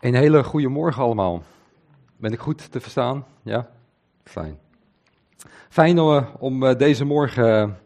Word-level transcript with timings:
Een 0.00 0.14
hele 0.14 0.44
goede 0.44 0.68
morgen 0.68 1.02
allemaal. 1.02 1.42
Ben 2.16 2.32
ik 2.32 2.38
goed 2.38 2.70
te 2.70 2.80
verstaan? 2.80 3.24
Ja? 3.42 3.68
Fijn. 4.24 4.58
Fijn 5.68 5.96
uh, 5.96 6.22
om 6.38 6.62
uh, 6.62 6.74
deze 6.78 7.04
morgen 7.04 7.78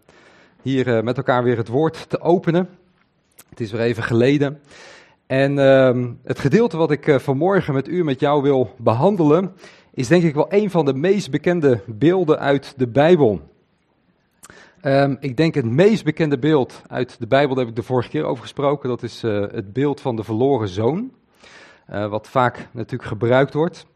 hier 0.63 0.87
uh, 0.89 1.03
met 1.03 1.17
elkaar 1.17 1.43
weer 1.43 1.57
het 1.57 1.69
woord 1.69 2.09
te 2.09 2.21
openen. 2.21 2.69
Het 3.49 3.61
is 3.61 3.71
weer 3.71 3.81
even 3.81 4.03
geleden. 4.03 4.61
En 5.27 5.59
ehm, 5.59 6.13
het 6.23 6.39
gedeelte 6.39 6.77
wat 6.77 6.91
ik 6.91 7.21
vanmorgen 7.21 7.75
met 7.75 7.89
u, 7.89 8.05
met 8.05 8.21
jou 8.21 8.43
wil 8.43 8.75
behandelen, 8.79 9.53
is 9.95 10.09
denk 10.09 10.23
ik 10.23 10.35
wel 10.35 10.53
een 10.53 10.71
van 10.71 10.85
de 10.85 10.95
meest 10.95 11.31
bekende 11.31 11.81
beelden 11.87 12.39
uit 12.39 12.75
de 12.77 12.89
Bijbel. 12.89 13.41
Um, 14.83 15.17
ik 15.21 15.37
denk 15.37 15.55
het 15.55 15.65
meest 15.65 16.05
bekende 16.05 16.39
beeld 16.39 16.83
uit 16.87 17.17
de 17.19 17.27
Bijbel, 17.27 17.55
daar 17.55 17.65
heb 17.65 17.75
ik 17.75 17.81
de 17.81 17.87
vorige 17.87 18.09
keer 18.09 18.25
over 18.25 18.43
gesproken, 18.43 18.89
dat 18.89 19.03
is 19.03 19.23
het 19.23 19.73
beeld 19.73 20.01
van 20.01 20.17
de 20.17 20.25
verloren 20.25 20.69
zoon. 20.69 21.13
Uh, 21.91 22.07
wat 22.07 22.29
vaak 22.29 22.69
natuurlijk 22.73 23.09
gebruikt 23.09 23.55
wordt. 23.55 23.87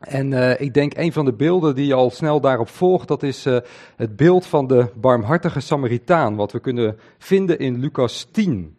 En 0.00 0.32
uh, 0.32 0.60
ik 0.60 0.74
denk 0.74 0.96
een 0.96 1.12
van 1.12 1.24
de 1.24 1.32
beelden 1.32 1.74
die 1.74 1.94
al 1.94 2.10
snel 2.10 2.40
daarop 2.40 2.68
volgt, 2.68 3.08
dat 3.08 3.22
is 3.22 3.46
uh, 3.46 3.58
het 3.96 4.16
beeld 4.16 4.46
van 4.46 4.66
de 4.66 4.86
barmhartige 4.94 5.60
Samaritaan, 5.60 6.36
wat 6.36 6.52
we 6.52 6.60
kunnen 6.60 6.98
vinden 7.18 7.58
in 7.58 7.78
Lucas 7.78 8.28
10. 8.32 8.76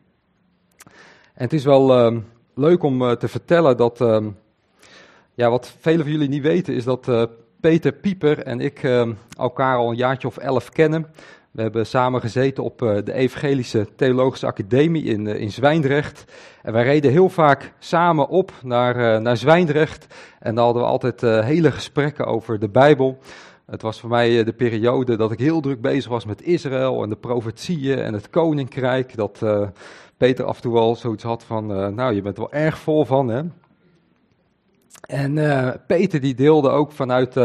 En 1.34 1.44
het 1.44 1.54
is 1.54 1.63
wel 1.63 2.12
uh, 2.13 2.18
leuk 2.54 2.84
om 2.84 3.18
te 3.18 3.27
vertellen 3.27 3.77
dat, 3.77 4.02
ehm, 4.02 4.30
ja, 5.34 5.49
wat 5.49 5.76
velen 5.79 6.02
van 6.02 6.12
jullie 6.12 6.29
niet 6.29 6.41
weten, 6.41 6.73
is 6.73 6.84
dat 6.84 7.29
Peter 7.59 7.91
Pieper 7.91 8.40
en 8.40 8.59
ik 8.59 8.84
ehm, 8.84 9.13
elkaar 9.38 9.77
al 9.77 9.90
een 9.90 9.95
jaartje 9.95 10.27
of 10.27 10.38
elf 10.38 10.70
kennen. 10.70 11.07
We 11.57 11.63
hebben 11.63 11.85
samen 11.85 12.21
gezeten 12.21 12.63
op 12.63 12.81
eh, 12.81 12.95
de 13.03 13.13
Evangelische 13.13 13.88
Theologische 13.95 14.45
Academie 14.45 15.03
in, 15.03 15.27
eh, 15.27 15.39
in 15.39 15.52
Zwijndrecht. 15.52 16.25
En 16.61 16.73
wij 16.73 16.84
reden 16.84 17.11
heel 17.11 17.29
vaak 17.29 17.73
samen 17.79 18.29
op 18.29 18.52
naar, 18.63 18.95
eh, 18.95 19.21
naar 19.21 19.38
Zwijndrecht. 19.38 20.07
En 20.39 20.55
dan 20.55 20.63
hadden 20.63 20.84
we 20.84 20.89
altijd 20.89 21.21
hele 21.21 21.71
gesprekken 21.71 22.26
over 22.26 22.59
de 22.59 22.70
Bijbel. 22.70 23.17
Het 23.65 23.82
was 23.82 23.99
voor 23.99 24.09
mij 24.09 24.43
de 24.43 24.54
periode 24.54 25.15
dat 25.15 25.32
ik 25.32 25.40
heel 25.40 25.62
druk 25.62 25.82
bezig 25.82 26.12
was 26.12 26.26
met 26.26 26.41
Israël 26.41 27.04
en 27.04 27.09
de 27.09 27.15
profetieën 27.15 27.99
en 27.99 28.13
het 28.13 28.29
koninkrijk. 28.29 29.15
Dat 29.15 29.45
Peter 30.17 30.45
af 30.45 30.55
en 30.55 30.62
toe 30.62 30.73
wel 30.73 30.95
zoiets 30.95 31.23
had 31.23 31.43
van, 31.43 31.65
nou 31.95 32.13
je 32.13 32.21
bent 32.21 32.37
er 32.37 32.48
wel 32.49 32.62
erg 32.62 32.77
vol 32.77 33.05
van 33.05 33.27
hè. 33.27 33.41
En 35.01 35.34
Peter 35.87 36.21
die 36.21 36.35
deelde 36.35 36.70
ook 36.70 36.91
vanuit 36.91 37.35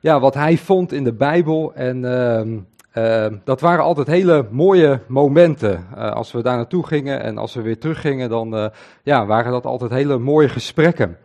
ja, 0.00 0.20
wat 0.20 0.34
hij 0.34 0.56
vond 0.56 0.92
in 0.92 1.04
de 1.04 1.14
Bijbel. 1.14 1.74
En 1.74 2.04
ehm, 2.04 2.58
uh, 2.98 3.26
dat 3.44 3.60
waren 3.60 3.84
altijd 3.84 4.06
hele 4.06 4.46
mooie 4.50 5.00
momenten. 5.06 5.86
Uh, 5.94 6.10
als 6.10 6.32
we 6.32 6.42
daar 6.42 6.56
naartoe 6.56 6.86
gingen 6.86 7.22
en 7.22 7.38
als 7.38 7.54
we 7.54 7.62
weer 7.62 7.78
teruggingen, 7.78 8.28
dan 8.28 8.54
uh, 8.54 8.66
ja, 9.02 9.26
waren 9.26 9.52
dat 9.52 9.66
altijd 9.66 9.90
hele 9.90 10.18
mooie 10.18 10.48
gesprekken. 10.48 11.16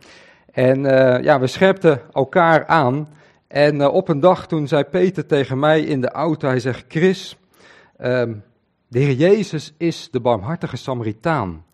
En 0.52 0.82
ja, 1.22 1.40
we 1.40 1.46
scherpten 1.46 2.00
elkaar 2.12 2.66
aan. 2.66 3.08
En 3.48 3.88
op 3.88 4.08
een 4.08 4.20
dag 4.20 4.46
toen 4.46 4.68
zei 4.68 4.84
Peter 4.84 5.26
tegen 5.26 5.58
mij 5.58 5.80
in 5.80 6.00
de 6.00 6.10
auto, 6.10 6.48
hij 6.48 6.60
zegt, 6.60 6.84
Chris, 6.88 7.36
ehm, 7.96 8.34
de 8.88 8.98
Heer 8.98 9.14
Jezus 9.14 9.74
is 9.76 10.08
de 10.10 10.20
barmhartige 10.20 10.76
Samaritaan. 10.76 11.64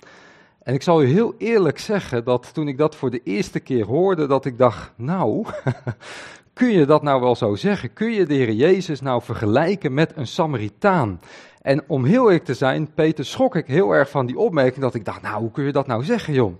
En 0.63 0.75
ik 0.75 0.83
zal 0.83 1.03
u 1.03 1.07
heel 1.07 1.35
eerlijk 1.39 1.79
zeggen 1.79 2.25
dat 2.25 2.55
toen 2.55 2.69
ik 2.69 2.79
dat 2.79 2.97
voor 2.97 3.11
de 3.11 3.21
eerste 3.25 3.61
keer 3.61 3.85
hoorde, 3.87 4.27
dat 4.27 4.45
ik 4.45 4.59
dacht, 4.59 4.93
nou, 4.97 5.47
Kun 6.59 6.71
je 6.71 6.87
dat 6.87 7.03
nou 7.03 7.21
wel 7.21 7.37
zo 7.37 7.55
zeggen? 7.55 7.93
Kun 7.93 8.13
je 8.13 8.27
de 8.27 8.35
Heer 8.35 8.53
Jezus 8.53 9.01
nou 9.01 9.23
vergelijken 9.23 9.95
met 9.95 10.13
een 10.17 10.27
Samaritaan? 10.27 11.21
En 11.63 11.83
om 11.87 12.05
heel 12.05 12.25
eerlijk 12.25 12.45
te 12.45 12.55
zijn, 12.55 12.95
Peter, 12.95 13.25
schrok 13.25 13.57
ik 13.57 13.67
heel 13.67 13.93
erg 13.93 14.11
van 14.11 14.27
die 14.27 14.39
opmerking 14.39 14.81
dat 14.81 14.95
ik 14.95 15.05
dacht, 15.05 15.23
nou, 15.23 15.41
hoe 15.41 15.51
kun 15.51 15.65
je 15.65 15.73
dat 15.73 15.87
nou 15.87 16.05
zeggen, 16.05 16.35
joh? 16.35 16.55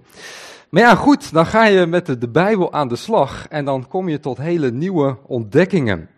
Maar 0.69 0.83
ja, 0.83 0.95
goed, 0.95 1.33
dan 1.33 1.47
ga 1.47 1.65
je 1.65 1.87
met 1.87 2.07
de, 2.07 2.29
Bijbel 2.29 2.73
aan 2.73 2.89
de 2.89 2.97
slag 2.97 3.49
en 3.49 3.65
dan 3.65 3.89
kom 3.89 4.09
je 4.09 4.21
tot 4.21 4.39
hele 4.39 4.71
nieuwe 4.71 5.17
ontdekkingen. 5.27 6.09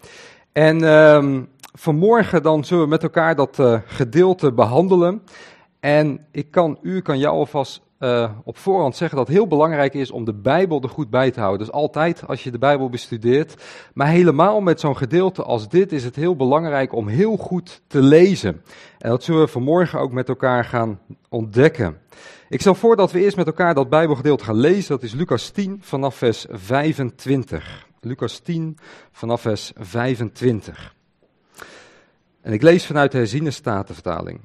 En 0.52 0.82
um, 0.82 1.48
vanmorgen 1.72 2.42
dan 2.42 2.64
zullen 2.64 2.84
we 2.84 2.90
met 2.90 3.02
elkaar 3.02 3.34
dat 3.34 3.58
uh, 3.58 3.78
gedeelte 3.86 4.52
behandelen. 4.52 5.22
En 5.80 6.26
ik 6.30 6.50
kan, 6.50 6.78
u 6.82 7.00
kan 7.00 7.18
jou 7.18 7.34
alvast 7.34 7.82
uh, 8.00 8.30
op 8.44 8.56
voorhand 8.56 8.96
zeggen 8.96 9.18
dat 9.18 9.26
het 9.26 9.36
heel 9.36 9.46
belangrijk 9.46 9.94
is 9.94 10.10
om 10.10 10.24
de 10.24 10.34
Bijbel 10.34 10.82
er 10.82 10.88
goed 10.88 11.10
bij 11.10 11.30
te 11.30 11.40
houden. 11.40 11.66
Dus 11.66 11.74
altijd 11.74 12.26
als 12.26 12.44
je 12.44 12.50
de 12.50 12.58
Bijbel 12.58 12.88
bestudeert. 12.88 13.62
Maar 13.94 14.08
helemaal 14.08 14.60
met 14.60 14.80
zo'n 14.80 14.96
gedeelte 14.96 15.42
als 15.42 15.68
dit 15.68 15.92
is 15.92 16.04
het 16.04 16.16
heel 16.16 16.36
belangrijk 16.36 16.94
om 16.94 17.08
heel 17.08 17.36
goed 17.36 17.82
te 17.86 18.02
lezen. 18.02 18.62
En 18.98 19.10
dat 19.10 19.22
zullen 19.22 19.40
we 19.40 19.48
vanmorgen 19.48 20.00
ook 20.00 20.12
met 20.12 20.28
elkaar 20.28 20.64
gaan 20.64 21.00
ontdekken. 21.28 21.98
Ik 22.48 22.60
stel 22.60 22.74
voor 22.74 22.96
dat 22.96 23.12
we 23.12 23.20
eerst 23.20 23.36
met 23.36 23.46
elkaar 23.46 23.74
dat 23.74 23.88
Bijbelgedeelte 23.88 24.44
gaan 24.44 24.56
lezen. 24.56 24.88
Dat 24.88 25.02
is 25.02 25.12
Lucas 25.12 25.50
10 25.50 25.78
vanaf 25.80 26.14
vers 26.14 26.46
25. 26.50 27.86
Lucas 28.00 28.38
10 28.38 28.78
vanaf 29.12 29.40
vers 29.40 29.72
25. 29.76 30.94
En 32.40 32.52
ik 32.52 32.62
lees 32.62 32.86
vanuit 32.86 33.12
de 33.12 33.18
herziene 33.18 33.50
statenvertaling. 33.50 34.40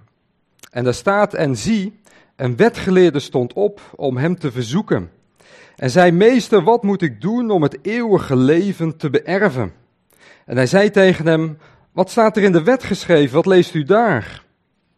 En 0.72 0.84
daar 0.84 0.94
staat, 0.94 1.34
en 1.34 1.58
zie, 1.58 2.00
een 2.36 2.56
wetgeleerde 2.56 3.20
stond 3.20 3.54
op 3.54 3.82
om 3.96 4.18
hem 4.18 4.40
te 4.40 4.52
verzoeken. 4.52 5.10
En 5.76 5.90
zei, 5.90 6.12
meester, 6.12 6.64
wat 6.64 6.84
moet 6.84 7.02
ik 7.02 7.22
doen 7.22 7.52
om 7.52 7.62
het 7.62 7.78
eeuwige 7.82 8.36
leven 8.36 8.98
te 8.98 9.10
beërven? 9.10 9.74
En 10.46 10.56
hij 10.56 10.68
zei 10.68 10.90
tegen 10.90 11.28
hem, 11.28 11.58
wat 11.92 12.10
staat 12.10 12.38
er 12.38 12.44
in 12.44 12.52
de 12.52 12.64
wet 12.64 12.84
geschreven? 12.84 13.36
Wat 13.36 13.46
leest 13.46 13.74
u 13.74 13.84
daar? 13.84 14.44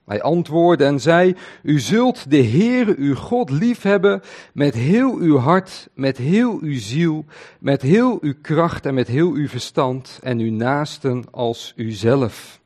Hij 0.05 0.21
antwoordde 0.21 0.85
en 0.85 0.99
zei, 0.99 1.35
u 1.63 1.79
zult 1.79 2.31
de 2.31 2.43
Heere 2.43 2.95
uw 2.97 3.15
God 3.15 3.49
liefhebben 3.49 4.21
met 4.53 4.73
heel 4.73 5.15
uw 5.15 5.37
hart, 5.37 5.89
met 5.93 6.17
heel 6.17 6.59
uw 6.61 6.79
ziel, 6.79 7.25
met 7.59 7.81
heel 7.81 8.17
uw 8.21 8.33
kracht 8.41 8.85
en 8.85 8.93
met 8.93 9.07
heel 9.07 9.31
uw 9.31 9.47
verstand 9.47 10.19
en 10.23 10.39
uw 10.39 10.51
naasten 10.51 11.23
als 11.31 11.73
uzelf. 11.75 12.59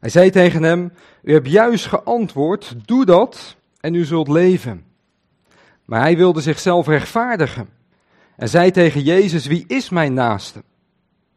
Hij 0.00 0.10
zei 0.10 0.30
tegen 0.30 0.62
hem, 0.62 0.92
u 1.22 1.32
hebt 1.32 1.48
juist 1.50 1.86
geantwoord, 1.86 2.74
doe 2.84 3.04
dat 3.04 3.56
en 3.82 3.94
u 3.94 4.04
zult 4.04 4.28
leven. 4.28 4.84
Maar 5.84 6.00
hij 6.00 6.16
wilde 6.16 6.40
zichzelf 6.40 6.86
rechtvaardigen 6.86 7.68
en 8.36 8.48
zei 8.48 8.70
tegen 8.70 9.02
Jezus, 9.02 9.46
wie 9.46 9.64
is 9.66 9.88
mijn 9.88 10.14
naaste? 10.14 10.62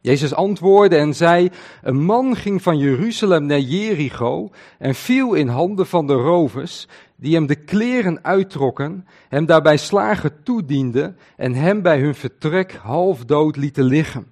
Jezus 0.02 0.34
antwoordde 0.34 0.98
en 0.98 1.14
zei, 1.14 1.50
een 1.82 2.04
man 2.04 2.36
ging 2.36 2.62
van 2.62 2.78
Jeruzalem 2.78 3.46
naar 3.46 3.60
Jericho 3.60 4.50
en 4.80 4.96
viel 4.96 5.34
in 5.34 5.48
handen 5.48 5.88
van 5.88 6.08
de 6.08 6.14
rovers, 6.14 6.88
die 7.16 7.34
hem 7.34 7.48
de 7.48 7.56
kleren 7.56 8.24
uittrokken, 8.24 9.08
hem 9.30 9.46
daarbij 9.46 9.78
slagen 9.78 10.44
toedienden 10.44 11.18
en 11.38 11.54
hem 11.54 11.82
bij 11.82 12.00
hun 12.00 12.16
vertrek 12.16 12.74
half 12.74 13.26
dood 13.26 13.56
lieten 13.56 13.84
liggen. 13.84 14.28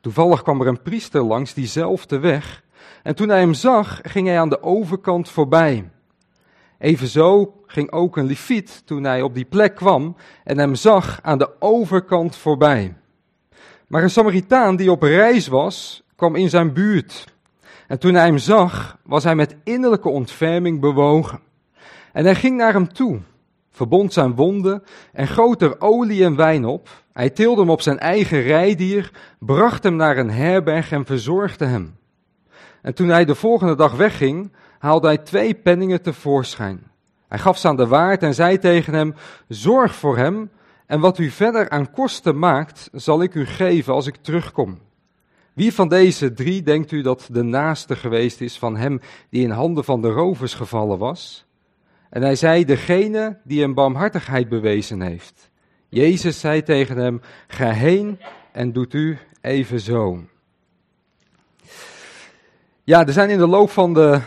Toevallig 0.00 0.42
kwam 0.42 0.60
er 0.60 0.66
een 0.66 0.82
priester 0.82 1.22
langs 1.22 1.54
diezelfde 1.54 2.18
weg, 2.18 2.64
en 3.02 3.14
toen 3.14 3.28
hij 3.28 3.40
hem 3.40 3.54
zag, 3.54 4.00
ging 4.02 4.26
hij 4.26 4.40
aan 4.40 4.48
de 4.48 4.62
overkant 4.62 5.28
voorbij. 5.28 5.90
Evenzo 6.80 7.54
ging 7.66 7.92
ook 7.92 8.16
een 8.16 8.26
leviet 8.26 8.82
toen 8.84 9.04
hij 9.04 9.22
op 9.22 9.34
die 9.34 9.44
plek 9.44 9.74
kwam 9.74 10.16
en 10.44 10.58
hem 10.58 10.74
zag 10.74 11.18
aan 11.22 11.38
de 11.38 11.50
overkant 11.58 12.36
voorbij. 12.36 12.96
Maar 13.86 14.02
een 14.02 14.10
Samaritaan 14.10 14.76
die 14.76 14.90
op 14.90 15.02
reis 15.02 15.46
was, 15.46 16.02
kwam 16.16 16.36
in 16.36 16.48
zijn 16.48 16.72
buurt. 16.72 17.24
En 17.86 17.98
toen 17.98 18.14
hij 18.14 18.26
hem 18.26 18.38
zag, 18.38 18.98
was 19.04 19.24
hij 19.24 19.34
met 19.34 19.56
innerlijke 19.64 20.08
ontferming 20.08 20.80
bewogen. 20.80 21.40
En 22.12 22.24
hij 22.24 22.34
ging 22.34 22.56
naar 22.56 22.72
hem 22.72 22.92
toe, 22.92 23.20
verbond 23.70 24.12
zijn 24.12 24.34
wonden 24.34 24.82
en 25.12 25.26
goot 25.28 25.62
er 25.62 25.80
olie 25.80 26.24
en 26.24 26.36
wijn 26.36 26.64
op. 26.64 26.88
Hij 27.12 27.30
tilde 27.30 27.60
hem 27.60 27.70
op 27.70 27.80
zijn 27.80 27.98
eigen 27.98 28.42
rijdier, 28.42 29.12
bracht 29.38 29.82
hem 29.82 29.96
naar 29.96 30.18
een 30.18 30.30
herberg 30.30 30.92
en 30.92 31.06
verzorgde 31.06 31.64
hem. 31.64 31.96
En 32.82 32.94
toen 32.94 33.08
hij 33.08 33.24
de 33.24 33.34
volgende 33.34 33.74
dag 33.74 33.96
wegging, 33.96 34.52
haalde 34.80 35.06
hij 35.06 35.18
twee 35.18 35.54
penningen 35.54 36.02
tevoorschijn. 36.02 36.90
Hij 37.28 37.38
gaf 37.38 37.58
ze 37.58 37.68
aan 37.68 37.76
de 37.76 37.86
waard 37.86 38.22
en 38.22 38.34
zei 38.34 38.58
tegen 38.58 38.94
hem: 38.94 39.14
Zorg 39.48 39.94
voor 39.94 40.16
hem, 40.16 40.50
en 40.86 41.00
wat 41.00 41.18
u 41.18 41.30
verder 41.30 41.70
aan 41.70 41.90
kosten 41.90 42.38
maakt, 42.38 42.88
zal 42.92 43.22
ik 43.22 43.34
u 43.34 43.46
geven 43.46 43.92
als 43.94 44.06
ik 44.06 44.16
terugkom. 44.16 44.78
Wie 45.52 45.74
van 45.74 45.88
deze 45.88 46.32
drie 46.32 46.62
denkt 46.62 46.92
u 46.92 47.02
dat 47.02 47.28
de 47.32 47.42
naaste 47.42 47.96
geweest 47.96 48.40
is 48.40 48.58
van 48.58 48.76
hem 48.76 49.00
die 49.30 49.42
in 49.42 49.50
handen 49.50 49.84
van 49.84 50.02
de 50.02 50.10
rovers 50.10 50.54
gevallen 50.54 50.98
was? 50.98 51.44
En 52.10 52.22
hij 52.22 52.36
zei: 52.36 52.64
Degene 52.64 53.38
die 53.44 53.60
hem 53.60 53.74
barmhartigheid 53.74 54.48
bewezen 54.48 55.00
heeft. 55.00 55.50
Jezus 55.88 56.40
zei 56.40 56.62
tegen 56.62 56.96
hem: 56.96 57.20
Ga 57.46 57.70
heen 57.70 58.18
en 58.52 58.72
doet 58.72 58.94
u 58.94 59.18
evenzo. 59.40 60.24
Ja, 62.84 63.06
er 63.06 63.12
zijn 63.12 63.30
in 63.30 63.38
de 63.38 63.46
loop 63.46 63.70
van 63.70 63.94
de 63.94 64.20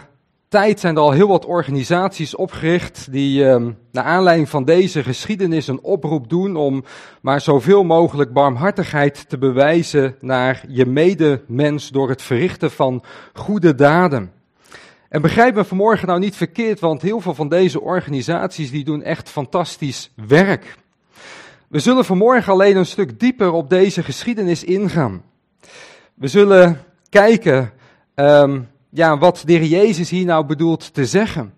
tijd 0.54 0.80
zijn 0.80 0.96
er 0.96 1.02
al 1.02 1.12
heel 1.12 1.28
wat 1.28 1.46
organisaties 1.46 2.36
opgericht 2.36 3.12
die 3.12 3.44
uh, 3.44 3.66
naar 3.92 4.04
aanleiding 4.04 4.50
van 4.50 4.66
deze 4.66 5.04
geschiedenis 5.04 5.68
een 5.68 5.82
oproep 5.82 6.30
doen 6.30 6.56
om 6.56 6.84
maar 7.22 7.42
zoveel 7.42 7.84
mogelijk 7.84 8.34
barmhartigheid 8.34 9.30
te 9.30 9.38
bewijzen 9.38 10.16
naar 10.22 10.64
je 10.68 10.86
medemens 10.86 11.90
door 11.90 12.10
het 12.10 12.22
verrichten 12.22 12.72
van 12.72 13.04
goede 13.34 13.76
daden. 13.76 14.32
En 15.10 15.22
begrijp 15.22 15.56
me 15.56 15.64
vanmorgen 15.64 16.08
nou 16.08 16.20
niet 16.20 16.36
verkeerd, 16.36 16.80
want 16.80 17.02
heel 17.02 17.22
veel 17.22 17.34
van 17.34 17.50
deze 17.50 17.82
organisaties 17.82 18.72
die 18.72 18.84
doen 18.84 19.04
echt 19.04 19.30
fantastisch 19.30 20.12
werk. 20.28 20.78
We 21.68 21.80
zullen 21.80 22.06
vanmorgen 22.06 22.54
alleen 22.54 22.78
een 22.78 22.86
stuk 22.86 23.20
dieper 23.20 23.52
op 23.52 23.70
deze 23.70 24.04
geschiedenis 24.04 24.64
ingaan. 24.64 25.24
We 26.14 26.28
zullen 26.28 26.82
kijken 27.10 27.72
um, 28.16 28.72
ja, 28.94 29.18
wat 29.18 29.44
de 29.46 29.54
heer 29.54 29.64
Jezus 29.64 30.10
hier 30.10 30.26
nou 30.26 30.46
bedoelt 30.46 30.94
te 30.94 31.06
zeggen. 31.06 31.54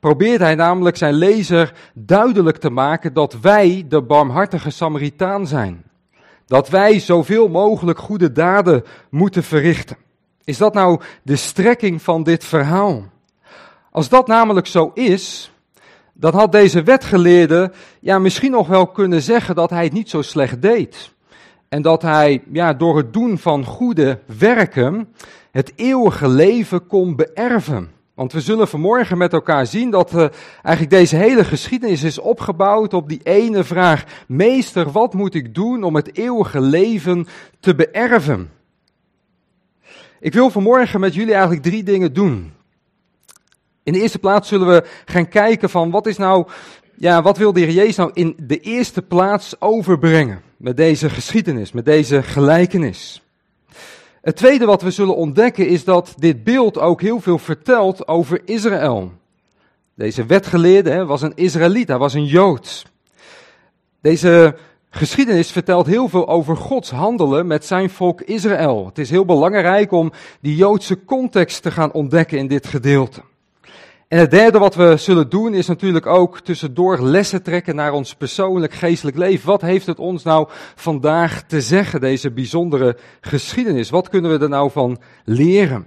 Probeert 0.00 0.40
hij 0.40 0.54
namelijk 0.54 0.96
zijn 0.96 1.14
lezer 1.14 1.72
duidelijk 1.94 2.56
te 2.56 2.70
maken 2.70 3.12
dat 3.12 3.40
wij 3.40 3.84
de 3.88 4.02
barmhartige 4.02 4.70
Samaritaan 4.70 5.46
zijn. 5.46 5.82
Dat 6.46 6.68
wij 6.68 6.98
zoveel 6.98 7.48
mogelijk 7.48 7.98
goede 7.98 8.32
daden 8.32 8.84
moeten 9.10 9.42
verrichten. 9.42 9.96
Is 10.44 10.58
dat 10.58 10.74
nou 10.74 11.00
de 11.22 11.36
strekking 11.36 12.02
van 12.02 12.22
dit 12.22 12.44
verhaal? 12.44 13.04
Als 13.90 14.08
dat 14.08 14.26
namelijk 14.26 14.66
zo 14.66 14.90
is, 14.94 15.52
dan 16.12 16.34
had 16.34 16.52
deze 16.52 16.82
wetgeleerde 16.82 17.72
ja, 18.00 18.18
misschien 18.18 18.50
nog 18.50 18.68
wel 18.68 18.86
kunnen 18.86 19.22
zeggen 19.22 19.54
dat 19.54 19.70
hij 19.70 19.84
het 19.84 19.92
niet 19.92 20.10
zo 20.10 20.22
slecht 20.22 20.62
deed. 20.62 21.12
En 21.68 21.82
dat 21.82 22.02
hij 22.02 22.42
ja, 22.52 22.72
door 22.72 22.96
het 22.96 23.12
doen 23.12 23.38
van 23.38 23.64
goede 23.64 24.18
werken 24.38 25.08
het 25.50 25.72
eeuwige 25.76 26.28
leven 26.28 26.86
kon 26.86 27.16
beërven. 27.16 27.90
Want 28.14 28.32
we 28.32 28.40
zullen 28.40 28.68
vanmorgen 28.68 29.18
met 29.18 29.32
elkaar 29.32 29.66
zien 29.66 29.90
dat 29.90 30.12
uh, 30.12 30.26
eigenlijk 30.62 30.90
deze 30.90 31.16
hele 31.16 31.44
geschiedenis 31.44 32.02
is 32.02 32.18
opgebouwd 32.18 32.94
op 32.94 33.08
die 33.08 33.20
ene 33.22 33.64
vraag. 33.64 34.04
Meester, 34.26 34.90
wat 34.90 35.14
moet 35.14 35.34
ik 35.34 35.54
doen 35.54 35.82
om 35.82 35.94
het 35.94 36.16
eeuwige 36.16 36.60
leven 36.60 37.26
te 37.60 37.74
beërven? 37.74 38.50
Ik 40.20 40.32
wil 40.32 40.50
vanmorgen 40.50 41.00
met 41.00 41.14
jullie 41.14 41.32
eigenlijk 41.32 41.62
drie 41.62 41.82
dingen 41.82 42.12
doen. 42.12 42.52
In 43.82 43.92
de 43.92 44.00
eerste 44.00 44.18
plaats 44.18 44.48
zullen 44.48 44.68
we 44.68 44.84
gaan 45.04 45.28
kijken 45.28 45.70
van 45.70 45.90
wat 45.90 46.06
is 46.06 46.16
nou, 46.16 46.46
ja, 46.96 47.22
wat 47.22 47.38
wil 47.38 47.52
de 47.52 47.60
Heer 47.60 47.70
Jezus 47.70 47.96
nou 47.96 48.10
in 48.14 48.36
de 48.42 48.60
eerste 48.60 49.02
plaats 49.02 49.60
overbrengen 49.60 50.42
met 50.56 50.76
deze 50.76 51.10
geschiedenis, 51.10 51.72
met 51.72 51.84
deze 51.84 52.22
gelijkenis. 52.22 53.22
Het 54.20 54.36
tweede 54.36 54.64
wat 54.64 54.82
we 54.82 54.90
zullen 54.90 55.16
ontdekken 55.16 55.68
is 55.68 55.84
dat 55.84 56.14
dit 56.18 56.44
beeld 56.44 56.78
ook 56.78 57.00
heel 57.00 57.20
veel 57.20 57.38
vertelt 57.38 58.08
over 58.08 58.40
Israël. 58.44 59.12
Deze 59.94 60.26
wetgeleerde 60.26 61.04
was 61.04 61.22
een 61.22 61.32
Israëliet, 61.34 61.88
hij 61.88 61.98
was 61.98 62.14
een 62.14 62.26
Jood. 62.26 62.86
Deze 64.00 64.56
geschiedenis 64.90 65.50
vertelt 65.50 65.86
heel 65.86 66.08
veel 66.08 66.28
over 66.28 66.56
Gods 66.56 66.90
handelen 66.90 67.46
met 67.46 67.64
zijn 67.64 67.90
volk 67.90 68.20
Israël. 68.20 68.86
Het 68.86 68.98
is 68.98 69.10
heel 69.10 69.24
belangrijk 69.24 69.92
om 69.92 70.12
die 70.40 70.56
Joodse 70.56 71.04
context 71.04 71.62
te 71.62 71.70
gaan 71.70 71.92
ontdekken 71.92 72.38
in 72.38 72.48
dit 72.48 72.66
gedeelte. 72.66 73.20
En 74.10 74.18
het 74.18 74.30
derde 74.30 74.58
wat 74.58 74.74
we 74.74 74.96
zullen 74.96 75.28
doen 75.28 75.54
is 75.54 75.66
natuurlijk 75.66 76.06
ook 76.06 76.40
tussendoor 76.40 77.02
lessen 77.02 77.42
trekken 77.42 77.74
naar 77.74 77.92
ons 77.92 78.14
persoonlijk 78.14 78.72
geestelijk 78.72 79.16
leven. 79.16 79.46
Wat 79.46 79.60
heeft 79.60 79.86
het 79.86 79.98
ons 79.98 80.22
nou 80.22 80.48
vandaag 80.74 81.42
te 81.42 81.60
zeggen, 81.60 82.00
deze 82.00 82.30
bijzondere 82.30 82.96
geschiedenis? 83.20 83.90
Wat 83.90 84.08
kunnen 84.08 84.30
we 84.30 84.44
er 84.44 84.48
nou 84.48 84.70
van 84.70 84.98
leren? 85.24 85.86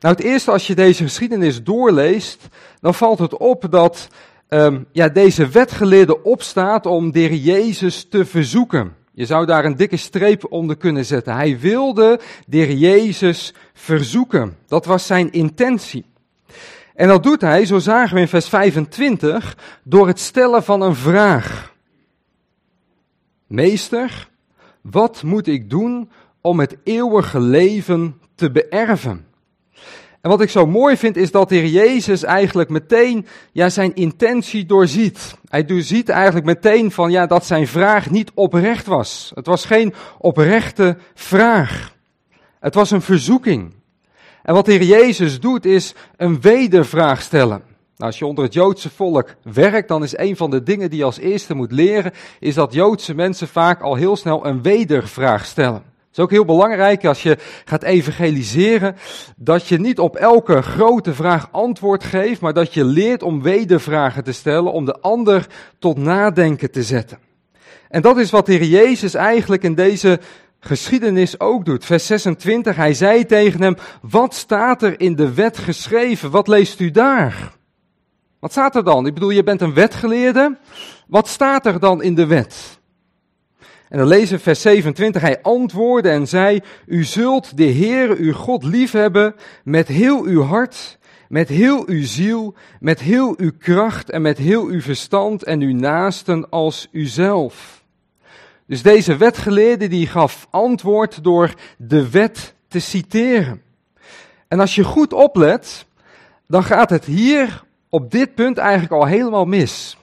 Nou, 0.00 0.14
het 0.14 0.20
eerste 0.24 0.50
als 0.50 0.66
je 0.66 0.74
deze 0.74 1.02
geschiedenis 1.02 1.62
doorleest, 1.62 2.48
dan 2.80 2.94
valt 2.94 3.18
het 3.18 3.36
op 3.36 3.66
dat 3.70 4.08
um, 4.48 4.86
ja, 4.92 5.08
deze 5.08 5.48
wetgeleerde 5.48 6.22
opstaat 6.22 6.86
om 6.86 7.12
de 7.12 7.42
Jezus 7.42 8.06
te 8.10 8.24
verzoeken. 8.24 8.94
Je 9.12 9.26
zou 9.26 9.46
daar 9.46 9.64
een 9.64 9.76
dikke 9.76 9.96
streep 9.96 10.52
onder 10.52 10.76
kunnen 10.76 11.04
zetten. 11.04 11.34
Hij 11.34 11.58
wilde 11.58 12.20
de 12.46 12.78
Jezus 12.78 13.54
verzoeken. 13.72 14.56
Dat 14.66 14.84
was 14.84 15.06
zijn 15.06 15.32
intentie. 15.32 16.04
En 16.96 17.08
dat 17.08 17.22
doet 17.22 17.40
hij, 17.40 17.64
zo 17.64 17.78
zagen 17.78 18.14
we 18.14 18.20
in 18.20 18.28
vers 18.28 18.48
25, 18.48 19.56
door 19.82 20.06
het 20.06 20.20
stellen 20.20 20.64
van 20.64 20.80
een 20.80 20.94
vraag. 20.94 21.74
Meester, 23.46 24.28
wat 24.80 25.22
moet 25.22 25.46
ik 25.46 25.70
doen 25.70 26.10
om 26.40 26.60
het 26.60 26.76
eeuwige 26.84 27.40
leven 27.40 28.20
te 28.34 28.50
beërven? 28.50 29.26
En 30.20 30.30
wat 30.30 30.40
ik 30.40 30.50
zo 30.50 30.66
mooi 30.66 30.96
vind 30.96 31.16
is 31.16 31.30
dat 31.30 31.48
de 31.48 31.54
Heer 31.54 31.66
Jezus 31.66 32.22
eigenlijk 32.22 32.68
meteen 32.68 33.26
ja, 33.52 33.68
zijn 33.68 33.94
intentie 33.94 34.66
doorziet. 34.66 35.36
Hij 35.48 35.64
doorziet 35.64 36.08
eigenlijk 36.08 36.46
meteen 36.46 36.90
van 36.90 37.10
ja, 37.10 37.26
dat 37.26 37.46
zijn 37.46 37.66
vraag 37.66 38.10
niet 38.10 38.30
oprecht 38.34 38.86
was. 38.86 39.32
Het 39.34 39.46
was 39.46 39.64
geen 39.64 39.94
oprechte 40.18 40.96
vraag. 41.14 41.94
Het 42.60 42.74
was 42.74 42.90
een 42.90 43.02
verzoeking. 43.02 43.74
En 44.46 44.54
wat 44.54 44.64
de 44.64 44.72
Heer 44.72 44.82
Jezus 44.82 45.40
doet 45.40 45.64
is 45.64 45.94
een 46.16 46.40
wedervraag 46.40 47.22
stellen. 47.22 47.62
Nou, 47.96 48.10
als 48.10 48.18
je 48.18 48.26
onder 48.26 48.44
het 48.44 48.52
Joodse 48.52 48.90
volk 48.90 49.34
werkt, 49.42 49.88
dan 49.88 50.02
is 50.02 50.16
een 50.16 50.36
van 50.36 50.50
de 50.50 50.62
dingen 50.62 50.90
die 50.90 50.98
je 50.98 51.04
als 51.04 51.18
eerste 51.18 51.54
moet 51.54 51.72
leren, 51.72 52.12
is 52.40 52.54
dat 52.54 52.72
Joodse 52.72 53.14
mensen 53.14 53.48
vaak 53.48 53.80
al 53.80 53.94
heel 53.94 54.16
snel 54.16 54.46
een 54.46 54.62
wedervraag 54.62 55.44
stellen. 55.44 55.82
Het 55.84 56.18
is 56.18 56.18
ook 56.18 56.30
heel 56.30 56.44
belangrijk 56.44 57.04
als 57.04 57.22
je 57.22 57.36
gaat 57.64 57.82
evangeliseren, 57.82 58.96
dat 59.36 59.66
je 59.66 59.78
niet 59.78 59.98
op 59.98 60.16
elke 60.16 60.62
grote 60.62 61.14
vraag 61.14 61.48
antwoord 61.52 62.04
geeft, 62.04 62.40
maar 62.40 62.54
dat 62.54 62.74
je 62.74 62.84
leert 62.84 63.22
om 63.22 63.42
wedervragen 63.42 64.24
te 64.24 64.32
stellen, 64.32 64.72
om 64.72 64.84
de 64.84 65.00
ander 65.00 65.46
tot 65.78 65.98
nadenken 65.98 66.70
te 66.70 66.82
zetten. 66.82 67.18
En 67.88 68.02
dat 68.02 68.18
is 68.18 68.30
wat 68.30 68.46
de 68.46 68.52
Heer 68.52 68.64
Jezus 68.64 69.14
eigenlijk 69.14 69.62
in 69.62 69.74
deze 69.74 70.20
geschiedenis 70.66 71.40
ook 71.40 71.64
doet. 71.64 71.84
Vers 71.84 72.06
26, 72.06 72.76
hij 72.76 72.94
zei 72.94 73.26
tegen 73.26 73.62
hem, 73.62 73.76
wat 74.00 74.34
staat 74.34 74.82
er 74.82 75.00
in 75.00 75.14
de 75.14 75.34
wet 75.34 75.58
geschreven? 75.58 76.30
Wat 76.30 76.48
leest 76.48 76.80
u 76.80 76.90
daar? 76.90 77.52
Wat 78.38 78.52
staat 78.52 78.76
er 78.76 78.84
dan? 78.84 79.06
Ik 79.06 79.14
bedoel, 79.14 79.30
je 79.30 79.42
bent 79.42 79.60
een 79.60 79.74
wetgeleerde. 79.74 80.58
Wat 81.06 81.28
staat 81.28 81.66
er 81.66 81.80
dan 81.80 82.02
in 82.02 82.14
de 82.14 82.26
wet? 82.26 82.80
En 83.88 83.98
dan 83.98 84.06
lezen 84.06 84.36
we 84.36 84.42
vers 84.42 84.60
27, 84.60 85.22
hij 85.22 85.42
antwoordde 85.42 86.10
en 86.10 86.28
zei, 86.28 86.60
u 86.86 87.04
zult 87.04 87.56
de 87.56 87.72
Heere 87.72 88.16
uw 88.16 88.32
God 88.32 88.64
liefhebben 88.64 89.34
met 89.64 89.88
heel 89.88 90.24
uw 90.24 90.42
hart, 90.42 90.98
met 91.28 91.48
heel 91.48 91.88
uw 91.88 92.04
ziel, 92.04 92.54
met 92.80 93.00
heel 93.00 93.34
uw 93.36 93.52
kracht 93.58 94.10
en 94.10 94.22
met 94.22 94.38
heel 94.38 94.66
uw 94.66 94.80
verstand 94.80 95.44
en 95.44 95.60
uw 95.60 95.74
naasten 95.74 96.50
als 96.50 96.88
uzelf. 96.92 97.75
Dus 98.66 98.82
deze 98.82 99.16
wetgeleerde 99.16 99.88
die 99.88 100.06
gaf 100.06 100.46
antwoord 100.50 101.24
door 101.24 101.54
de 101.78 102.10
wet 102.10 102.54
te 102.68 102.78
citeren. 102.78 103.62
En 104.48 104.60
als 104.60 104.74
je 104.74 104.84
goed 104.84 105.12
oplet, 105.12 105.86
dan 106.46 106.64
gaat 106.64 106.90
het 106.90 107.04
hier 107.04 107.64
op 107.88 108.10
dit 108.10 108.34
punt 108.34 108.58
eigenlijk 108.58 108.92
al 108.92 109.06
helemaal 109.06 109.44
mis. 109.44 109.96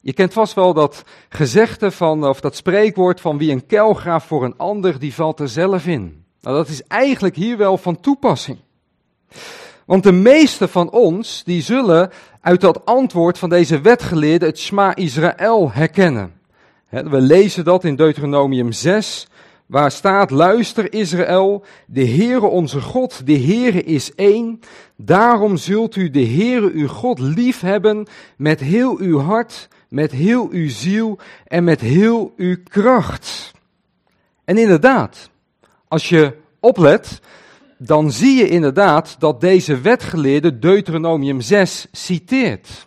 Je 0.00 0.12
kent 0.12 0.32
vast 0.32 0.54
wel 0.54 0.74
dat 0.74 1.04
gezegde 1.28 1.90
van, 1.90 2.26
of 2.26 2.40
dat 2.40 2.56
spreekwoord 2.56 3.20
van 3.20 3.38
wie 3.38 3.52
een 3.52 3.66
kuil 3.66 3.94
graaft 3.94 4.26
voor 4.26 4.44
een 4.44 4.56
ander, 4.56 4.98
die 4.98 5.14
valt 5.14 5.40
er 5.40 5.48
zelf 5.48 5.86
in. 5.86 6.24
Nou, 6.40 6.56
dat 6.56 6.68
is 6.68 6.82
eigenlijk 6.82 7.36
hier 7.36 7.56
wel 7.56 7.76
van 7.76 8.00
toepassing. 8.00 8.58
Want 9.86 10.02
de 10.02 10.12
meeste 10.12 10.68
van 10.68 10.90
ons, 10.90 11.42
die 11.44 11.62
zullen 11.62 12.10
uit 12.40 12.60
dat 12.60 12.84
antwoord 12.84 13.38
van 13.38 13.48
deze 13.48 13.80
wetgeleerde 13.80 14.46
het 14.46 14.58
Shma 14.58 14.94
Israël 14.94 15.72
herkennen. 15.72 16.39
We 16.90 17.20
lezen 17.20 17.64
dat 17.64 17.84
in 17.84 17.96
Deuteronomium 17.96 18.72
6, 18.72 19.26
waar 19.66 19.90
staat, 19.90 20.30
luister 20.30 20.92
Israël, 20.92 21.64
de 21.86 22.06
Heere 22.06 22.46
onze 22.46 22.80
God, 22.80 23.26
de 23.26 23.38
Heere 23.38 23.82
is 23.82 24.14
één. 24.14 24.60
Daarom 24.96 25.56
zult 25.56 25.96
u 25.96 26.10
de 26.10 26.26
Heere 26.26 26.70
uw 26.72 26.88
God 26.88 27.18
lief 27.18 27.60
hebben 27.60 28.06
met 28.36 28.60
heel 28.60 28.98
uw 28.98 29.18
hart, 29.18 29.68
met 29.88 30.12
heel 30.12 30.48
uw 30.50 30.68
ziel 30.68 31.18
en 31.46 31.64
met 31.64 31.80
heel 31.80 32.32
uw 32.36 32.56
kracht. 32.64 33.52
En 34.44 34.58
inderdaad, 34.58 35.30
als 35.88 36.08
je 36.08 36.36
oplet, 36.60 37.20
dan 37.78 38.12
zie 38.12 38.34
je 38.34 38.48
inderdaad 38.48 39.16
dat 39.18 39.40
deze 39.40 39.80
wetgeleerde 39.80 40.58
Deuteronomium 40.58 41.40
6 41.40 41.86
citeert. 41.92 42.86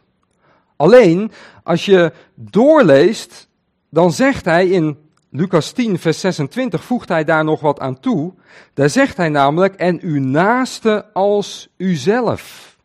Alleen, 0.75 1.31
als 1.63 1.85
je 1.85 2.11
doorleest, 2.35 3.47
dan 3.93 4.11
zegt 4.11 4.45
hij 4.45 4.67
in 4.67 4.97
Lucas 5.29 5.71
10, 5.71 5.99
vers 5.99 6.19
26, 6.19 6.83
voegt 6.83 7.09
hij 7.09 7.23
daar 7.23 7.43
nog 7.43 7.59
wat 7.61 7.79
aan 7.79 7.99
toe. 7.99 8.33
Daar 8.73 8.89
zegt 8.89 9.17
hij 9.17 9.29
namelijk, 9.29 9.75
en 9.75 9.99
uw 10.01 10.19
naaste 10.19 11.05
als 11.13 11.69
uzelf. 11.77 12.75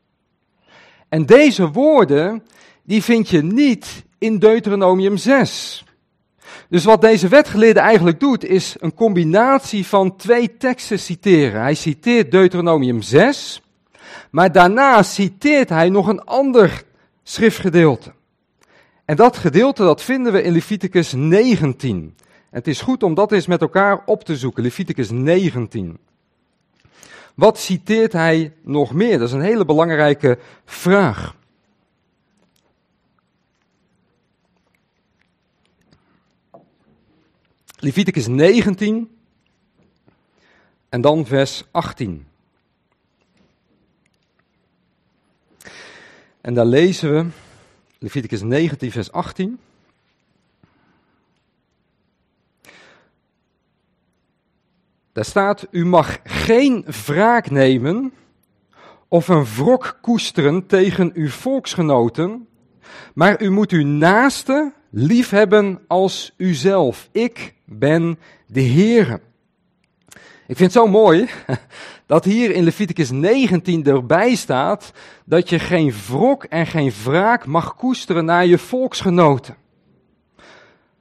En 1.09 1.27
deze 1.27 1.71
woorden, 1.71 2.43
die 2.83 3.03
vind 3.03 3.29
je 3.29 3.43
niet 3.43 4.05
in 4.19 4.39
Deuteronomium 4.39 5.17
6. 5.17 5.85
Dus 6.69 6.85
wat 6.85 7.01
deze 7.01 7.29
wetgeleerde 7.29 7.81
eigenlijk 7.81 8.21
doet, 8.21 8.45
is 8.45 8.77
een 8.79 8.95
combinatie 8.95 9.87
van 9.87 10.17
twee 10.17 10.57
teksten 10.57 10.99
citeren. 10.99 11.61
Hij 11.61 11.75
citeert 11.75 12.31
Deuteronomium 12.31 13.03
6, 13.03 13.63
maar 14.31 14.53
daarna 14.53 15.03
citeert 15.03 15.69
hij 15.69 15.89
nog 15.89 16.07
een 16.07 16.25
ander 16.25 16.83
schriftgedeelte. 17.23 18.17
En 19.09 19.17
dat 19.17 19.37
gedeelte 19.37 19.83
dat 19.83 20.03
vinden 20.03 20.33
we 20.33 20.43
in 20.43 20.53
Leviticus 20.53 21.13
19. 21.13 22.15
En 22.27 22.35
het 22.51 22.67
is 22.67 22.81
goed 22.81 23.03
om 23.03 23.15
dat 23.15 23.33
eens 23.33 23.47
met 23.47 23.61
elkaar 23.61 24.03
op 24.05 24.25
te 24.25 24.37
zoeken, 24.37 24.63
Leviticus 24.63 25.11
19. 25.11 25.99
Wat 27.35 27.59
citeert 27.59 28.13
hij 28.13 28.53
nog 28.63 28.93
meer? 28.93 29.19
Dat 29.19 29.29
is 29.29 29.35
een 29.35 29.41
hele 29.41 29.65
belangrijke 29.65 30.39
vraag. 30.65 31.37
Leviticus 37.77 38.27
19 38.27 39.19
en 40.89 41.01
dan 41.01 41.27
vers 41.27 41.65
18. 41.71 42.27
En 46.41 46.55
daar 46.55 46.67
lezen 46.67 47.15
we 47.15 47.27
Leviticus 47.99 48.43
19, 48.43 48.91
vers 48.91 49.13
18. 49.13 49.59
Daar 55.13 55.25
staat: 55.25 55.67
U 55.71 55.87
mag 55.87 56.19
geen 56.25 56.85
wraak 57.07 57.51
nemen 57.51 58.13
of 59.09 59.29
een 59.29 59.45
wrok 59.45 59.99
koesteren 60.01 60.67
tegen 60.67 61.11
uw 61.15 61.29
volksgenoten, 61.29 62.49
maar 63.15 63.43
u 63.43 63.51
moet 63.51 63.71
uw 63.71 63.87
naaste 63.87 64.73
liefhebben 64.91 65.81
als 65.87 66.35
uzelf. 66.37 67.09
Ik 67.13 67.55
ben 67.65 68.19
de 68.47 68.63
Heere. 68.63 69.21
Ik 70.49 70.57
vind 70.57 70.75
het 70.75 70.83
zo 70.83 70.89
mooi 70.89 71.29
dat 72.07 72.25
hier 72.25 72.51
in 72.51 72.65
Leviticus 72.65 73.11
19 73.11 73.85
erbij 73.85 74.35
staat 74.35 74.93
dat 75.25 75.49
je 75.49 75.59
geen 75.59 75.93
wrok 76.07 76.45
en 76.45 76.67
geen 76.67 76.93
wraak 77.05 77.47
mag 77.47 77.75
koesteren 77.75 78.25
naar 78.25 78.47
je 78.47 78.59
volksgenoten. 78.59 79.57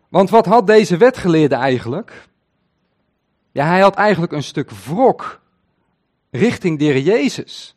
Want 0.10 0.30
wat 0.30 0.46
had 0.46 0.68
deze 0.68 0.98
wetgeleerde 0.98 1.56
eigenlijk? 1.56 2.28
Ja, 3.52 3.66
hij 3.66 3.80
had 3.80 3.96
eigenlijk 3.96 4.32
een 4.32 4.44
stuk 4.44 4.72
wrok 4.72 5.42
richting 6.32 6.80
de 6.80 7.04
Jezus. 7.04 7.76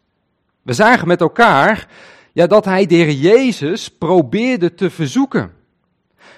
We 0.62 0.72
zagen 0.72 1.08
met 1.08 1.20
elkaar 1.20 1.88
ja, 2.32 2.46
dat 2.46 2.64
hij 2.64 2.86
de 2.86 3.18
Jezus 3.18 3.88
probeerde 3.88 4.74
te 4.74 4.90
verzoeken. 4.90 5.52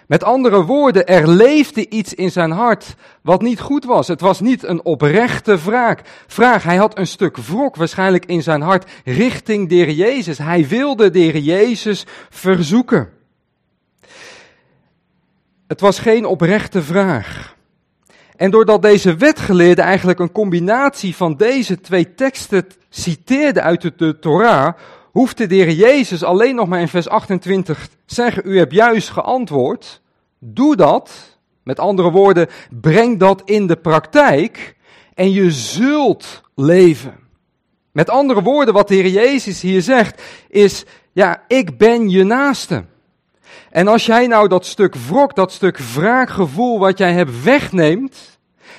Met 0.07 0.25
andere 0.25 0.65
woorden, 0.65 1.07
er 1.07 1.29
leefde 1.29 1.89
iets 1.89 2.15
in 2.15 2.31
zijn 2.31 2.51
hart 2.51 2.95
wat 3.23 3.43
niet 3.43 3.61
goed 3.61 3.85
was. 3.85 4.09
Het 4.09 4.21
was 4.21 4.41
niet 4.41 4.63
een 4.63 4.85
oprechte 4.85 5.59
vraag. 5.59 5.99
vraag. 6.27 6.63
Hij 6.63 6.77
had 6.77 6.99
een 6.99 7.07
stuk 7.07 7.37
wrok 7.37 7.77
waarschijnlijk 7.77 8.27
in 8.27 8.43
zijn 8.43 8.61
hart 8.61 8.91
richting 9.05 9.69
de 9.69 9.95
Jezus. 9.95 10.39
Hij 10.39 10.69
wilde 10.69 11.11
de 11.11 11.43
Jezus 11.43 12.07
verzoeken. 12.31 13.11
Het 15.67 15.81
was 15.81 15.99
geen 15.99 16.25
oprechte 16.25 16.83
vraag. 16.83 17.57
En 18.37 18.51
doordat 18.51 18.83
deze 18.83 19.17
wetgeleerde 19.17 19.83
eigenlijk 19.83 20.19
een 20.19 20.33
combinatie 20.33 21.17
van 21.17 21.37
deze 21.37 21.81
twee 21.81 22.15
teksten 22.15 22.67
citeerde 22.89 23.61
uit 23.61 23.81
de, 23.81 23.93
de 23.97 24.19
Torah, 24.19 24.75
hoefde 25.13 25.47
de 25.47 25.55
Heer 25.55 25.71
Jezus 25.71 26.23
alleen 26.23 26.55
nog 26.55 26.69
maar 26.69 26.81
in 26.81 26.89
vers 26.89 27.09
28 27.09 27.89
zeggen, 28.07 28.43
u 28.47 28.59
hebt 28.59 28.73
juist 28.73 29.09
geantwoord. 29.09 30.01
Doe 30.39 30.77
dat. 30.77 31.31
Met 31.63 31.79
andere 31.79 32.11
woorden, 32.11 32.49
breng 32.71 33.19
dat 33.19 33.43
in 33.45 33.67
de 33.67 33.77
praktijk 33.77 34.77
en 35.15 35.33
je 35.33 35.51
zult 35.51 36.43
leven. 36.55 37.15
Met 37.93 38.11
andere 38.11 38.43
woorden, 38.43 38.75
wat 38.75 38.89
de 38.89 38.95
Heer 38.95 39.09
Jezus 39.09 39.61
hier 39.61 39.83
zegt, 39.83 40.23
is, 40.49 40.85
ja, 41.13 41.43
ik 41.49 41.79
ben 41.79 42.09
je 42.09 42.25
naaste. 42.25 42.85
En 43.71 43.89
als 43.89 44.07
jij 44.07 44.27
nou 44.27 44.49
dat 44.49 44.67
stuk 44.67 44.95
wrok, 44.95 45.35
dat 45.35 45.53
stuk 45.53 45.79
wraakgevoel 45.79 46.79
wat 46.79 46.99
jij 46.99 47.13
hebt 47.13 47.43
wegneemt, 47.43 48.32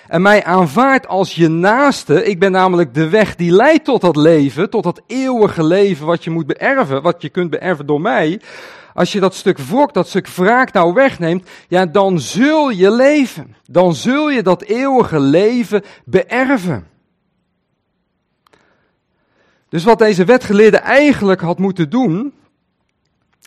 en 0.08 0.22
mij 0.22 0.44
aanvaardt 0.44 1.08
als 1.08 1.36
je 1.36 1.48
naaste. 1.48 2.26
Ik 2.26 2.40
ben 2.40 2.52
namelijk 2.52 2.94
de 2.94 3.10
weg 3.10 3.36
die 3.36 3.52
leidt 3.52 3.86
tot 3.86 4.02
dat 4.02 4.16
leven, 4.16 4.70
tot 4.70 4.84
dat 4.84 5.02
eeuwige 5.08 5.64
leven 5.64 6.06
wat 6.06 6.24
je 6.24 6.30
moet 6.30 6.48
beërven, 6.48 7.02
wat 7.02 7.22
je 7.22 7.30
kunt 7.30 7.50
beërven 7.50 7.86
door 7.86 8.02
mij. 8.02 8.42
Als 8.94 9.12
je 9.12 9.20
dat 9.20 9.36
stuk 9.36 9.58
wrok, 9.58 9.94
dat 9.94 10.08
stuk 10.08 10.28
wraak 10.28 10.74
nou 10.74 10.94
wegneemt, 10.94 11.50
ja, 11.68 11.86
dan 11.86 12.20
zul 12.20 12.70
je 12.70 12.92
leven. 12.92 13.56
Dan 13.66 13.96
zul 13.96 14.30
je 14.30 14.44
dat 14.44 14.62
eeuwige 14.62 15.20
leven 15.20 15.84
beërven. 16.06 16.88
Dus 19.70 19.84
wat 19.84 20.00
deze 20.00 20.26
wetgeleerde 20.26 20.78
eigenlijk 20.78 21.42
had 21.42 21.60
moeten 21.60 21.90
doen, 21.90 22.34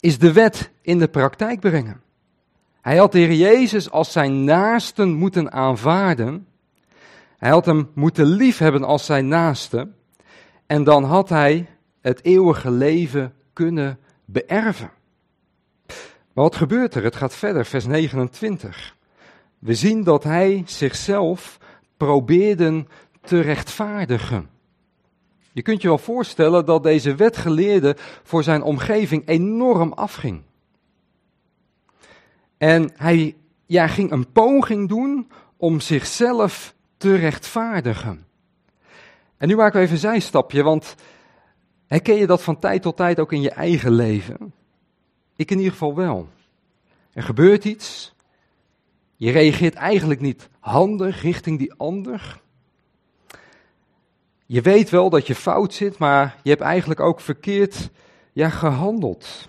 is 0.00 0.18
de 0.18 0.32
wet 0.32 0.70
in 0.82 0.98
de 0.98 1.08
praktijk 1.08 1.60
brengen. 1.60 2.00
Hij 2.86 2.96
had 2.96 3.12
de 3.12 3.18
Heer 3.18 3.32
Jezus 3.32 3.90
als 3.90 4.12
zijn 4.12 4.44
naasten 4.44 5.12
moeten 5.12 5.52
aanvaarden. 5.52 6.46
Hij 7.36 7.50
had 7.50 7.66
hem 7.66 7.90
moeten 7.94 8.26
liefhebben 8.26 8.84
als 8.84 9.04
zijn 9.04 9.28
naaste. 9.28 9.88
En 10.66 10.84
dan 10.84 11.04
had 11.04 11.28
hij 11.28 11.66
het 12.00 12.24
eeuwige 12.24 12.70
leven 12.70 13.34
kunnen 13.52 13.98
beërven. 14.24 14.90
Maar 16.32 16.44
wat 16.44 16.56
gebeurt 16.56 16.94
er? 16.94 17.04
Het 17.04 17.16
gaat 17.16 17.34
verder, 17.34 17.66
vers 17.66 17.86
29. 17.86 18.96
We 19.58 19.74
zien 19.74 20.04
dat 20.04 20.24
hij 20.24 20.62
zichzelf 20.66 21.58
probeerde 21.96 22.86
te 23.20 23.40
rechtvaardigen. 23.40 24.48
Je 25.52 25.62
kunt 25.62 25.82
je 25.82 25.88
wel 25.88 25.98
voorstellen 25.98 26.64
dat 26.64 26.82
deze 26.82 27.14
wetgeleerde 27.14 27.96
voor 28.22 28.42
zijn 28.42 28.62
omgeving 28.62 29.28
enorm 29.28 29.92
afging. 29.92 30.42
En 32.58 32.90
hij 32.96 33.36
ja, 33.66 33.86
ging 33.86 34.10
een 34.10 34.32
poging 34.32 34.88
doen 34.88 35.30
om 35.56 35.80
zichzelf 35.80 36.75
te 36.96 37.14
rechtvaardigen. 37.14 38.26
En 39.36 39.48
nu 39.48 39.56
maken 39.56 39.76
we 39.76 39.80
even 39.80 39.94
een 39.94 40.00
zijstapje, 40.00 40.62
want 40.62 40.94
herken 41.86 42.14
je 42.14 42.26
dat 42.26 42.42
van 42.42 42.58
tijd 42.58 42.82
tot 42.82 42.96
tijd 42.96 43.20
ook 43.20 43.32
in 43.32 43.42
je 43.42 43.50
eigen 43.50 43.92
leven? 43.92 44.52
Ik 45.36 45.50
in 45.50 45.56
ieder 45.56 45.72
geval 45.72 45.94
wel. 45.94 46.28
Er 47.12 47.22
gebeurt 47.22 47.64
iets, 47.64 48.14
je 49.16 49.30
reageert 49.30 49.75
eigenlijk 49.75 50.20
niet 50.20 50.48
handig 50.60 51.22
richting 51.22 51.58
die 51.58 51.75
ander. 51.75 52.40
Je 54.46 54.60
weet 54.60 54.90
wel 54.90 55.10
dat 55.10 55.26
je 55.26 55.34
fout 55.34 55.75
zit, 55.75 55.98
maar 55.98 56.36
je 56.42 56.50
hebt 56.50 56.62
eigenlijk 56.62 57.00
ook 57.00 57.20
verkeerd 57.20 57.90
ja, 58.32 58.48
gehandeld. 58.48 59.48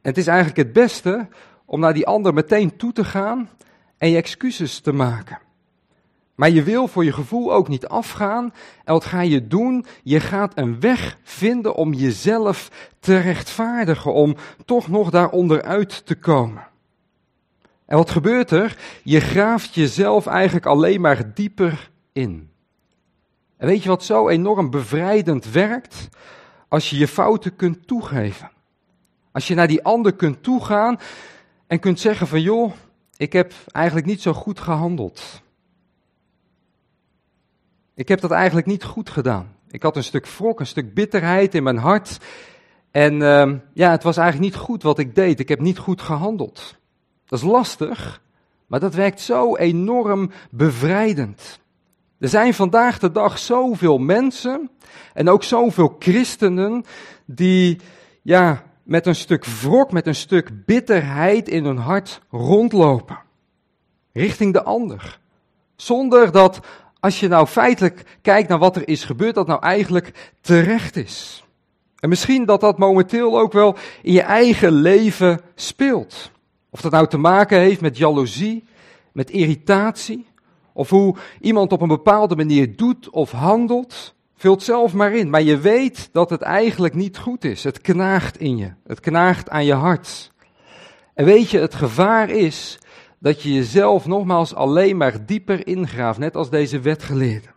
En 0.00 0.10
het 0.14 0.16
is 0.16 0.26
eigenlijk 0.26 0.58
het 0.58 0.72
beste 0.72 1.28
om 1.68 1.80
naar 1.80 1.94
die 1.94 2.06
ander 2.06 2.34
meteen 2.34 2.76
toe 2.76 2.92
te 2.92 3.04
gaan 3.04 3.48
en 3.98 4.10
je 4.10 4.16
excuses 4.16 4.80
te 4.80 4.92
maken. 4.92 5.38
Maar 6.34 6.50
je 6.50 6.62
wil 6.62 6.88
voor 6.88 7.04
je 7.04 7.12
gevoel 7.12 7.52
ook 7.52 7.68
niet 7.68 7.86
afgaan. 7.88 8.44
En 8.84 8.92
wat 8.92 9.04
ga 9.04 9.20
je 9.20 9.46
doen? 9.46 9.86
Je 10.02 10.20
gaat 10.20 10.52
een 10.58 10.80
weg 10.80 11.18
vinden 11.22 11.74
om 11.74 11.92
jezelf 11.92 12.70
te 13.00 13.18
rechtvaardigen, 13.18 14.12
om 14.12 14.36
toch 14.64 14.88
nog 14.88 15.10
daaronder 15.10 15.62
uit 15.62 16.06
te 16.06 16.14
komen. 16.14 16.66
En 17.86 17.96
wat 17.96 18.10
gebeurt 18.10 18.50
er? 18.50 18.78
Je 19.02 19.20
graaft 19.20 19.74
jezelf 19.74 20.26
eigenlijk 20.26 20.66
alleen 20.66 21.00
maar 21.00 21.34
dieper 21.34 21.90
in. 22.12 22.50
En 23.56 23.66
weet 23.66 23.82
je 23.82 23.88
wat 23.88 24.04
zo 24.04 24.28
enorm 24.28 24.70
bevrijdend 24.70 25.50
werkt? 25.50 26.08
Als 26.68 26.90
je 26.90 26.98
je 26.98 27.08
fouten 27.08 27.56
kunt 27.56 27.86
toegeven. 27.86 28.50
Als 29.32 29.48
je 29.48 29.54
naar 29.54 29.68
die 29.68 29.84
ander 29.84 30.12
kunt 30.14 30.42
toegaan 30.42 30.98
en 31.68 31.78
kunt 31.78 32.00
zeggen 32.00 32.26
van 32.26 32.40
joh, 32.40 32.72
ik 33.16 33.32
heb 33.32 33.52
eigenlijk 33.72 34.06
niet 34.06 34.22
zo 34.22 34.32
goed 34.32 34.60
gehandeld. 34.60 35.42
Ik 37.94 38.08
heb 38.08 38.20
dat 38.20 38.30
eigenlijk 38.30 38.66
niet 38.66 38.84
goed 38.84 39.10
gedaan. 39.10 39.56
Ik 39.70 39.82
had 39.82 39.96
een 39.96 40.04
stuk 40.04 40.26
wrok, 40.26 40.60
een 40.60 40.66
stuk 40.66 40.94
bitterheid 40.94 41.54
in 41.54 41.62
mijn 41.62 41.78
hart. 41.78 42.18
En 42.90 43.14
uh, 43.14 43.52
ja, 43.72 43.90
het 43.90 44.02
was 44.02 44.16
eigenlijk 44.16 44.52
niet 44.52 44.62
goed 44.62 44.82
wat 44.82 44.98
ik 44.98 45.14
deed. 45.14 45.40
Ik 45.40 45.48
heb 45.48 45.60
niet 45.60 45.78
goed 45.78 46.02
gehandeld. 46.02 46.76
Dat 47.24 47.38
is 47.38 47.44
lastig, 47.44 48.22
maar 48.66 48.80
dat 48.80 48.94
werkt 48.94 49.20
zo 49.20 49.56
enorm 49.56 50.30
bevrijdend. 50.50 51.60
Er 52.18 52.28
zijn 52.28 52.54
vandaag 52.54 52.98
de 52.98 53.12
dag 53.12 53.38
zoveel 53.38 53.98
mensen 53.98 54.70
en 55.14 55.28
ook 55.28 55.42
zoveel 55.42 55.96
christenen 55.98 56.84
die 57.24 57.80
ja, 58.22 58.67
met 58.88 59.06
een 59.06 59.14
stuk 59.14 59.44
wrok, 59.44 59.92
met 59.92 60.06
een 60.06 60.14
stuk 60.14 60.64
bitterheid 60.66 61.48
in 61.48 61.64
hun 61.64 61.76
hart 61.76 62.20
rondlopen. 62.30 63.18
Richting 64.12 64.52
de 64.52 64.62
ander. 64.62 65.18
Zonder 65.76 66.32
dat, 66.32 66.60
als 67.00 67.20
je 67.20 67.28
nou 67.28 67.46
feitelijk 67.46 68.18
kijkt 68.22 68.48
naar 68.48 68.58
wat 68.58 68.76
er 68.76 68.88
is 68.88 69.04
gebeurd, 69.04 69.34
dat 69.34 69.46
nou 69.46 69.62
eigenlijk 69.62 70.32
terecht 70.40 70.96
is. 70.96 71.44
En 71.98 72.08
misschien 72.08 72.44
dat 72.44 72.60
dat 72.60 72.78
momenteel 72.78 73.38
ook 73.38 73.52
wel 73.52 73.76
in 74.02 74.12
je 74.12 74.22
eigen 74.22 74.72
leven 74.72 75.40
speelt. 75.54 76.30
Of 76.70 76.80
dat 76.80 76.92
nou 76.92 77.06
te 77.06 77.18
maken 77.18 77.58
heeft 77.58 77.80
met 77.80 77.96
jaloezie, 77.96 78.64
met 79.12 79.30
irritatie, 79.30 80.26
of 80.72 80.90
hoe 80.90 81.16
iemand 81.40 81.72
op 81.72 81.80
een 81.80 81.88
bepaalde 81.88 82.36
manier 82.36 82.76
doet 82.76 83.10
of 83.10 83.30
handelt. 83.30 84.14
Vul 84.40 84.52
het 84.52 84.62
zelf 84.62 84.92
maar 84.92 85.12
in, 85.12 85.30
maar 85.30 85.42
je 85.42 85.58
weet 85.58 86.08
dat 86.12 86.30
het 86.30 86.42
eigenlijk 86.42 86.94
niet 86.94 87.18
goed 87.18 87.44
is. 87.44 87.64
Het 87.64 87.80
knaagt 87.80 88.40
in 88.40 88.56
je, 88.56 88.72
het 88.86 89.00
knaagt 89.00 89.50
aan 89.50 89.64
je 89.64 89.74
hart. 89.74 90.32
En 91.14 91.24
weet 91.24 91.50
je, 91.50 91.58
het 91.58 91.74
gevaar 91.74 92.30
is 92.30 92.78
dat 93.18 93.42
je 93.42 93.54
jezelf 93.54 94.06
nogmaals 94.06 94.54
alleen 94.54 94.96
maar 94.96 95.26
dieper 95.26 95.66
ingraaft, 95.66 96.18
net 96.18 96.36
als 96.36 96.50
deze 96.50 96.80
wetgeleerde. 96.80 97.48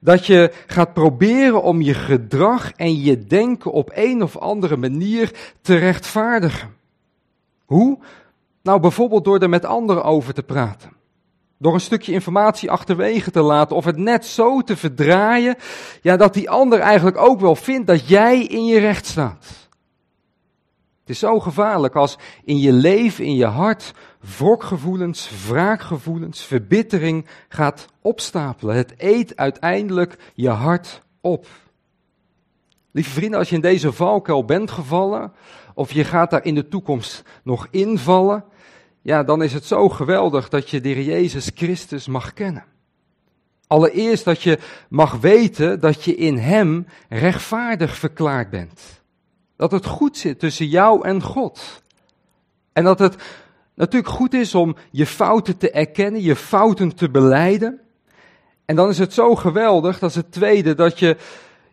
dat 0.00 0.26
je 0.26 0.52
gaat 0.66 0.92
proberen 0.92 1.62
om 1.62 1.80
je 1.80 1.94
gedrag 1.94 2.72
en 2.72 3.00
je 3.00 3.24
denken 3.24 3.72
op 3.72 3.90
een 3.94 4.22
of 4.22 4.36
andere 4.36 4.76
manier 4.76 5.54
te 5.60 5.76
rechtvaardigen. 5.76 6.74
Hoe? 7.64 7.98
Nou, 8.62 8.80
bijvoorbeeld 8.80 9.24
door 9.24 9.38
er 9.38 9.48
met 9.48 9.64
anderen 9.64 10.04
over 10.04 10.34
te 10.34 10.42
praten. 10.42 10.90
Door 11.58 11.74
een 11.74 11.80
stukje 11.80 12.12
informatie 12.12 12.70
achterwege 12.70 13.30
te 13.30 13.40
laten 13.40 13.76
of 13.76 13.84
het 13.84 13.96
net 13.96 14.26
zo 14.26 14.60
te 14.60 14.76
verdraaien, 14.76 15.56
ja, 16.02 16.16
dat 16.16 16.34
die 16.34 16.50
ander 16.50 16.78
eigenlijk 16.78 17.16
ook 17.16 17.40
wel 17.40 17.56
vindt 17.56 17.86
dat 17.86 18.08
jij 18.08 18.42
in 18.42 18.64
je 18.64 18.78
recht 18.78 19.06
staat. 19.06 19.64
Het 21.00 21.12
is 21.12 21.18
zo 21.18 21.40
gevaarlijk 21.40 21.94
als 21.94 22.18
in 22.44 22.58
je 22.58 22.72
leven, 22.72 23.24
in 23.24 23.34
je 23.34 23.46
hart, 23.46 23.94
wrokgevoelens, 24.38 25.30
wraakgevoelens, 25.48 26.40
verbittering 26.40 27.26
gaat 27.48 27.86
opstapelen. 28.00 28.76
Het 28.76 28.94
eet 28.96 29.36
uiteindelijk 29.36 30.16
je 30.34 30.48
hart 30.48 31.02
op. 31.20 31.46
Lieve 32.90 33.10
vrienden, 33.10 33.38
als 33.38 33.48
je 33.48 33.54
in 33.54 33.60
deze 33.60 33.92
valkuil 33.92 34.44
bent 34.44 34.70
gevallen, 34.70 35.32
of 35.74 35.92
je 35.92 36.04
gaat 36.04 36.30
daar 36.30 36.44
in 36.44 36.54
de 36.54 36.68
toekomst 36.68 37.22
nog 37.42 37.68
invallen, 37.70 38.44
ja, 39.04 39.22
dan 39.22 39.42
is 39.42 39.52
het 39.52 39.64
zo 39.64 39.88
geweldig 39.88 40.48
dat 40.48 40.70
je 40.70 40.80
de 40.80 41.04
Jezus 41.04 41.50
Christus 41.54 42.06
mag 42.06 42.32
kennen. 42.32 42.64
Allereerst 43.66 44.24
dat 44.24 44.42
je 44.42 44.58
mag 44.88 45.12
weten 45.12 45.80
dat 45.80 46.04
je 46.04 46.14
in 46.14 46.36
Hem 46.36 46.86
rechtvaardig 47.08 47.96
verklaard 47.96 48.50
bent. 48.50 49.02
Dat 49.56 49.70
het 49.70 49.86
goed 49.86 50.16
zit 50.16 50.38
tussen 50.38 50.66
jou 50.66 51.06
en 51.06 51.22
God. 51.22 51.82
En 52.72 52.84
dat 52.84 52.98
het 52.98 53.16
natuurlijk 53.74 54.12
goed 54.12 54.34
is 54.34 54.54
om 54.54 54.76
je 54.90 55.06
fouten 55.06 55.56
te 55.56 55.70
erkennen, 55.70 56.22
je 56.22 56.36
fouten 56.36 56.94
te 56.94 57.10
beleiden. 57.10 57.80
En 58.64 58.76
dan 58.76 58.88
is 58.88 58.98
het 58.98 59.12
zo 59.12 59.34
geweldig, 59.34 59.98
dat 59.98 60.10
is 60.10 60.16
het 60.16 60.32
tweede, 60.32 60.74
dat 60.74 60.98
je 60.98 61.16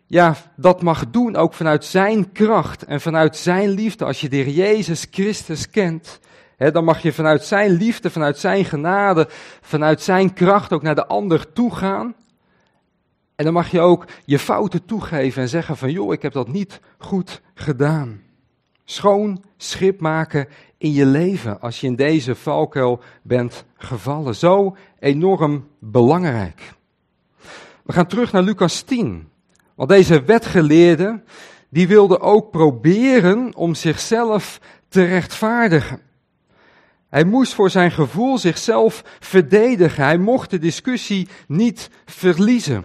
ja, 0.06 0.36
dat 0.56 0.82
mag 0.82 1.10
doen 1.10 1.36
ook 1.36 1.54
vanuit 1.54 1.84
Zijn 1.84 2.32
kracht 2.32 2.84
en 2.84 3.00
vanuit 3.00 3.36
Zijn 3.36 3.68
liefde. 3.68 4.04
Als 4.04 4.20
je 4.20 4.28
de 4.28 4.52
Jezus 4.52 5.06
Christus 5.10 5.70
kent, 5.70 6.20
dan 6.70 6.84
mag 6.84 7.02
je 7.02 7.12
vanuit 7.12 7.44
zijn 7.44 7.70
liefde, 7.70 8.10
vanuit 8.10 8.38
zijn 8.38 8.64
genade, 8.64 9.28
vanuit 9.60 10.02
zijn 10.02 10.32
kracht 10.32 10.72
ook 10.72 10.82
naar 10.82 10.94
de 10.94 11.06
ander 11.06 11.52
toe 11.52 11.74
gaan. 11.74 12.14
En 13.36 13.44
dan 13.44 13.52
mag 13.52 13.70
je 13.70 13.80
ook 13.80 14.04
je 14.24 14.38
fouten 14.38 14.84
toegeven 14.84 15.42
en 15.42 15.48
zeggen 15.48 15.76
van 15.76 15.90
joh, 15.90 16.12
ik 16.12 16.22
heb 16.22 16.32
dat 16.32 16.48
niet 16.48 16.80
goed 16.98 17.42
gedaan. 17.54 18.22
Schoon 18.84 19.44
schip 19.56 20.00
maken 20.00 20.48
in 20.78 20.92
je 20.92 21.06
leven 21.06 21.60
als 21.60 21.80
je 21.80 21.86
in 21.86 21.96
deze 21.96 22.34
valkuil 22.34 23.02
bent 23.22 23.64
gevallen. 23.76 24.34
Zo 24.34 24.76
enorm 24.98 25.68
belangrijk. 25.78 26.72
We 27.82 27.92
gaan 27.92 28.06
terug 28.06 28.32
naar 28.32 28.42
Lucas 28.42 28.82
10. 28.82 29.28
Want 29.74 29.88
deze 29.88 30.22
wetgeleerde, 30.22 31.22
die 31.68 31.88
wilde 31.88 32.20
ook 32.20 32.50
proberen 32.50 33.54
om 33.54 33.74
zichzelf 33.74 34.60
te 34.88 35.04
rechtvaardigen. 35.04 36.00
Hij 37.12 37.24
moest 37.24 37.54
voor 37.54 37.70
zijn 37.70 37.90
gevoel 37.90 38.38
zichzelf 38.38 39.04
verdedigen. 39.20 40.04
Hij 40.04 40.18
mocht 40.18 40.50
de 40.50 40.58
discussie 40.58 41.28
niet 41.48 41.90
verliezen. 42.04 42.84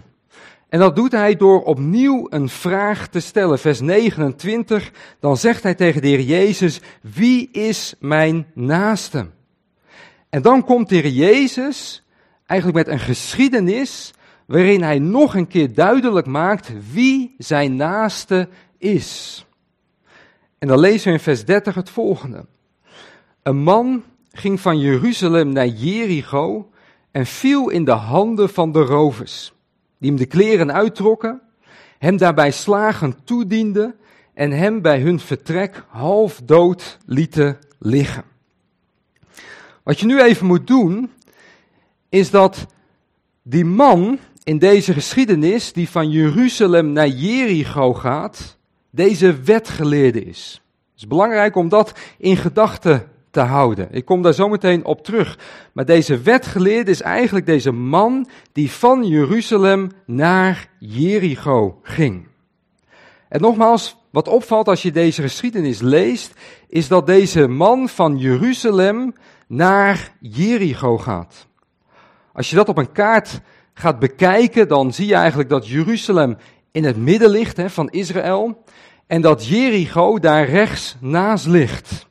En 0.69 0.79
dat 0.79 0.95
doet 0.95 1.11
hij 1.11 1.35
door 1.35 1.63
opnieuw 1.63 2.27
een 2.29 2.49
vraag 2.49 3.07
te 3.07 3.19
stellen. 3.19 3.59
Vers 3.59 3.79
29, 3.79 4.91
dan 5.19 5.37
zegt 5.37 5.63
hij 5.63 5.75
tegen 5.75 6.01
de 6.01 6.07
Heer 6.07 6.21
Jezus, 6.21 6.79
wie 7.01 7.51
is 7.51 7.95
mijn 7.99 8.47
naaste? 8.53 9.29
En 10.29 10.41
dan 10.41 10.63
komt 10.63 10.89
de 10.89 10.95
Heer 10.95 11.11
Jezus 11.11 12.03
eigenlijk 12.45 12.85
met 12.85 12.93
een 12.93 13.05
geschiedenis 13.05 14.13
waarin 14.45 14.83
hij 14.83 14.99
nog 14.99 15.35
een 15.35 15.47
keer 15.47 15.73
duidelijk 15.73 16.27
maakt 16.27 16.71
wie 16.91 17.35
zijn 17.37 17.75
naaste 17.75 18.49
is. 18.77 19.45
En 20.57 20.67
dan 20.67 20.79
lezen 20.79 21.07
we 21.07 21.13
in 21.13 21.23
vers 21.23 21.45
30 21.45 21.75
het 21.75 21.89
volgende. 21.89 22.45
Een 23.43 23.57
man 23.57 24.03
ging 24.37 24.59
van 24.59 24.79
Jeruzalem 24.79 25.51
naar 25.51 25.67
Jericho 25.67 26.69
en 27.11 27.25
viel 27.25 27.69
in 27.69 27.85
de 27.85 27.91
handen 27.91 28.49
van 28.49 28.71
de 28.71 28.81
rovers, 28.81 29.53
die 29.97 30.09
hem 30.09 30.19
de 30.19 30.25
kleren 30.25 30.73
uittrokken, 30.73 31.41
hem 31.97 32.17
daarbij 32.17 32.51
slagen 32.51 33.15
toedienden 33.23 33.95
en 34.33 34.51
hem 34.51 34.81
bij 34.81 35.01
hun 35.01 35.19
vertrek 35.19 35.83
half 35.87 36.41
dood 36.43 36.97
lieten 37.05 37.57
liggen. 37.79 38.23
Wat 39.83 39.99
je 39.99 40.05
nu 40.05 40.21
even 40.21 40.45
moet 40.45 40.67
doen, 40.67 41.11
is 42.09 42.29
dat 42.29 42.65
die 43.43 43.65
man 43.65 44.19
in 44.43 44.57
deze 44.57 44.93
geschiedenis, 44.93 45.73
die 45.73 45.89
van 45.89 46.09
Jeruzalem 46.09 46.91
naar 46.91 47.07
Jericho 47.07 47.93
gaat, 47.93 48.57
deze 48.89 49.41
wetgeleerde 49.41 50.23
is. 50.23 50.61
Het 50.91 51.01
is 51.01 51.07
belangrijk 51.07 51.55
om 51.55 51.69
dat 51.69 51.93
in 52.17 52.37
gedachten 52.37 53.11
te 53.31 53.39
houden. 53.39 53.87
Ik 53.91 54.05
kom 54.05 54.21
daar 54.21 54.33
zo 54.33 54.49
meteen 54.49 54.85
op 54.85 55.03
terug. 55.03 55.37
Maar 55.73 55.85
deze 55.85 56.21
wetgeleerde 56.21 56.91
is 56.91 57.01
eigenlijk 57.01 57.45
deze 57.45 57.71
man 57.71 58.27
die 58.51 58.71
van 58.71 59.07
Jeruzalem 59.07 59.91
naar 60.05 60.69
Jericho 60.79 61.79
ging. 61.83 62.27
En 63.29 63.41
nogmaals, 63.41 63.97
wat 64.11 64.27
opvalt 64.27 64.67
als 64.67 64.81
je 64.81 64.91
deze 64.91 65.21
geschiedenis 65.21 65.79
leest, 65.79 66.33
is 66.67 66.87
dat 66.87 67.07
deze 67.07 67.47
man 67.47 67.89
van 67.89 68.17
Jeruzalem 68.17 69.13
naar 69.47 70.11
Jericho 70.19 70.97
gaat. 70.97 71.47
Als 72.33 72.49
je 72.49 72.55
dat 72.55 72.69
op 72.69 72.77
een 72.77 72.91
kaart 72.91 73.41
gaat 73.73 73.99
bekijken, 73.99 74.67
dan 74.67 74.93
zie 74.93 75.07
je 75.07 75.15
eigenlijk 75.15 75.49
dat 75.49 75.67
Jeruzalem 75.67 76.37
in 76.71 76.83
het 76.83 76.97
midden 76.97 77.29
ligt 77.29 77.57
hè, 77.57 77.69
van 77.69 77.89
Israël 77.89 78.63
en 79.07 79.21
dat 79.21 79.47
Jericho 79.47 80.19
daar 80.19 80.49
rechts 80.49 80.95
naast 80.99 81.45
ligt. 81.45 82.06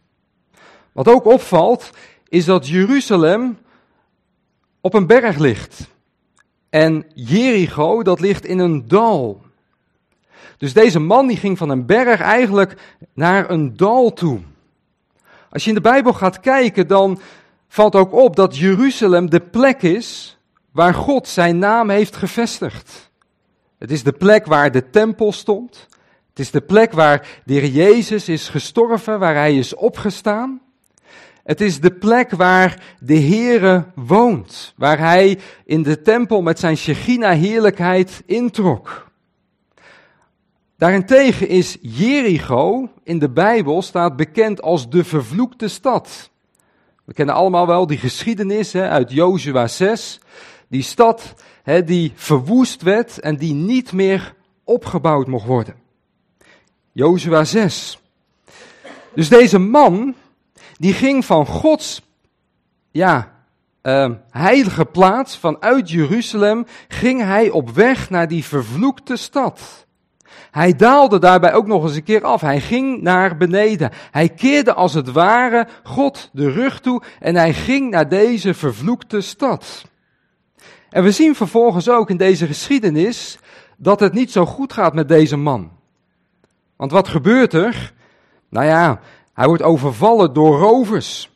Wat 0.97 1.09
ook 1.09 1.25
opvalt, 1.25 1.91
is 2.29 2.45
dat 2.45 2.69
Jeruzalem 2.69 3.59
op 4.81 4.95
een 4.95 5.07
berg 5.07 5.39
ligt. 5.39 5.89
En 6.71 7.05
Jericho, 7.15 8.03
dat 8.03 8.21
ligt 8.21 8.45
in 8.45 8.59
een 8.59 8.89
dal. 8.89 9.43
Dus 10.59 10.73
deze 10.73 10.99
man 10.99 11.27
die 11.27 11.37
ging 11.37 11.59
van 11.59 11.69
een 11.69 11.87
berg 11.87 12.21
eigenlijk 12.21 12.97
naar 13.15 13.51
een 13.51 13.77
dal 13.77 14.13
toe. 14.13 14.41
Als 15.51 15.63
je 15.63 15.69
in 15.69 15.75
de 15.75 15.81
Bijbel 15.81 16.13
gaat 16.13 16.41
kijken, 16.41 16.87
dan 16.87 17.21
valt 17.69 17.95
ook 17.95 18.13
op 18.13 18.37
dat 18.37 18.57
Jeruzalem 18.57 19.31
de 19.31 19.41
plek 19.41 19.83
is 19.83 20.39
waar 20.73 20.95
God 20.95 21.29
zijn 21.29 21.59
naam 21.59 21.91
heeft 21.91 22.17
gevestigd. 22.17 23.11
Het 23.79 23.91
is 23.91 24.03
de 24.03 24.13
plek 24.13 24.47
waar 24.47 24.73
de 24.73 24.91
tempel 24.91 25.33
stond. 25.33 25.87
Het 26.29 26.39
is 26.39 26.51
de 26.51 26.61
plek 26.61 26.93
waar 26.93 27.41
de 27.45 27.53
Heer 27.53 27.71
Jezus 27.71 28.29
is 28.29 28.49
gestorven, 28.49 29.19
waar 29.19 29.35
hij 29.35 29.57
is 29.57 29.75
opgestaan. 29.75 30.61
Het 31.47 31.61
is 31.61 31.81
de 31.81 31.91
plek 31.91 32.31
waar 32.31 32.83
de 33.01 33.21
Heere 33.21 33.85
woont, 33.95 34.75
waar 34.77 34.99
hij 34.99 35.39
in 35.65 35.83
de 35.83 36.03
tempel 36.03 36.43
met 36.43 36.59
zijn 36.59 36.77
Shechina 36.77 37.31
heerlijkheid 37.33 38.23
introk. 38.25 39.11
Daarentegen 40.77 41.49
is 41.49 41.77
Jericho 41.81 42.89
in 43.03 43.19
de 43.19 43.31
Bijbel 43.31 43.83
staat 43.83 44.17
bekend 44.17 44.63
als 44.63 44.89
de 44.89 45.05
vervloekte 45.05 45.69
stad. 45.69 46.31
We 47.05 47.13
kennen 47.13 47.35
allemaal 47.35 47.67
wel 47.67 47.87
die 47.87 47.99
geschiedenis 47.99 48.73
hè, 48.73 48.89
uit 48.89 49.11
Jozua 49.11 49.67
6. 49.67 50.21
Die 50.69 50.83
stad 50.83 51.35
hè, 51.63 51.85
die 51.85 52.13
verwoest 52.15 52.83
werd 52.83 53.19
en 53.19 53.37
die 53.37 53.55
niet 53.55 53.93
meer 53.93 54.35
opgebouwd 54.65 55.27
mocht 55.27 55.47
worden. 55.47 55.75
Jozua 56.93 57.45
6. 57.45 58.01
Dus 59.15 59.29
deze 59.29 59.59
man, 59.59 60.15
die 60.79 60.93
ging 60.93 61.25
van 61.25 61.47
Gods 61.47 62.03
ja, 62.91 63.33
uh, 63.83 64.11
heilige 64.31 64.85
plaats, 64.85 65.39
vanuit 65.39 65.91
Jeruzalem, 65.91 66.67
ging 66.89 67.23
hij 67.23 67.51
op 67.51 67.71
weg 67.71 68.11
naar 68.11 68.29
die 68.29 68.45
vervloekte 68.45 69.17
stad. 69.17 69.87
Hij 70.51 70.73
daalde 70.73 71.19
daarbij 71.19 71.55
ook 71.55 71.67
nog 71.67 71.83
eens 71.83 71.97
een 71.97 72.03
keer 72.03 72.25
af. 72.25 72.41
Hij 72.41 72.61
ging 72.61 73.03
naar 73.03 73.37
beneden. 73.37 73.91
Hij 74.11 74.29
keerde 74.29 74.75
als 74.75 74.95
het 74.95 75.13
ware 75.13 75.69
God 75.83 76.31
de 76.33 76.51
rug 76.51 76.81
toe 76.81 77.03
en 77.21 77.37
hij 77.37 77.55
ging 77.55 77.91
naar 77.91 78.09
deze 78.09 78.55
vervloekte 78.55 79.21
stad. 79.21 79.85
En 80.91 81.03
we 81.03 81.11
zien 81.11 81.35
vervolgens 81.35 81.89
ook 81.89 82.11
in 82.11 82.17
deze 82.17 82.47
geschiedenis 82.47 83.39
dat 83.77 84.01
het 84.01 84.13
niet 84.13 84.33
zo 84.33 84.47
goed 84.47 84.73
gaat 84.73 84.95
met 84.95 85.09
deze 85.09 85.37
man. 85.37 85.71
Want 86.77 86.91
wat 86.91 87.09
gebeurt 87.09 87.53
er? 87.53 87.93
Nou 88.49 88.67
ja, 88.67 89.01
hij 89.37 89.47
wordt 89.47 89.63
overvallen 89.63 90.33
door 90.33 90.59
rovers, 90.59 91.31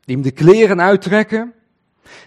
die 0.00 0.14
hem 0.14 0.24
de 0.24 0.30
kleren 0.30 0.80
uittrekken, 0.80 1.52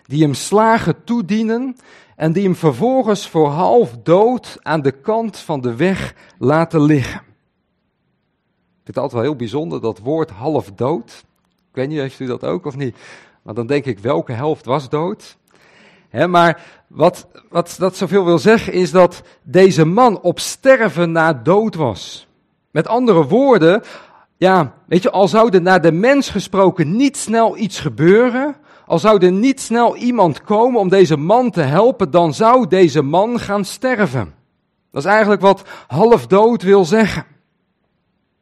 die 0.06 0.24
hem 0.24 0.34
slagen 0.34 1.04
toedienen 1.04 1.78
en 2.16 2.32
die 2.32 2.44
hem 2.44 2.56
vervolgens 2.56 3.30
voor 3.30 3.48
half 3.48 3.98
dood 4.04 4.58
aan 4.62 4.82
de 4.82 4.92
kant 4.92 5.38
van 5.38 5.62
de 5.62 5.76
weg 5.76 6.14
laten 6.38 6.82
liggen. 6.82 7.20
Ik 7.20 8.84
vind 8.84 8.96
het 8.96 8.98
altijd 8.98 9.14
wel 9.14 9.22
heel 9.22 9.36
bijzonder, 9.36 9.82
dat 9.82 10.00
woord 10.00 10.30
half 10.30 10.72
dood. 10.72 11.26
Ik 11.70 11.76
weet 11.76 11.88
niet, 11.88 12.00
heeft 12.00 12.20
u 12.20 12.26
dat 12.26 12.44
ook 12.44 12.66
of 12.66 12.76
niet? 12.76 12.96
Maar 13.42 13.54
dan 13.54 13.68
denk 13.68 13.86
ik, 13.86 14.00
welke 14.00 14.32
helft 14.32 14.66
was 14.66 14.90
dood? 14.90 15.38
maar 16.28 16.84
wat, 16.88 17.28
wat 17.50 17.76
dat 17.80 17.96
zoveel 17.96 18.26
wil 18.26 18.40
zeggen 18.40 18.74
is 18.74 18.92
dat 18.92 19.22
deze 19.44 19.86
man 19.86 20.22
op 20.22 20.40
sterven 20.40 21.12
na 21.12 21.34
dood 21.34 21.76
was. 21.76 22.28
Met 22.72 22.88
andere 22.88 23.28
woorden, 23.28 23.84
ja, 24.38 24.74
weet 24.86 25.04
je, 25.04 25.12
al 25.12 25.28
zou 25.28 25.50
er 25.50 25.62
naar 25.62 25.82
de 25.82 25.92
mens 25.92 26.30
gesproken 26.30 26.96
niet 26.96 27.18
snel 27.18 27.58
iets 27.58 27.80
gebeuren, 27.80 28.56
al 28.86 29.00
zou 29.00 29.26
er 29.26 29.32
niet 29.32 29.62
snel 29.62 29.96
iemand 29.96 30.42
komen 30.42 30.80
om 30.80 30.90
deze 30.90 31.18
man 31.18 31.52
te 31.52 31.62
helpen, 31.62 32.12
dan 32.12 32.34
zou 32.34 32.68
deze 32.68 33.02
man 33.02 33.40
gaan 33.40 33.66
sterven. 33.66 34.34
Dat 34.92 35.06
is 35.06 35.10
eigenlijk 35.12 35.42
wat 35.42 35.64
half 35.88 36.28
dood 36.28 36.62
wil 36.62 36.86
zeggen. 36.86 37.26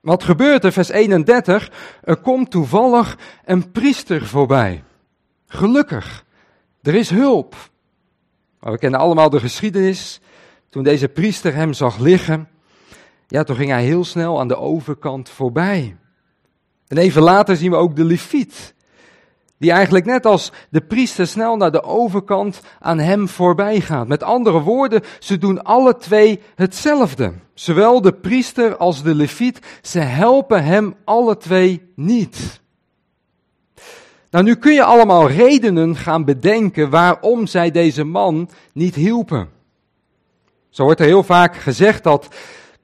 Wat 0.01 0.23
gebeurt 0.23 0.63
er, 0.63 0.71
vers 0.71 0.89
31? 0.89 1.71
Er 2.03 2.17
komt 2.17 2.51
toevallig 2.51 3.17
een 3.45 3.71
priester 3.71 4.25
voorbij. 4.25 4.83
Gelukkig, 5.47 6.25
er 6.81 6.95
is 6.95 7.09
hulp. 7.09 7.55
Maar 8.59 8.71
we 8.71 8.77
kennen 8.77 8.99
allemaal 8.99 9.29
de 9.29 9.39
geschiedenis. 9.39 10.21
Toen 10.69 10.83
deze 10.83 11.07
priester 11.07 11.53
hem 11.53 11.73
zag 11.73 11.97
liggen, 11.97 12.47
ja, 13.27 13.43
toen 13.43 13.55
ging 13.55 13.69
hij 13.69 13.83
heel 13.83 14.03
snel 14.03 14.39
aan 14.39 14.47
de 14.47 14.57
overkant 14.57 15.29
voorbij. 15.29 15.97
En 16.87 16.97
even 16.97 17.21
later 17.21 17.55
zien 17.55 17.71
we 17.71 17.77
ook 17.77 17.95
de 17.95 18.03
leviet, 18.03 18.73
die 19.57 19.71
eigenlijk 19.71 20.05
net 20.05 20.25
als 20.25 20.51
de 20.69 20.81
priester 20.81 21.27
snel 21.27 21.57
naar 21.57 21.71
de 21.71 21.83
overkant 21.83 22.61
aan 22.79 22.99
hem 22.99 23.27
voorbij 23.27 23.79
gaat. 23.79 24.07
Met 24.07 24.23
andere 24.23 24.59
woorden, 24.59 25.01
ze 25.19 25.37
doen 25.37 25.63
alle 25.63 25.97
twee 25.97 26.39
hetzelfde. 26.55 27.33
Zowel 27.53 28.01
de 28.01 28.13
priester 28.13 28.77
als 28.77 29.03
de 29.03 29.15
leviet, 29.15 29.59
ze 29.81 29.99
helpen 29.99 30.63
hem 30.63 30.95
alle 31.03 31.37
twee 31.37 31.91
niet. 31.95 32.61
Nou, 34.29 34.47
nu 34.47 34.55
kun 34.55 34.73
je 34.73 34.83
allemaal 34.83 35.29
redenen 35.29 35.95
gaan 35.95 36.25
bedenken 36.25 36.89
waarom 36.89 37.47
zij 37.47 37.71
deze 37.71 38.03
man 38.03 38.49
niet 38.73 38.95
hielpen. 38.95 39.49
Zo 40.69 40.83
wordt 40.83 40.99
er 40.99 41.05
heel 41.05 41.23
vaak 41.23 41.55
gezegd 41.55 42.03
dat 42.03 42.27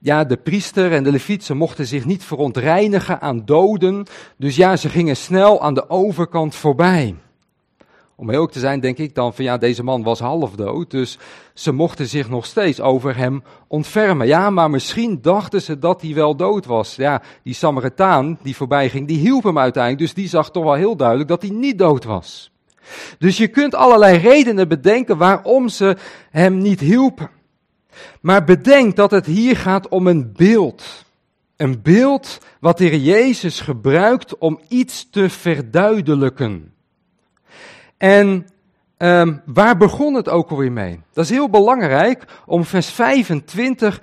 ja, 0.03 0.23
de 0.23 0.37
priester 0.37 0.91
en 0.91 1.03
de 1.03 1.11
leviet, 1.11 1.43
ze 1.43 1.53
mochten 1.53 1.87
zich 1.87 2.05
niet 2.05 2.23
verontreinigen 2.23 3.21
aan 3.21 3.45
doden. 3.45 4.05
Dus 4.37 4.55
ja, 4.55 4.75
ze 4.75 4.89
gingen 4.89 5.15
snel 5.15 5.61
aan 5.61 5.73
de 5.73 5.89
overkant 5.89 6.55
voorbij. 6.55 7.15
Om 8.15 8.29
heel 8.29 8.47
te 8.47 8.59
zijn, 8.59 8.79
denk 8.79 8.97
ik 8.97 9.15
dan 9.15 9.33
van 9.33 9.43
ja, 9.43 9.57
deze 9.57 9.83
man 9.83 10.03
was 10.03 10.19
half 10.19 10.55
dood, 10.55 10.91
dus 10.91 11.19
ze 11.53 11.71
mochten 11.71 12.07
zich 12.07 12.29
nog 12.29 12.45
steeds 12.45 12.81
over 12.81 13.17
hem 13.17 13.43
ontfermen. 13.67 14.27
Ja, 14.27 14.49
maar 14.49 14.69
misschien 14.69 15.19
dachten 15.21 15.61
ze 15.61 15.79
dat 15.79 16.01
hij 16.01 16.13
wel 16.13 16.35
dood 16.35 16.65
was. 16.65 16.95
Ja, 16.95 17.21
die 17.43 17.53
Samaritaan 17.53 18.37
die 18.41 18.55
voorbij 18.55 18.89
ging, 18.89 19.07
die 19.07 19.19
hielp 19.19 19.43
hem 19.43 19.57
uiteindelijk, 19.57 20.03
dus 20.03 20.13
die 20.13 20.29
zag 20.29 20.51
toch 20.51 20.63
wel 20.63 20.73
heel 20.73 20.95
duidelijk 20.95 21.29
dat 21.29 21.41
hij 21.41 21.51
niet 21.51 21.77
dood 21.77 22.03
was. 22.03 22.51
Dus 23.17 23.37
je 23.37 23.47
kunt 23.47 23.75
allerlei 23.75 24.17
redenen 24.17 24.67
bedenken 24.67 25.17
waarom 25.17 25.69
ze 25.69 25.97
hem 26.29 26.57
niet 26.57 26.79
hielpen. 26.79 27.29
Maar 28.21 28.43
bedenk 28.43 28.95
dat 28.95 29.12
het 29.12 29.25
hier 29.25 29.58
gaat 29.58 29.88
om 29.88 30.08
een 30.08 30.34
beeld. 30.34 31.06
Een 31.56 31.82
beeld 31.82 32.38
wat 32.60 32.77
de 32.77 32.84
Heer 32.84 32.99
Jezus 32.99 33.60
gebruikt 33.60 34.38
om 34.38 34.60
iets 34.67 35.10
te 35.10 35.30
verduidelijken. 35.30 36.73
En 37.97 38.47
um, 38.97 39.41
waar 39.45 39.77
begon 39.77 40.13
het 40.13 40.30
ook 40.30 40.49
alweer 40.49 40.71
mee? 40.71 40.99
Dat 41.13 41.23
is 41.23 41.30
heel 41.30 41.49
belangrijk 41.49 42.25
om 42.45 42.65
vers 42.65 42.89
25 42.89 44.01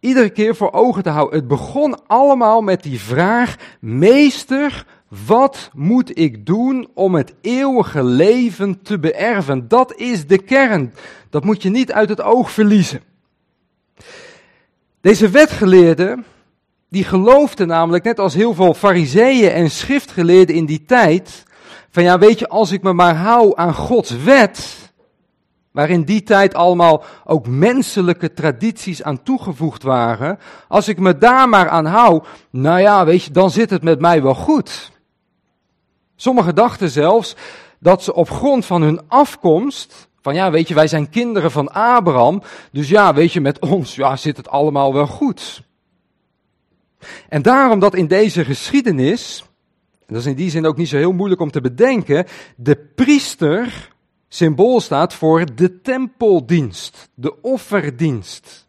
iedere 0.00 0.30
keer 0.30 0.56
voor 0.56 0.72
ogen 0.72 1.02
te 1.02 1.08
houden. 1.08 1.38
Het 1.38 1.48
begon 1.48 2.06
allemaal 2.06 2.60
met 2.60 2.82
die 2.82 3.00
vraag: 3.00 3.56
Meester, 3.80 4.86
wat 5.26 5.70
moet 5.74 6.18
ik 6.18 6.46
doen 6.46 6.88
om 6.94 7.14
het 7.14 7.34
eeuwige 7.40 8.04
leven 8.04 8.82
te 8.82 8.98
beërven? 8.98 9.68
Dat 9.68 9.94
is 9.96 10.26
de 10.26 10.38
kern. 10.38 10.94
Dat 11.30 11.44
moet 11.44 11.62
je 11.62 11.70
niet 11.70 11.92
uit 11.92 12.08
het 12.08 12.20
oog 12.20 12.50
verliezen. 12.50 13.00
Deze 15.08 15.28
wetgeleerden, 15.28 16.24
die 16.88 17.04
geloofden 17.04 17.66
namelijk, 17.66 18.04
net 18.04 18.18
als 18.18 18.34
heel 18.34 18.54
veel 18.54 18.74
fariseeën 18.74 19.50
en 19.50 19.70
schriftgeleerden 19.70 20.54
in 20.54 20.66
die 20.66 20.84
tijd, 20.84 21.44
van 21.90 22.02
ja, 22.02 22.18
weet 22.18 22.38
je, 22.38 22.48
als 22.48 22.72
ik 22.72 22.82
me 22.82 22.92
maar 22.92 23.16
hou 23.16 23.52
aan 23.54 23.74
Gods 23.74 24.10
wet, 24.10 24.90
waar 25.70 25.90
in 25.90 26.02
die 26.02 26.22
tijd 26.22 26.54
allemaal 26.54 27.04
ook 27.24 27.46
menselijke 27.46 28.32
tradities 28.32 29.02
aan 29.02 29.22
toegevoegd 29.22 29.82
waren, 29.82 30.38
als 30.68 30.88
ik 30.88 30.98
me 30.98 31.18
daar 31.18 31.48
maar 31.48 31.68
aan 31.68 31.86
hou, 31.86 32.22
nou 32.50 32.80
ja, 32.80 33.04
weet 33.04 33.22
je, 33.22 33.30
dan 33.30 33.50
zit 33.50 33.70
het 33.70 33.82
met 33.82 34.00
mij 34.00 34.22
wel 34.22 34.34
goed. 34.34 34.92
Sommigen 36.16 36.54
dachten 36.54 36.90
zelfs 36.90 37.36
dat 37.80 38.02
ze 38.02 38.14
op 38.14 38.30
grond 38.30 38.66
van 38.66 38.82
hun 38.82 39.00
afkomst, 39.08 40.07
van 40.20 40.34
ja, 40.34 40.50
weet 40.50 40.68
je, 40.68 40.74
wij 40.74 40.88
zijn 40.88 41.10
kinderen 41.10 41.50
van 41.50 41.72
Abraham, 41.72 42.42
dus 42.72 42.88
ja, 42.88 43.14
weet 43.14 43.32
je, 43.32 43.40
met 43.40 43.58
ons 43.58 43.94
ja, 43.94 44.16
zit 44.16 44.36
het 44.36 44.48
allemaal 44.48 44.92
wel 44.92 45.06
goed. 45.06 45.62
En 47.28 47.42
daarom 47.42 47.78
dat 47.78 47.94
in 47.94 48.06
deze 48.06 48.44
geschiedenis 48.44 49.48
en 50.08 50.14
dat 50.14 50.22
is 50.22 50.30
in 50.30 50.36
die 50.36 50.50
zin 50.50 50.66
ook 50.66 50.76
niet 50.76 50.88
zo 50.88 50.96
heel 50.96 51.12
moeilijk 51.12 51.40
om 51.40 51.50
te 51.50 51.60
bedenken, 51.60 52.26
de 52.56 52.76
priester 52.76 53.94
symbool 54.28 54.80
staat 54.80 55.14
voor 55.14 55.54
de 55.54 55.80
tempeldienst, 55.80 57.08
de 57.14 57.40
offerdienst. 57.42 58.68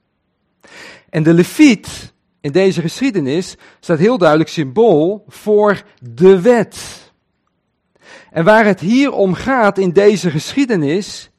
En 1.09 1.23
de 1.23 1.33
leviet 1.33 2.13
in 2.41 2.51
deze 2.51 2.81
geschiedenis 2.81 3.55
staat 3.79 3.99
heel 3.99 4.17
duidelijk 4.17 4.49
symbool 4.49 5.23
voor 5.27 5.83
de 6.01 6.41
wet. 6.41 7.12
En 8.31 8.43
waar 8.43 8.65
het 8.65 8.79
hier 8.79 9.12
om 9.12 9.33
gaat 9.33 9.77
in 9.77 9.91
deze 9.91 10.29
geschiedenis, 10.29 11.31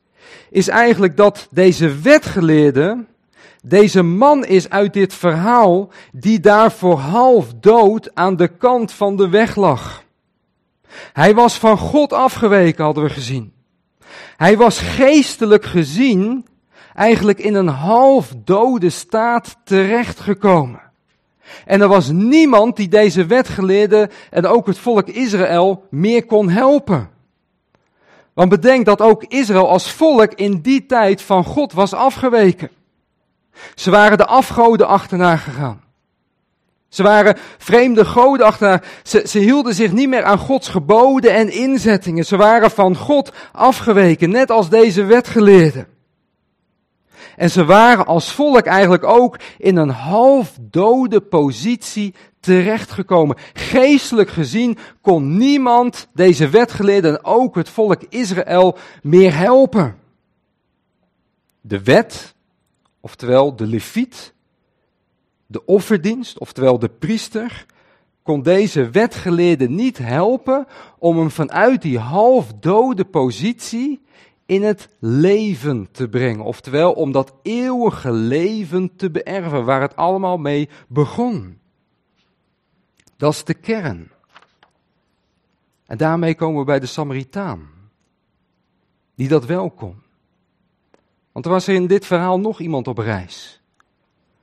is 0.50 0.68
eigenlijk 0.68 1.16
dat 1.16 1.48
deze 1.50 2.00
wetgeleerde 2.00 3.04
deze 3.62 4.02
man 4.02 4.44
is 4.44 4.70
uit 4.70 4.92
dit 4.92 5.14
verhaal 5.14 5.88
die 6.12 6.40
daar 6.40 6.72
voor 6.72 6.98
half 6.98 7.52
dood 7.60 8.14
aan 8.14 8.36
de 8.36 8.48
kant 8.48 8.92
van 8.92 9.16
de 9.16 9.28
weg 9.28 9.56
lag. 9.56 10.02
Hij 11.12 11.34
was 11.34 11.58
van 11.58 11.78
God 11.78 12.12
afgeweken, 12.12 12.84
hadden 12.84 13.04
we 13.04 13.10
gezien. 13.10 13.52
Hij 14.36 14.56
was 14.56 14.78
geestelijk 14.78 15.64
gezien 15.64 16.46
eigenlijk 16.94 17.38
in 17.38 17.54
een 17.54 17.68
half 17.68 18.32
dode 18.44 18.90
staat 18.90 19.56
terechtgekomen. 19.64 20.80
En 21.64 21.80
er 21.80 21.88
was 21.88 22.10
niemand 22.10 22.76
die 22.76 22.88
deze 22.88 23.26
wetgeleerde 23.26 24.10
en 24.30 24.46
ook 24.46 24.66
het 24.66 24.78
volk 24.78 25.08
Israël 25.08 25.84
meer 25.90 26.26
kon 26.26 26.48
helpen. 26.48 27.10
Want 28.34 28.48
bedenk 28.48 28.84
dat 28.84 29.00
ook 29.00 29.24
Israël 29.24 29.68
als 29.68 29.90
volk 29.90 30.32
in 30.34 30.60
die 30.60 30.86
tijd 30.86 31.22
van 31.22 31.44
God 31.44 31.72
was 31.72 31.92
afgeweken. 31.92 32.70
Ze 33.74 33.90
waren 33.90 34.18
de 34.18 34.26
afgoden 34.26 34.86
achterna 34.86 35.36
gegaan. 35.36 35.82
Ze 36.88 37.02
waren 37.02 37.36
vreemde 37.58 38.04
goden 38.04 38.46
achterna. 38.46 38.82
Ze, 39.02 39.38
hielden 39.38 39.74
zich 39.74 39.92
niet 39.92 40.08
meer 40.08 40.24
aan 40.24 40.38
Gods 40.38 40.68
geboden 40.68 41.34
en 41.34 41.52
inzettingen. 41.52 42.24
Ze 42.24 42.36
waren 42.36 42.70
van 42.70 42.96
God 42.96 43.32
afgeweken, 43.52 44.30
net 44.30 44.50
als 44.50 44.68
deze 44.68 45.04
wetgeleerden. 45.04 45.89
En 47.40 47.50
ze 47.50 47.64
waren 47.64 48.06
als 48.06 48.32
volk 48.32 48.64
eigenlijk 48.64 49.04
ook 49.04 49.40
in 49.58 49.76
een 49.76 49.90
halfdode 49.90 51.20
positie 51.20 52.14
terechtgekomen. 52.40 53.36
Geestelijk 53.52 54.30
gezien 54.30 54.78
kon 55.00 55.36
niemand 55.36 56.08
deze 56.12 56.48
wetgeleerden 56.48 57.10
en 57.10 57.24
ook 57.24 57.54
het 57.54 57.68
volk 57.68 58.02
Israël 58.08 58.78
meer 59.02 59.36
helpen. 59.36 59.96
De 61.60 61.82
wet 61.82 62.34
oftewel 63.00 63.56
de 63.56 63.66
leviet, 63.66 64.34
de 65.46 65.64
offerdienst, 65.64 66.38
oftewel 66.38 66.78
de 66.78 66.88
priester, 66.88 67.66
kon 68.22 68.42
deze 68.42 68.90
wetgeleerde 68.90 69.68
niet 69.68 69.98
helpen 69.98 70.66
om 70.98 71.18
hem 71.18 71.30
vanuit 71.30 71.82
die 71.82 71.98
halfdode 71.98 73.04
positie 73.04 74.00
in 74.50 74.62
het 74.62 74.88
leven 74.98 75.88
te 75.90 76.08
brengen. 76.08 76.44
Oftewel 76.44 76.92
om 76.92 77.12
dat 77.12 77.34
eeuwige 77.42 78.12
leven 78.12 78.96
te 78.96 79.10
beërven, 79.10 79.64
waar 79.64 79.80
het 79.80 79.96
allemaal 79.96 80.38
mee 80.38 80.68
begon. 80.88 81.58
Dat 83.16 83.32
is 83.32 83.44
de 83.44 83.54
kern. 83.54 84.10
En 85.86 85.96
daarmee 85.96 86.34
komen 86.34 86.58
we 86.58 86.64
bij 86.64 86.80
de 86.80 86.86
Samaritaan, 86.86 87.68
die 89.14 89.28
dat 89.28 89.44
wel 89.44 89.70
kon. 89.70 89.96
Want 91.32 91.44
er 91.44 91.50
was 91.50 91.68
in 91.68 91.86
dit 91.86 92.06
verhaal 92.06 92.40
nog 92.40 92.60
iemand 92.60 92.88
op 92.88 92.98
reis. 92.98 93.60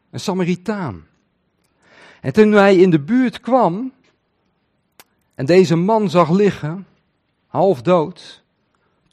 Een 0.10 0.20
Samaritaan. 0.20 1.06
En 2.22 2.34
toen 2.34 2.52
hij 2.52 2.76
in 2.76 2.90
de 2.90 3.02
buurt 3.02 3.40
kwam 3.40 3.94
en 5.36 5.46
deze 5.46 5.76
man 5.76 6.10
zag 6.10 6.30
liggen, 6.30 6.88
half 7.48 7.82
dood, 7.82 8.46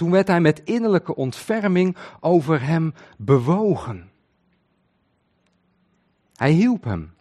toen 0.05 0.13
werd 0.13 0.29
hij 0.29 0.41
met 0.41 0.63
innerlijke 0.65 1.15
ontferming 1.15 1.97
over 2.21 2.63
hem 2.63 2.95
bewogen. 3.19 4.11
Hij 6.35 6.51
hielp 6.51 6.85
hem. 6.85 7.13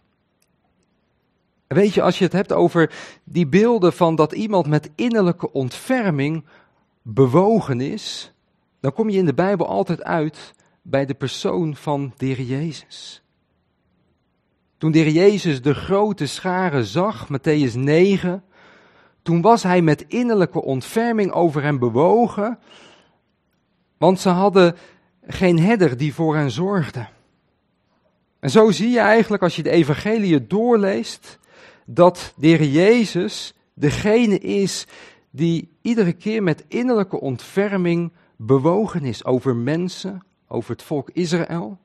Weet 1.66 1.94
je, 1.94 2.02
als 2.02 2.18
je 2.18 2.24
het 2.24 2.32
hebt 2.32 2.52
over 2.52 2.92
die 3.24 3.46
beelden 3.46 3.92
van 3.92 4.14
dat 4.14 4.32
iemand 4.32 4.66
met 4.66 4.90
innerlijke 4.94 5.52
ontferming 5.52 6.44
bewogen 7.02 7.80
is, 7.80 8.32
dan 8.80 8.92
kom 8.92 9.08
je 9.08 9.18
in 9.18 9.26
de 9.26 9.34
Bijbel 9.34 9.66
altijd 9.66 10.02
uit 10.02 10.54
bij 10.82 11.06
de 11.06 11.14
persoon 11.14 11.76
van 11.76 12.12
de 12.16 12.46
Jezus. 12.46 13.22
Toen 14.78 14.92
de 14.92 15.12
Jezus 15.12 15.62
de 15.62 15.74
grote 15.74 16.26
scharen 16.26 16.84
zag, 16.84 17.28
Matthäus 17.28 17.74
9, 17.74 18.44
toen 19.24 19.40
was 19.40 19.62
hij 19.62 19.82
met 19.82 20.04
innerlijke 20.08 20.62
ontferming 20.62 21.32
over 21.32 21.62
hen 21.62 21.78
bewogen, 21.78 22.58
want 23.98 24.20
ze 24.20 24.28
hadden 24.28 24.76
geen 25.26 25.58
herder 25.58 25.96
die 25.96 26.14
voor 26.14 26.36
hen 26.36 26.50
zorgde. 26.50 27.06
En 28.40 28.50
zo 28.50 28.70
zie 28.70 28.90
je 28.90 28.98
eigenlijk 28.98 29.42
als 29.42 29.56
je 29.56 29.62
de 29.62 29.70
evangelie 29.70 30.46
doorleest, 30.46 31.38
dat 31.86 32.32
de 32.36 32.70
Jezus 32.70 33.54
degene 33.74 34.38
is 34.38 34.86
die 35.30 35.68
iedere 35.82 36.12
keer 36.12 36.42
met 36.42 36.64
innerlijke 36.68 37.20
ontferming 37.20 38.12
bewogen 38.36 39.04
is 39.04 39.24
over 39.24 39.56
mensen, 39.56 40.22
over 40.48 40.70
het 40.70 40.82
volk 40.82 41.10
Israël. 41.10 41.78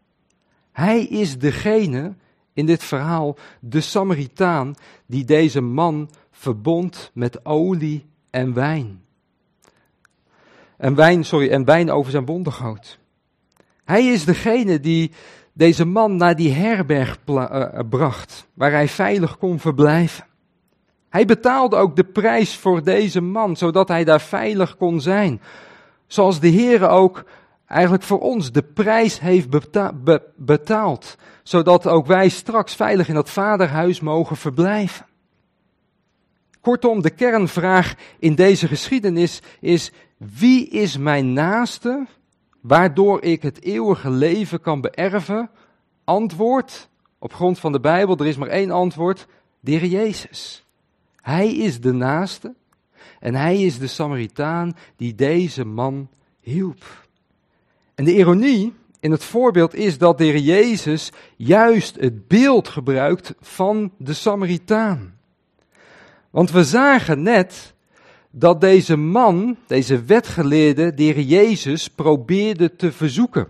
Hij 0.71 1.03
is 1.03 1.37
degene 1.37 2.13
in 2.53 2.65
dit 2.65 2.83
verhaal, 2.83 3.37
de 3.59 3.81
Samaritaan, 3.81 4.75
die 5.05 5.25
deze 5.25 5.61
man 5.61 6.09
verbond 6.39 7.11
met 7.13 7.45
olie 7.45 8.05
en 8.29 8.53
wijn. 8.53 9.01
En 10.77 10.95
wijn, 10.95 11.25
sorry, 11.25 11.49
en 11.49 11.65
wijn 11.65 11.91
over 11.91 12.11
zijn 12.11 12.25
wonden 12.25 12.53
goot. 12.53 12.99
Hij 13.83 14.05
is 14.05 14.25
degene 14.25 14.79
die 14.79 15.11
deze 15.53 15.85
man 15.85 16.15
naar 16.15 16.35
die 16.35 16.51
herberg 16.51 17.17
uh, 17.25 17.67
bracht, 17.89 18.47
waar 18.53 18.71
hij 18.71 18.87
veilig 18.87 19.37
kon 19.37 19.59
verblijven. 19.59 20.25
Hij 21.09 21.25
betaalde 21.25 21.75
ook 21.75 21.95
de 21.95 22.03
prijs 22.03 22.55
voor 22.55 22.83
deze 22.83 23.21
man, 23.21 23.57
zodat 23.57 23.87
hij 23.87 24.03
daar 24.03 24.21
veilig 24.21 24.77
kon 24.77 25.01
zijn. 25.01 25.41
Zoals 26.07 26.39
de 26.39 26.47
Heer 26.47 26.89
ook 26.89 27.23
eigenlijk 27.65 28.03
voor 28.03 28.19
ons 28.19 28.51
de 28.51 28.63
prijs 28.63 29.19
heeft 29.19 29.49
betaald, 30.35 31.15
zodat 31.43 31.87
ook 31.87 32.05
wij 32.05 32.29
straks 32.29 32.75
veilig 32.75 33.07
in 33.07 33.15
dat 33.15 33.29
vaderhuis 33.29 33.99
mogen 33.99 34.37
verblijven. 34.37 35.07
Kortom, 36.61 37.01
de 37.01 37.09
kernvraag 37.09 37.95
in 38.19 38.35
deze 38.35 38.67
geschiedenis 38.67 39.41
is: 39.59 39.91
wie 40.17 40.67
is 40.67 40.97
mijn 40.97 41.33
naaste, 41.33 42.05
waardoor 42.61 43.23
ik 43.23 43.41
het 43.41 43.61
eeuwige 43.61 44.09
leven 44.09 44.61
kan 44.61 44.81
beërven? 44.81 45.49
Antwoord, 46.03 46.89
op 47.19 47.33
grond 47.33 47.59
van 47.59 47.71
de 47.71 47.79
Bijbel, 47.79 48.17
er 48.17 48.27
is 48.27 48.37
maar 48.37 48.47
één 48.47 48.71
antwoord: 48.71 49.27
de 49.59 49.89
Jezus. 49.89 50.65
Hij 51.21 51.55
is 51.55 51.81
de 51.81 51.91
naaste 51.91 52.53
en 53.19 53.35
hij 53.35 53.61
is 53.61 53.79
de 53.79 53.87
Samaritaan 53.87 54.75
die 54.95 55.15
deze 55.15 55.65
man 55.65 56.09
hielp. 56.41 57.07
En 57.95 58.05
de 58.05 58.15
ironie 58.15 58.73
in 58.99 59.11
het 59.11 59.23
voorbeeld 59.23 59.73
is 59.73 59.97
dat 59.97 60.17
de 60.17 60.43
Jezus 60.43 61.11
juist 61.35 61.95
het 61.95 62.27
beeld 62.27 62.67
gebruikt 62.67 63.35
van 63.39 63.91
de 63.97 64.13
Samaritaan. 64.13 65.18
Want 66.29 66.51
we 66.51 66.63
zagen 66.63 67.21
net 67.21 67.73
dat 68.31 68.61
deze 68.61 68.95
man, 68.95 69.57
deze 69.67 70.03
wetgeleerde, 70.03 70.93
de 70.93 71.25
Jezus 71.25 71.87
probeerde 71.87 72.75
te 72.75 72.91
verzoeken. 72.91 73.47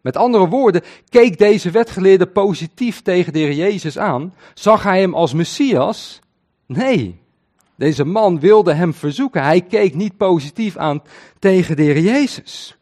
Met 0.00 0.16
andere 0.16 0.48
woorden, 0.48 0.82
keek 1.08 1.38
deze 1.38 1.70
wetgeleerde 1.70 2.26
positief 2.26 3.02
tegen 3.02 3.32
de 3.32 3.54
Jezus 3.54 3.98
aan? 3.98 4.34
Zag 4.54 4.82
hij 4.82 5.00
hem 5.00 5.14
als 5.14 5.32
Messias? 5.32 6.20
Nee, 6.66 7.20
deze 7.74 8.04
man 8.04 8.40
wilde 8.40 8.72
hem 8.72 8.94
verzoeken. 8.94 9.42
Hij 9.42 9.60
keek 9.60 9.94
niet 9.94 10.16
positief 10.16 10.76
aan 10.76 11.02
tegen 11.38 11.76
de 11.76 12.02
Jezus. 12.02 12.78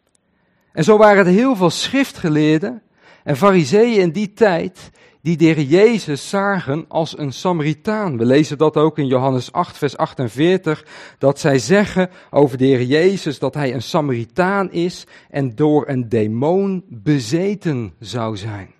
En 0.72 0.84
zo 0.84 0.96
waren 0.96 1.26
er 1.26 1.32
heel 1.32 1.56
veel 1.56 1.70
schriftgeleerden 1.70 2.82
en 3.24 3.36
fariseeën 3.36 4.00
in 4.00 4.10
die 4.10 4.32
tijd 4.32 4.90
die 5.26 5.36
de 5.36 5.66
Jezus 5.66 6.28
zagen 6.28 6.84
als 6.88 7.18
een 7.18 7.32
Samaritaan. 7.32 8.18
We 8.18 8.24
lezen 8.24 8.58
dat 8.58 8.76
ook 8.76 8.98
in 8.98 9.06
Johannes 9.06 9.52
8, 9.52 9.78
vers 9.78 9.96
48, 9.96 10.86
dat 11.18 11.40
zij 11.40 11.58
zeggen 11.58 12.10
over 12.30 12.58
de 12.58 12.64
Heer 12.64 12.82
Jezus 12.82 13.38
dat 13.38 13.54
hij 13.54 13.74
een 13.74 13.82
Samaritaan 13.82 14.72
is 14.72 15.06
en 15.30 15.54
door 15.54 15.88
een 15.88 16.08
demon 16.08 16.84
bezeten 16.88 17.94
zou 18.00 18.36
zijn. 18.36 18.74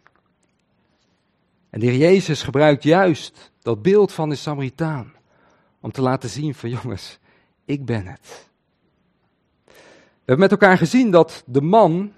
En 1.70 1.80
de 1.80 1.86
Heer 1.86 1.98
Jezus 1.98 2.42
gebruikt 2.42 2.82
juist 2.82 3.52
dat 3.62 3.82
beeld 3.82 4.12
van 4.12 4.28
de 4.28 4.36
Samaritaan 4.36 5.12
om 5.80 5.92
te 5.92 6.02
laten 6.02 6.28
zien 6.28 6.54
van 6.54 6.70
jongens, 6.70 7.18
ik 7.64 7.84
ben 7.84 8.06
het. 8.06 8.48
We 9.64 9.72
hebben 10.24 10.48
met 10.48 10.50
elkaar 10.50 10.78
gezien 10.78 11.10
dat 11.10 11.42
de 11.46 11.62
man 11.62 12.12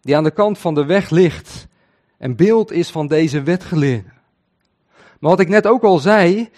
die 0.00 0.16
aan 0.16 0.24
de 0.24 0.30
kant 0.30 0.58
van 0.58 0.74
de 0.74 0.84
weg 0.84 1.10
ligt, 1.10 1.67
een 2.18 2.36
beeld 2.36 2.72
is 2.72 2.90
van 2.90 3.06
deze 3.06 3.42
wetgeleerde. 3.42 4.10
Maar 5.18 5.30
wat 5.30 5.40
ik 5.40 5.48
net 5.48 5.66
ook 5.66 5.82
al 5.82 5.98
zei, 5.98 6.48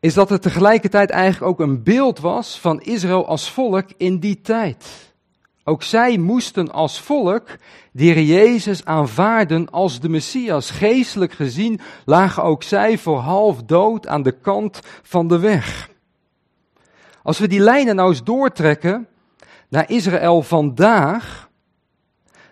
is 0.00 0.14
dat 0.14 0.28
het 0.28 0.42
tegelijkertijd 0.42 1.10
eigenlijk 1.10 1.50
ook 1.52 1.60
een 1.60 1.82
beeld 1.82 2.18
was 2.18 2.60
van 2.60 2.80
Israël 2.80 3.26
als 3.26 3.50
volk 3.50 3.86
in 3.96 4.18
die 4.18 4.40
tijd. 4.40 5.08
Ook 5.64 5.82
zij 5.82 6.18
moesten 6.18 6.72
als 6.72 7.00
volk 7.00 7.46
de 7.92 8.04
Heer 8.04 8.22
Jezus 8.22 8.84
aanvaarden 8.84 9.70
als 9.70 10.00
de 10.00 10.08
Messias. 10.08 10.70
Geestelijk 10.70 11.32
gezien 11.32 11.80
lagen 12.04 12.42
ook 12.42 12.62
zij 12.62 12.98
voor 12.98 13.18
half 13.18 13.62
dood 13.62 14.06
aan 14.06 14.22
de 14.22 14.32
kant 14.32 14.80
van 15.02 15.28
de 15.28 15.38
weg. 15.38 15.90
Als 17.22 17.38
we 17.38 17.48
die 17.48 17.60
lijnen 17.60 17.96
nou 17.96 18.08
eens 18.08 18.24
doortrekken 18.24 19.08
naar 19.68 19.90
Israël 19.90 20.42
vandaag, 20.42 21.47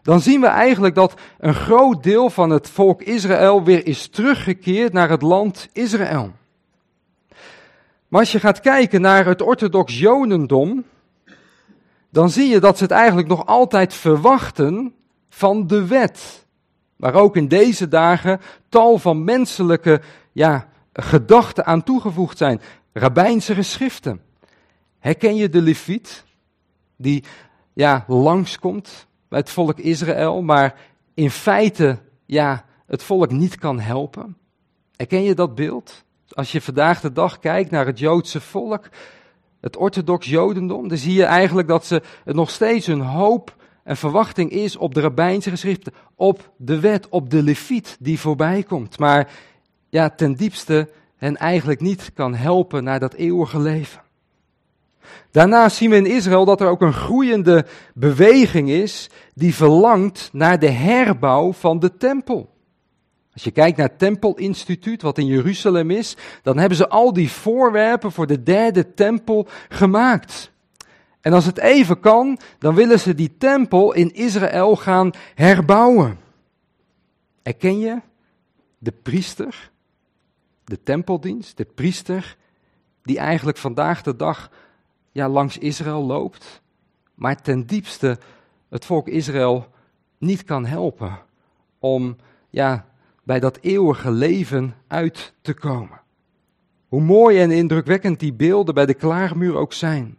dan 0.07 0.21
zien 0.21 0.41
we 0.41 0.47
eigenlijk 0.47 0.95
dat 0.95 1.15
een 1.39 1.55
groot 1.55 2.03
deel 2.03 2.31
van 2.31 2.51
het 2.51 2.69
volk 2.69 3.03
Israël 3.03 3.65
weer 3.65 3.87
is 3.87 4.09
teruggekeerd 4.09 4.93
naar 4.93 5.09
het 5.09 5.23
land 5.23 5.69
Israël. 5.73 6.33
Maar 8.09 8.21
als 8.21 8.33
je 8.33 8.41
gaat 8.41 8.61
kijken 8.61 9.01
naar 9.01 9.27
het 9.27 9.43
orthodox 9.43 9.99
Jodendom, 9.99 10.85
dan 12.11 12.31
zie 12.31 12.49
je 12.49 12.61
dat 12.61 12.77
ze 12.77 12.83
het 12.83 12.93
eigenlijk 12.93 13.29
nog 13.29 13.47
altijd 13.47 13.95
verwachten 13.95 14.95
van 15.29 15.67
de 15.67 15.87
wet. 15.87 16.47
Waar 16.97 17.15
ook 17.15 17.37
in 17.37 17.49
deze 17.49 17.89
dagen 17.89 18.41
tal 18.69 18.99
van 18.99 19.25
menselijke 19.25 20.01
ja, 20.33 20.69
gedachten 20.93 21.67
aan 21.67 21.83
toegevoegd 21.83 22.39
zijn. 22.39 22.61
Rabbijnse 22.93 23.55
geschriften. 23.55 24.21
Herken 24.99 25.37
je 25.37 25.49
de 25.49 25.63
leviet 25.63 26.25
die 26.97 27.25
ja, 27.73 28.05
langskomt 28.09 29.07
bij 29.29 29.39
het 29.39 29.51
volk 29.51 29.79
Israël, 29.79 30.43
maar 30.43 30.75
in 31.15 31.31
feite 31.31 31.99
ja, 32.27 32.65
het 32.87 33.03
volk 33.03 33.31
niet 33.31 33.59
kan 33.59 33.81
helpen? 33.81 34.37
Herken 34.97 35.23
je 35.23 35.35
dat 35.35 35.55
beeld? 35.55 36.05
Als 36.29 36.53
je 36.53 36.61
vandaag 36.61 37.01
de 37.01 37.13
dag 37.13 37.39
kijkt 37.39 37.71
naar 37.71 37.87
het 37.87 37.99
Joodse 37.99 38.41
volk, 38.41 38.89
het 39.61 39.77
orthodox 39.77 40.27
Jodendom, 40.27 40.89
dan 40.89 40.99
zie 40.99 41.15
je 41.15 41.25
eigenlijk 41.25 41.69
dat 41.69 41.87
ze 41.87 42.03
het 42.25 42.37
nog 42.37 42.51
steeds 42.51 42.87
een 42.87 43.01
hoop 43.01 43.57
en 43.83 43.97
verwachting 43.97 44.51
is 44.51 44.77
op 44.77 44.95
de 44.95 45.01
rabbijnse 45.01 45.51
geschriften, 45.51 45.93
op 46.15 46.53
de 46.57 46.81
wet, 46.81 47.09
op 47.09 47.31
de 47.31 47.43
leviet 47.43 47.97
die 48.01 48.21
voorbij 48.21 48.63
komt. 48.63 48.99
Maar 48.99 49.31
ja, 49.89 50.11
ten 50.11 50.35
diepste 50.35 50.89
hen 51.17 51.37
eigenlijk 51.37 51.81
niet 51.81 52.11
kan 52.15 52.35
helpen 52.35 52.85
naar 52.85 53.01
dat 53.01 53.15
eeuwige 53.15 53.61
leven. 53.61 54.01
Daarnaast 55.31 55.77
zien 55.77 55.91
we 55.91 55.97
in 55.97 56.07
Israël 56.07 56.45
dat 56.45 56.61
er 56.61 56.69
ook 56.69 56.81
een 56.81 56.93
groeiende 56.93 57.67
beweging 57.95 58.69
is 58.69 59.11
die 59.35 59.55
verlangt 59.55 60.29
naar 60.33 60.59
de 60.59 60.71
herbouw 60.71 61.53
van 61.53 61.79
de 61.79 61.97
tempel. 61.97 62.55
Als 63.33 63.45
je 63.45 63.51
kijkt 63.51 63.77
naar 63.77 63.89
het 63.89 63.99
Tempelinstituut, 63.99 65.03
wat 65.03 65.19
in 65.19 65.27
Jeruzalem 65.27 65.91
is, 65.91 66.17
dan 66.43 66.59
hebben 66.59 66.77
ze 66.77 66.89
al 66.89 67.13
die 67.13 67.31
voorwerpen 67.31 68.13
voor 68.13 68.27
de 68.27 68.43
derde 68.43 68.95
tempel 68.95 69.49
gemaakt. 69.69 70.51
En 71.21 71.33
als 71.33 71.47
het 71.47 71.59
even 71.59 72.01
kan, 72.01 72.39
dan 72.59 72.75
willen 72.75 73.01
ze 73.01 73.15
die 73.15 73.37
tempel 73.39 73.93
in 73.93 74.15
Israël 74.15 74.77
gaan 74.77 75.11
herbouwen. 75.35 76.19
Erken 77.43 77.79
je 77.79 78.01
de 78.79 78.93
priester, 78.93 79.71
de 80.65 80.83
tempeldienst, 80.83 81.57
de 81.57 81.65
priester, 81.65 82.37
die 83.03 83.19
eigenlijk 83.19 83.59
vandaag 83.59 84.03
de 84.03 84.17
dag 84.17 84.51
ja, 85.17 85.29
langs 85.29 85.59
Israël 85.59 86.05
loopt, 86.05 86.63
maar 87.15 87.43
ten 87.43 87.67
diepste 87.67 88.19
het 88.69 88.85
volk 88.85 89.09
Israël 89.09 89.67
niet 90.19 90.45
kan 90.45 90.67
helpen 90.67 91.19
om 91.79 92.17
ja, 92.51 92.87
bij 93.23 93.41
dat 93.41 93.59
eeuwige 93.61 94.11
leven 94.11 94.75
uit 94.87 95.33
te 95.41 95.55
komen. 95.55 96.01
Hoe 96.89 97.01
mooi 97.01 97.41
en 97.41 97.51
indrukwekkend 97.51 98.21
die 98.21 98.33
beelden 98.33 98.75
bij 98.75 98.87
de 98.87 98.95
klaarmuur 98.95 99.57
ook 99.57 99.73
zijn. 99.73 100.17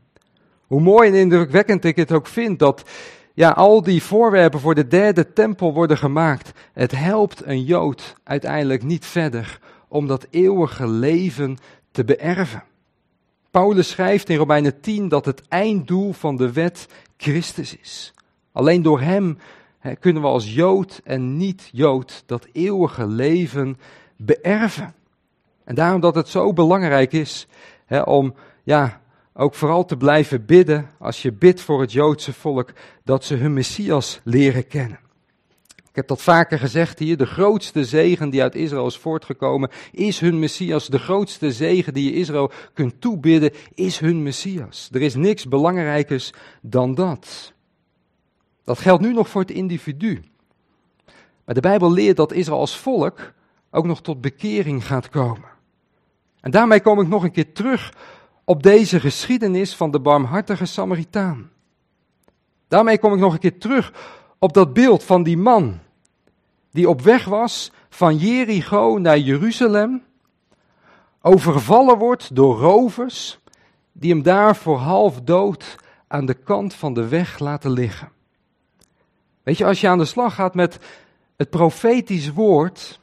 Hoe 0.67 0.81
mooi 0.81 1.09
en 1.09 1.15
indrukwekkend 1.15 1.83
ik 1.83 1.95
het 1.95 2.11
ook 2.11 2.27
vind 2.27 2.59
dat 2.59 2.89
ja, 3.33 3.49
al 3.49 3.83
die 3.83 4.03
voorwerpen 4.03 4.59
voor 4.59 4.75
de 4.75 4.87
derde 4.87 5.33
tempel 5.33 5.73
worden 5.73 5.97
gemaakt. 5.97 6.51
Het 6.73 6.91
helpt 6.91 7.45
een 7.45 7.63
Jood 7.63 8.15
uiteindelijk 8.23 8.83
niet 8.83 9.05
verder 9.05 9.59
om 9.87 10.07
dat 10.07 10.27
eeuwige 10.29 10.87
leven 10.87 11.57
te 11.91 12.03
beërven. 12.03 12.63
Paulus 13.51 13.89
schrijft 13.89 14.29
in 14.29 14.37
Romeinen 14.37 14.81
10 14.81 15.07
dat 15.07 15.25
het 15.25 15.47
einddoel 15.47 16.13
van 16.13 16.35
de 16.35 16.51
wet 16.51 16.87
Christus 17.17 17.77
is. 17.77 18.13
Alleen 18.51 18.81
door 18.81 19.01
Hem 19.01 19.37
kunnen 19.99 20.21
we 20.21 20.27
als 20.27 20.53
Jood 20.53 21.01
en 21.03 21.37
niet-Jood 21.37 22.23
dat 22.25 22.47
eeuwige 22.51 23.07
leven 23.07 23.77
beërven. 24.17 24.93
En 25.63 25.75
daarom 25.75 26.01
dat 26.01 26.15
het 26.15 26.27
zo 26.27 26.53
belangrijk 26.53 27.13
is 27.13 27.47
om 28.03 28.33
ja, 28.63 29.01
ook 29.33 29.55
vooral 29.55 29.85
te 29.85 29.97
blijven 29.97 30.45
bidden 30.45 30.89
als 30.99 31.21
je 31.21 31.31
bidt 31.31 31.61
voor 31.61 31.81
het 31.81 31.91
Joodse 31.91 32.33
volk, 32.33 32.73
dat 33.03 33.23
ze 33.23 33.35
hun 33.35 33.53
Messias 33.53 34.19
leren 34.23 34.67
kennen. 34.67 34.99
Ik 35.97 36.03
heb 36.07 36.17
dat 36.17 36.25
vaker 36.25 36.59
gezegd 36.59 36.99
hier, 36.99 37.17
de 37.17 37.25
grootste 37.25 37.85
zegen 37.85 38.29
die 38.29 38.41
uit 38.41 38.55
Israël 38.55 38.85
is 38.85 38.97
voortgekomen, 38.97 39.69
is 39.91 40.19
hun 40.19 40.39
Messias. 40.39 40.87
De 40.87 40.99
grootste 40.99 41.51
zegen 41.51 41.93
die 41.93 42.03
je 42.03 42.19
Israël 42.19 42.51
kunt 42.73 43.01
toebidden, 43.01 43.51
is 43.73 43.99
hun 43.99 44.23
Messias. 44.23 44.89
Er 44.91 45.01
is 45.01 45.15
niks 45.15 45.47
belangrijkers 45.47 46.33
dan 46.61 46.95
dat. 46.95 47.53
Dat 48.63 48.79
geldt 48.79 49.01
nu 49.01 49.13
nog 49.13 49.29
voor 49.29 49.41
het 49.41 49.51
individu. 49.51 50.23
Maar 51.45 51.55
de 51.55 51.61
Bijbel 51.61 51.91
leert 51.91 52.17
dat 52.17 52.33
Israël 52.33 52.59
als 52.59 52.77
volk 52.77 53.33
ook 53.71 53.85
nog 53.85 54.01
tot 54.01 54.21
bekering 54.21 54.87
gaat 54.87 55.09
komen. 55.09 55.49
En 56.39 56.51
daarmee 56.51 56.81
kom 56.81 57.01
ik 57.01 57.07
nog 57.07 57.23
een 57.23 57.31
keer 57.31 57.53
terug 57.53 57.93
op 58.43 58.63
deze 58.63 58.99
geschiedenis 58.99 59.75
van 59.75 59.91
de 59.91 59.99
barmhartige 59.99 60.65
Samaritaan. 60.65 61.49
Daarmee 62.67 62.99
kom 62.99 63.13
ik 63.13 63.19
nog 63.19 63.33
een 63.33 63.39
keer 63.39 63.59
terug 63.59 63.93
op 64.39 64.53
dat 64.53 64.73
beeld 64.73 65.03
van 65.03 65.23
die 65.23 65.37
man 65.37 65.85
die 66.77 66.89
op 66.89 67.01
weg 67.01 67.25
was 67.25 67.71
van 67.89 68.17
Jericho 68.17 68.97
naar 68.97 69.17
Jeruzalem, 69.17 70.03
overvallen 71.21 71.97
wordt 71.97 72.35
door 72.35 72.57
rovers 72.57 73.39
die 73.91 74.11
hem 74.11 74.21
daar 74.21 74.55
voor 74.55 74.77
half 74.77 75.21
dood 75.21 75.75
aan 76.07 76.25
de 76.25 76.33
kant 76.33 76.73
van 76.73 76.93
de 76.93 77.07
weg 77.07 77.39
laten 77.39 77.71
liggen. 77.71 78.11
Weet 79.43 79.57
je, 79.57 79.65
als 79.65 79.81
je 79.81 79.87
aan 79.87 79.97
de 79.97 80.05
slag 80.05 80.35
gaat 80.35 80.55
met 80.55 80.79
het 81.35 81.49
profetisch 81.49 82.31
woord 82.31 82.99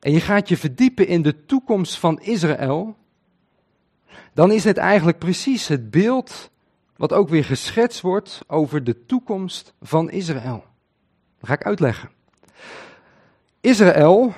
en 0.00 0.12
je 0.12 0.20
gaat 0.20 0.48
je 0.48 0.56
verdiepen 0.56 1.06
in 1.06 1.22
de 1.22 1.44
toekomst 1.44 1.98
van 1.98 2.20
Israël, 2.20 2.96
dan 4.34 4.52
is 4.52 4.64
het 4.64 4.76
eigenlijk 4.76 5.18
precies 5.18 5.68
het 5.68 5.90
beeld 5.90 6.50
wat 6.96 7.12
ook 7.12 7.28
weer 7.28 7.44
geschetst 7.44 8.00
wordt 8.00 8.40
over 8.46 8.84
de 8.84 9.06
toekomst 9.06 9.74
van 9.80 10.10
Israël. 10.10 10.64
Dat 11.38 11.48
ga 11.48 11.54
ik 11.54 11.64
uitleggen. 11.64 12.16
Israël 13.60 14.34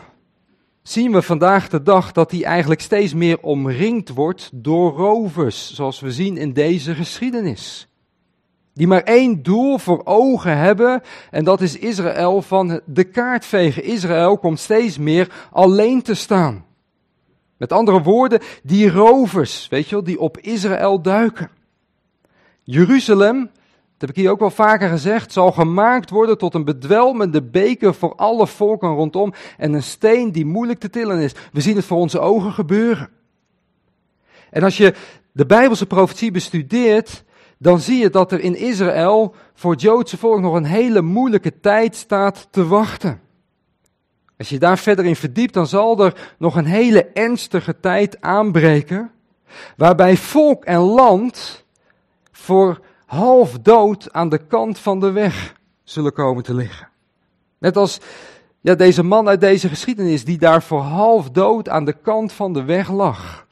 zien 0.83 1.13
we 1.13 1.23
vandaag 1.23 1.69
de 1.69 1.83
dag 1.83 2.13
dat 2.13 2.31
hij 2.31 2.45
eigenlijk 2.45 2.81
steeds 2.81 3.15
meer 3.15 3.41
omringd 3.41 4.09
wordt 4.09 4.51
door 4.53 4.93
rovers, 4.93 5.75
zoals 5.75 6.01
we 6.01 6.13
zien 6.13 6.37
in 6.37 6.53
deze 6.53 6.95
geschiedenis. 6.95 7.89
Die 8.75 8.87
maar 8.87 9.03
één 9.03 9.43
doel 9.43 9.79
voor 9.79 10.01
ogen 10.05 10.57
hebben 10.57 11.03
en 11.31 11.45
dat 11.45 11.61
is 11.61 11.79
Israël 11.79 12.43
van 12.43 12.81
de 12.87 13.05
kaart 13.05 13.45
vegen. 13.45 13.85
Israël 13.85 14.39
komt 14.39 14.59
steeds 14.59 14.99
meer 14.99 15.49
alleen 15.51 16.03
te 16.03 16.15
staan. 16.15 16.65
Met 17.57 17.73
andere 17.73 18.03
woorden, 18.03 18.41
die 18.63 18.91
rovers, 18.91 19.69
weet 19.69 19.89
je 19.89 19.95
wel, 19.95 20.05
die 20.05 20.21
op 20.21 20.39
Israël 20.39 21.03
duiken. 21.03 21.51
Jeruzalem 22.65 23.51
dat 24.01 24.09
heb 24.09 24.19
ik 24.19 24.25
hier 24.25 24.31
ook 24.31 24.41
wel 24.41 24.51
vaker 24.51 24.89
gezegd, 24.89 25.33
zal 25.33 25.53
gemaakt 25.53 26.11
worden 26.11 26.39
tot 26.39 26.55
een 26.55 26.65
bedwelmende 26.65 27.43
beker 27.43 27.95
voor 27.95 28.15
alle 28.15 28.47
volken 28.47 28.89
rondom 28.89 29.33
en 29.57 29.73
een 29.73 29.83
steen 29.83 30.33
die 30.33 30.45
moeilijk 30.45 30.79
te 30.81 30.91
tillen 30.91 31.19
is. 31.19 31.33
We 31.53 31.61
zien 31.61 31.77
het 31.77 31.85
voor 31.85 31.99
onze 31.99 32.19
ogen 32.19 32.53
gebeuren. 32.53 33.09
En 34.51 34.63
als 34.63 34.77
je 34.77 34.95
de 35.33 35.47
Bijbelse 35.47 35.87
profetie 35.87 36.31
bestudeert, 36.31 37.25
dan 37.59 37.81
zie 37.81 37.99
je 37.99 38.11
dat 38.11 38.33
er 38.33 38.41
in 38.41 38.57
Israël 38.57 39.35
voor 39.55 39.71
het 39.71 39.81
Joodse 39.81 40.17
volk 40.17 40.41
nog 40.41 40.55
een 40.55 40.65
hele 40.65 41.03
moeilijke 41.03 41.61
tijd 41.61 41.97
staat 41.97 42.49
te 42.51 42.67
wachten. 42.67 43.21
Als 44.39 44.49
je 44.49 44.59
daar 44.59 44.79
verder 44.79 45.05
in 45.05 45.17
verdiept, 45.17 45.55
dan 45.55 45.67
zal 45.67 46.05
er 46.05 46.35
nog 46.39 46.57
een 46.57 46.65
hele 46.65 47.05
ernstige 47.05 47.81
tijd 47.81 48.21
aanbreken, 48.21 49.11
waarbij 49.77 50.17
volk 50.17 50.65
en 50.65 50.79
land 50.79 51.65
voor 52.33 52.81
half 53.11 53.59
dood 53.59 54.13
aan 54.13 54.29
de 54.29 54.39
kant 54.39 54.79
van 54.79 55.01
de 55.01 55.11
weg 55.11 55.55
zullen 55.85 56.13
komen 56.13 56.43
te 56.43 56.55
liggen. 56.55 56.89
Net 57.59 57.77
als 57.77 58.01
ja, 58.61 58.75
deze 58.75 59.03
man 59.03 59.29
uit 59.29 59.41
deze 59.41 59.69
geschiedenis, 59.69 60.25
die 60.25 60.39
daar 60.39 60.63
voor 60.63 60.81
half 60.81 61.31
dood 61.31 61.69
aan 61.69 61.85
de 61.85 61.93
kant 61.93 62.33
van 62.33 62.53
de 62.53 62.65
weg 62.65 62.91
lag. 62.91 63.47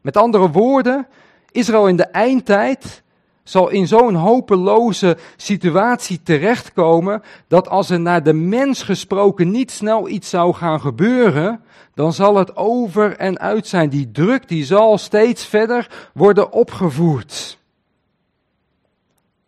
Met 0.00 0.16
andere 0.16 0.50
woorden, 0.50 1.06
Israël 1.50 1.88
in 1.88 1.96
de 1.96 2.06
eindtijd 2.06 3.02
zal 3.42 3.68
in 3.68 3.86
zo'n 3.86 4.14
hopeloze 4.14 5.16
situatie 5.36 6.22
terechtkomen 6.22 7.22
dat 7.48 7.68
als 7.68 7.90
er 7.90 8.00
naar 8.00 8.22
de 8.22 8.32
mens 8.32 8.82
gesproken 8.82 9.50
niet 9.50 9.70
snel 9.70 10.08
iets 10.08 10.28
zou 10.28 10.54
gaan 10.54 10.80
gebeuren, 10.80 11.64
dan 11.94 12.12
zal 12.12 12.36
het 12.36 12.56
over 12.56 13.16
en 13.16 13.38
uit 13.38 13.66
zijn. 13.66 13.88
Die 13.88 14.10
druk 14.10 14.48
die 14.48 14.64
zal 14.64 14.98
steeds 14.98 15.46
verder 15.46 16.10
worden 16.12 16.52
opgevoerd. 16.52 17.62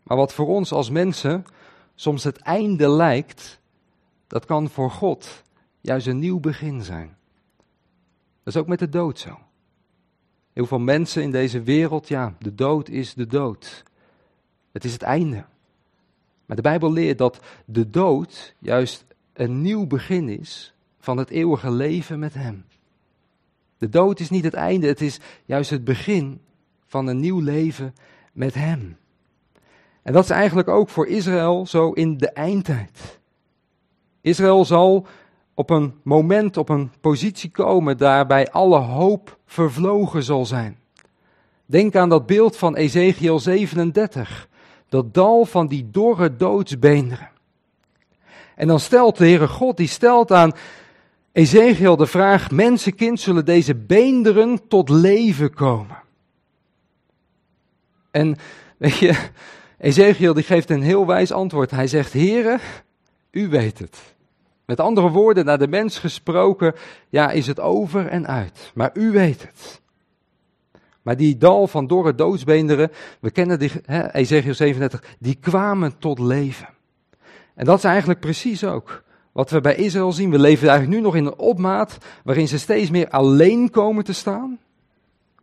Maar 0.07 0.17
wat 0.17 0.33
voor 0.33 0.47
ons 0.47 0.73
als 0.73 0.91
mensen 0.91 1.45
soms 1.95 2.25
het 2.25 2.39
einde 2.39 2.89
lijkt, 2.89 3.61
dat 4.27 4.45
kan 4.45 4.71
voor 4.71 4.91
God 4.91 5.43
juist 5.81 6.07
een 6.07 6.19
nieuw 6.19 6.41
begin 6.41 6.83
zijn. 6.83 7.17
Dat 8.43 8.55
is 8.55 8.61
ook 8.61 8.67
met 8.67 8.79
de 8.79 8.89
dood 8.89 9.19
zo. 9.19 9.39
Heel 10.53 10.67
veel 10.67 10.79
mensen 10.79 11.23
in 11.23 11.31
deze 11.31 11.63
wereld, 11.63 12.09
ja, 12.09 12.35
de 12.39 12.55
dood 12.55 12.89
is 12.89 13.15
de 13.15 13.27
dood. 13.27 13.83
Het 14.73 14.85
is 14.85 14.93
het 14.93 15.03
einde. 15.03 15.45
Maar 16.47 16.57
de 16.57 16.63
Bijbel 16.63 16.93
leert 16.93 17.19
dat 17.19 17.41
de 17.65 17.91
dood 17.91 18.55
juist 18.59 19.05
een 19.33 19.63
nieuw 19.63 19.87
begin 19.87 20.29
is 20.29 20.75
van 20.99 21.17
het 21.17 21.31
eeuwige 21.31 21.71
leven 21.71 22.19
met 22.19 22.35
Hem. 22.35 22.65
De 23.79 23.89
dood 23.89 24.21
is 24.21 24.31
niet 24.31 24.45
het 24.45 24.55
einde, 24.55 24.87
het 24.87 25.01
is 25.01 25.21
juist 25.45 25.71
het 25.71 25.85
begin 25.85 26.41
van 26.87 27.07
een 27.07 27.21
nieuw 27.21 27.41
leven 27.41 27.95
met 28.33 28.55
Hem. 28.55 28.97
En 30.07 30.13
dat 30.13 30.25
is 30.25 30.31
eigenlijk 30.31 30.69
ook 30.69 30.89
voor 30.89 31.07
Israël 31.07 31.67
zo 31.67 31.91
in 31.91 32.17
de 32.17 32.31
eindtijd. 32.31 33.19
Israël 34.21 34.65
zal 34.65 35.07
op 35.55 35.71
een 35.71 35.95
moment, 36.03 36.57
op 36.57 36.69
een 36.69 36.91
positie 37.01 37.51
komen 37.51 37.97
daarbij 37.97 38.51
alle 38.51 38.79
hoop 38.79 39.39
vervlogen 39.47 40.23
zal 40.23 40.47
zijn. 40.47 40.79
Denk 41.65 41.97
aan 41.97 42.09
dat 42.09 42.27
beeld 42.27 42.57
van 42.57 42.77
Ezekiel 42.77 43.39
37, 43.39 44.49
dat 44.89 45.15
dal 45.15 45.45
van 45.45 45.67
die 45.67 45.91
dorre 45.91 46.37
doodsbeenderen. 46.37 47.31
En 48.55 48.67
dan 48.67 48.81
stelt 48.81 49.17
de 49.17 49.25
Heere 49.25 49.49
God, 49.49 49.77
die 49.77 49.89
stelt 49.89 50.33
aan 50.33 50.53
Ezekiel 51.33 51.97
de 51.97 52.07
vraag, 52.07 52.51
mensenkind, 52.51 53.21
zullen 53.21 53.45
deze 53.45 53.75
beenderen 53.75 54.69
tot 54.69 54.89
leven 54.89 55.55
komen? 55.55 56.03
En 58.11 58.37
weet 58.77 58.97
je, 58.97 59.31
Ezekiel 59.79 60.35
die 60.35 60.43
geeft 60.43 60.71
een 60.71 60.83
heel 60.83 61.07
wijs 61.07 61.33
antwoord. 61.33 61.71
Hij 61.71 61.87
zegt, 61.87 62.13
Heere, 62.13 62.59
u 63.31 63.49
weet 63.49 63.79
het. 63.79 64.15
Met 64.65 64.81
andere 64.81 65.11
woorden, 65.11 65.45
naar 65.45 65.59
de 65.59 65.69
mens 65.69 65.99
gesproken, 65.99 66.75
ja, 67.09 67.31
is 67.31 67.47
het 67.47 67.61
over 67.61 68.07
en 68.07 68.27
uit. 68.27 68.73
Maar 68.75 68.91
u 68.95 69.11
weet 69.11 69.43
het. 69.43 69.81
Maar 71.03 71.17
die 71.17 71.37
dal 71.37 71.67
van 71.67 71.87
dorre 71.87 72.15
doodsbeenderen, 72.15 72.91
we 73.21 73.31
kennen 73.31 73.59
die, 73.59 73.71
he, 73.85 74.13
Ezekiel 74.13 74.55
37, 74.55 75.17
die 75.19 75.35
kwamen 75.35 75.99
tot 75.99 76.19
leven. 76.19 76.69
En 77.55 77.65
dat 77.65 77.79
is 77.79 77.85
eigenlijk 77.85 78.21
precies 78.21 78.65
ook 78.65 79.03
wat 79.33 79.51
we 79.51 79.61
bij 79.61 79.75
Israël 79.75 80.13
zien. 80.13 80.31
We 80.31 80.39
leven 80.39 80.69
eigenlijk 80.69 80.99
nu 80.99 81.05
nog 81.05 81.17
in 81.17 81.27
een 81.27 81.39
opmaat 81.39 81.99
waarin 82.25 82.49
ze 82.49 82.59
steeds 82.59 82.91
meer 82.91 83.09
alleen 83.09 83.71
komen 83.71 84.05
te 84.05 84.13
staan. 84.13 84.59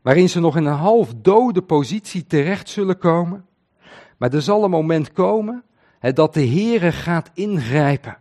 Waarin 0.02 0.30
ze 0.30 0.39
nog 0.39 0.58
in 0.58 0.65
een 0.65 0.74
half 0.74 1.13
dode 1.22 1.62
positie 1.62 2.26
terecht 2.28 2.69
zullen 2.69 2.98
komen. 2.98 3.46
Maar 4.23 4.33
er 4.33 4.41
zal 4.41 4.63
een 4.63 4.69
moment 4.69 5.12
komen 5.12 5.63
dat 6.13 6.33
de 6.33 6.47
Heere 6.47 6.91
gaat 6.91 7.29
ingrijpen. 7.33 8.17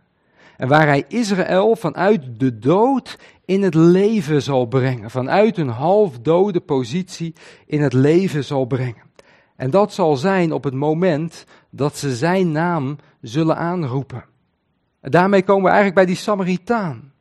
En 0.57 0.67
waar 0.67 0.87
hij 0.87 1.05
Israël 1.07 1.75
vanuit 1.75 2.39
de 2.39 2.59
dood 2.59 3.17
in 3.45 3.63
het 3.63 3.73
leven 3.73 4.41
zal 4.41 4.65
brengen. 4.65 5.09
Vanuit 5.09 5.57
een 5.57 5.69
half 5.69 6.19
dode 6.19 6.59
positie 6.59 7.33
in 7.65 7.81
het 7.81 7.93
leven 7.93 8.43
zal 8.43 8.65
brengen. 8.65 9.03
En 9.55 9.69
dat 9.69 9.93
zal 9.93 10.15
zijn 10.15 10.51
op 10.51 10.63
het 10.63 10.73
moment 10.73 11.45
dat 11.69 11.97
ze 11.97 12.15
zijn 12.15 12.51
naam 12.51 12.97
zullen 13.21 13.57
aanroepen. 13.57 14.25
En 15.01 15.11
daarmee 15.11 15.43
komen 15.43 15.63
we 15.63 15.69
eigenlijk 15.69 15.97
bij 15.97 16.05
die 16.05 16.23
Samaritaan. 16.23 17.11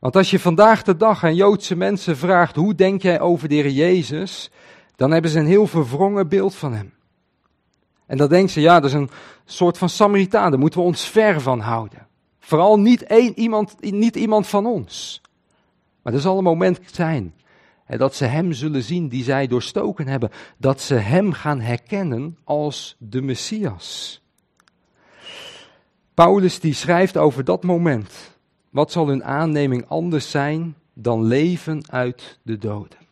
Want 0.00 0.16
als 0.16 0.30
je 0.30 0.38
vandaag 0.38 0.82
de 0.82 0.96
dag 0.96 1.24
aan 1.24 1.34
Joodse 1.34 1.76
mensen 1.76 2.16
vraagt, 2.16 2.56
hoe 2.56 2.74
denk 2.74 3.02
jij 3.02 3.20
over 3.20 3.48
de 3.48 3.54
Heer 3.54 3.70
Jezus? 3.70 4.50
Dan 4.96 5.10
hebben 5.10 5.30
ze 5.30 5.38
een 5.38 5.46
heel 5.46 5.66
verwrongen 5.66 6.28
beeld 6.28 6.54
van 6.54 6.72
hem. 6.72 6.94
En 8.06 8.16
dan 8.16 8.28
denken 8.28 8.50
ze, 8.50 8.60
ja, 8.60 8.80
dat 8.80 8.90
is 8.90 8.96
een 8.96 9.10
soort 9.44 9.78
van 9.78 9.88
Samaritaan, 9.88 10.50
daar 10.50 10.60
moeten 10.60 10.80
we 10.80 10.86
ons 10.86 11.08
ver 11.08 11.40
van 11.40 11.60
houden. 11.60 12.06
Vooral 12.38 12.78
niet, 12.78 13.00
iemand, 13.34 13.74
niet 13.80 14.16
iemand 14.16 14.46
van 14.46 14.66
ons. 14.66 15.20
Maar 16.02 16.12
er 16.12 16.20
zal 16.20 16.38
een 16.38 16.44
moment 16.44 16.80
zijn 16.92 17.34
En 17.86 17.98
dat 17.98 18.14
ze 18.14 18.24
Hem 18.24 18.52
zullen 18.52 18.82
zien 18.82 19.08
die 19.08 19.24
zij 19.24 19.46
doorstoken 19.46 20.08
hebben. 20.08 20.30
Dat 20.56 20.80
ze 20.80 20.94
Hem 20.94 21.32
gaan 21.32 21.60
herkennen 21.60 22.38
als 22.44 22.96
de 22.98 23.22
Messias. 23.22 24.20
Paulus 26.14 26.60
die 26.60 26.74
schrijft 26.74 27.16
over 27.16 27.44
dat 27.44 27.62
moment. 27.62 28.38
Wat 28.70 28.92
zal 28.92 29.08
hun 29.08 29.24
aanneming 29.24 29.88
anders 29.88 30.30
zijn 30.30 30.76
dan 30.94 31.24
leven 31.24 31.90
uit 31.90 32.38
de 32.42 32.58
doden? 32.58 33.05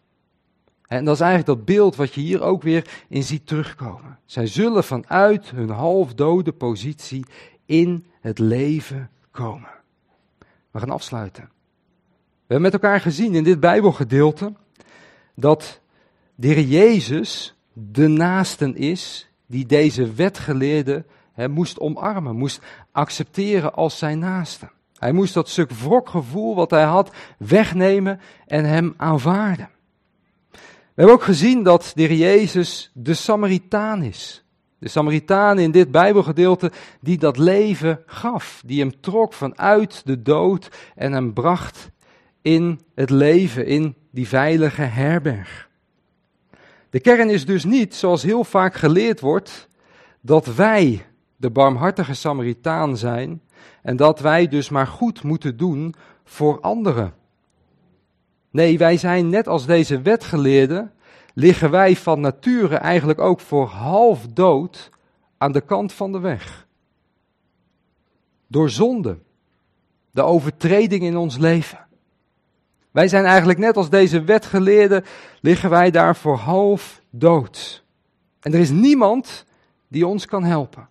En 0.94 1.04
dat 1.04 1.14
is 1.14 1.20
eigenlijk 1.20 1.58
dat 1.58 1.66
beeld 1.66 1.96
wat 1.96 2.14
je 2.14 2.20
hier 2.20 2.42
ook 2.42 2.62
weer 2.62 3.04
in 3.08 3.22
ziet 3.22 3.46
terugkomen. 3.46 4.18
Zij 4.24 4.46
zullen 4.46 4.84
vanuit 4.84 5.50
hun 5.50 5.70
halfdode 5.70 6.52
positie 6.52 7.24
in 7.66 8.06
het 8.20 8.38
leven 8.38 9.10
komen. 9.30 9.68
We 10.70 10.78
gaan 10.78 10.90
afsluiten. 10.90 11.42
We 12.18 12.54
hebben 12.54 12.60
met 12.60 12.72
elkaar 12.72 13.00
gezien 13.00 13.34
in 13.34 13.44
dit 13.44 13.60
Bijbelgedeelte 13.60 14.52
dat 15.34 15.80
de 16.34 16.68
Jezus 16.68 17.54
de 17.72 18.08
naasten 18.08 18.76
is 18.76 19.28
die 19.46 19.66
deze 19.66 20.12
wetgeleerde 20.12 21.04
moest 21.50 21.80
omarmen, 21.80 22.36
moest 22.36 22.62
accepteren 22.92 23.74
als 23.74 23.98
zijn 23.98 24.18
naaste. 24.18 24.70
Hij 24.98 25.12
moest 25.12 25.34
dat 25.34 25.48
stuk 25.48 25.70
wrokgevoel 25.70 26.54
wat 26.54 26.70
hij 26.70 26.84
had 26.84 27.14
wegnemen 27.38 28.20
en 28.46 28.64
hem 28.64 28.94
aanvaarden. 28.96 29.72
We 30.94 31.02
hebben 31.02 31.20
ook 31.20 31.26
gezien 31.26 31.62
dat 31.62 31.92
de 31.94 32.02
Heer 32.02 32.16
Jezus 32.16 32.90
de 32.92 33.14
Samaritaan 33.14 34.02
is. 34.02 34.44
De 34.78 34.88
Samaritaan 34.88 35.58
in 35.58 35.70
dit 35.70 35.90
Bijbelgedeelte 35.90 36.72
die 37.00 37.18
dat 37.18 37.38
leven 37.38 38.02
gaf, 38.06 38.62
die 38.66 38.80
hem 38.80 39.00
trok 39.00 39.32
vanuit 39.32 40.02
de 40.04 40.22
dood 40.22 40.68
en 40.94 41.12
hem 41.12 41.32
bracht 41.32 41.90
in 42.42 42.80
het 42.94 43.10
leven, 43.10 43.66
in 43.66 43.94
die 44.10 44.28
veilige 44.28 44.82
herberg. 44.82 45.68
De 46.90 47.00
kern 47.00 47.30
is 47.30 47.46
dus 47.46 47.64
niet, 47.64 47.94
zoals 47.94 48.22
heel 48.22 48.44
vaak 48.44 48.74
geleerd 48.74 49.20
wordt, 49.20 49.68
dat 50.20 50.54
wij 50.54 51.06
de 51.36 51.50
barmhartige 51.50 52.14
Samaritaan 52.14 52.96
zijn 52.96 53.42
en 53.82 53.96
dat 53.96 54.20
wij 54.20 54.48
dus 54.48 54.68
maar 54.68 54.86
goed 54.86 55.22
moeten 55.22 55.56
doen 55.56 55.94
voor 56.24 56.60
anderen. 56.60 57.14
Nee, 58.54 58.78
wij 58.78 58.96
zijn 58.96 59.28
net 59.28 59.48
als 59.48 59.66
deze 59.66 60.00
wetgeleerden, 60.00 60.92
liggen 61.32 61.70
wij 61.70 61.96
van 61.96 62.20
nature 62.20 62.76
eigenlijk 62.76 63.20
ook 63.20 63.40
voor 63.40 63.66
half 63.66 64.26
dood 64.26 64.90
aan 65.38 65.52
de 65.52 65.60
kant 65.60 65.92
van 65.92 66.12
de 66.12 66.18
weg. 66.18 66.66
Door 68.46 68.70
zonde, 68.70 69.18
de 70.10 70.22
overtreding 70.22 71.02
in 71.02 71.16
ons 71.16 71.36
leven. 71.38 71.86
Wij 72.90 73.08
zijn 73.08 73.24
eigenlijk 73.24 73.58
net 73.58 73.76
als 73.76 73.90
deze 73.90 74.24
wetgeleerden, 74.24 75.04
liggen 75.40 75.70
wij 75.70 75.90
daar 75.90 76.16
voor 76.16 76.36
half 76.36 77.02
dood. 77.10 77.84
En 78.40 78.52
er 78.52 78.60
is 78.60 78.70
niemand 78.70 79.44
die 79.88 80.06
ons 80.06 80.26
kan 80.26 80.44
helpen. 80.44 80.88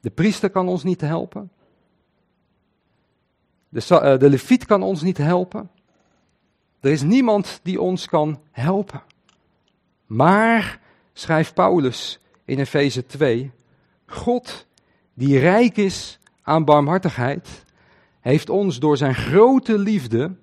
De 0.00 0.10
priester 0.10 0.50
kan 0.50 0.68
ons 0.68 0.82
niet 0.82 1.00
helpen. 1.00 1.50
De, 3.68 3.86
uh, 3.90 4.18
de 4.18 4.28
leviet 4.28 4.64
kan 4.64 4.82
ons 4.82 5.02
niet 5.02 5.18
helpen. 5.18 5.70
Er 6.86 6.92
is 6.92 7.02
niemand 7.02 7.60
die 7.62 7.80
ons 7.80 8.06
kan 8.06 8.40
helpen. 8.50 9.02
Maar, 10.06 10.80
schrijft 11.12 11.54
Paulus 11.54 12.18
in 12.44 12.58
Efeze 12.58 13.06
2, 13.06 13.50
God, 14.06 14.66
die 15.14 15.38
rijk 15.38 15.76
is 15.76 16.18
aan 16.42 16.64
barmhartigheid, 16.64 17.64
heeft 18.20 18.50
ons 18.50 18.78
door 18.78 18.96
zijn 18.96 19.14
grote 19.14 19.78
liefde, 19.78 20.34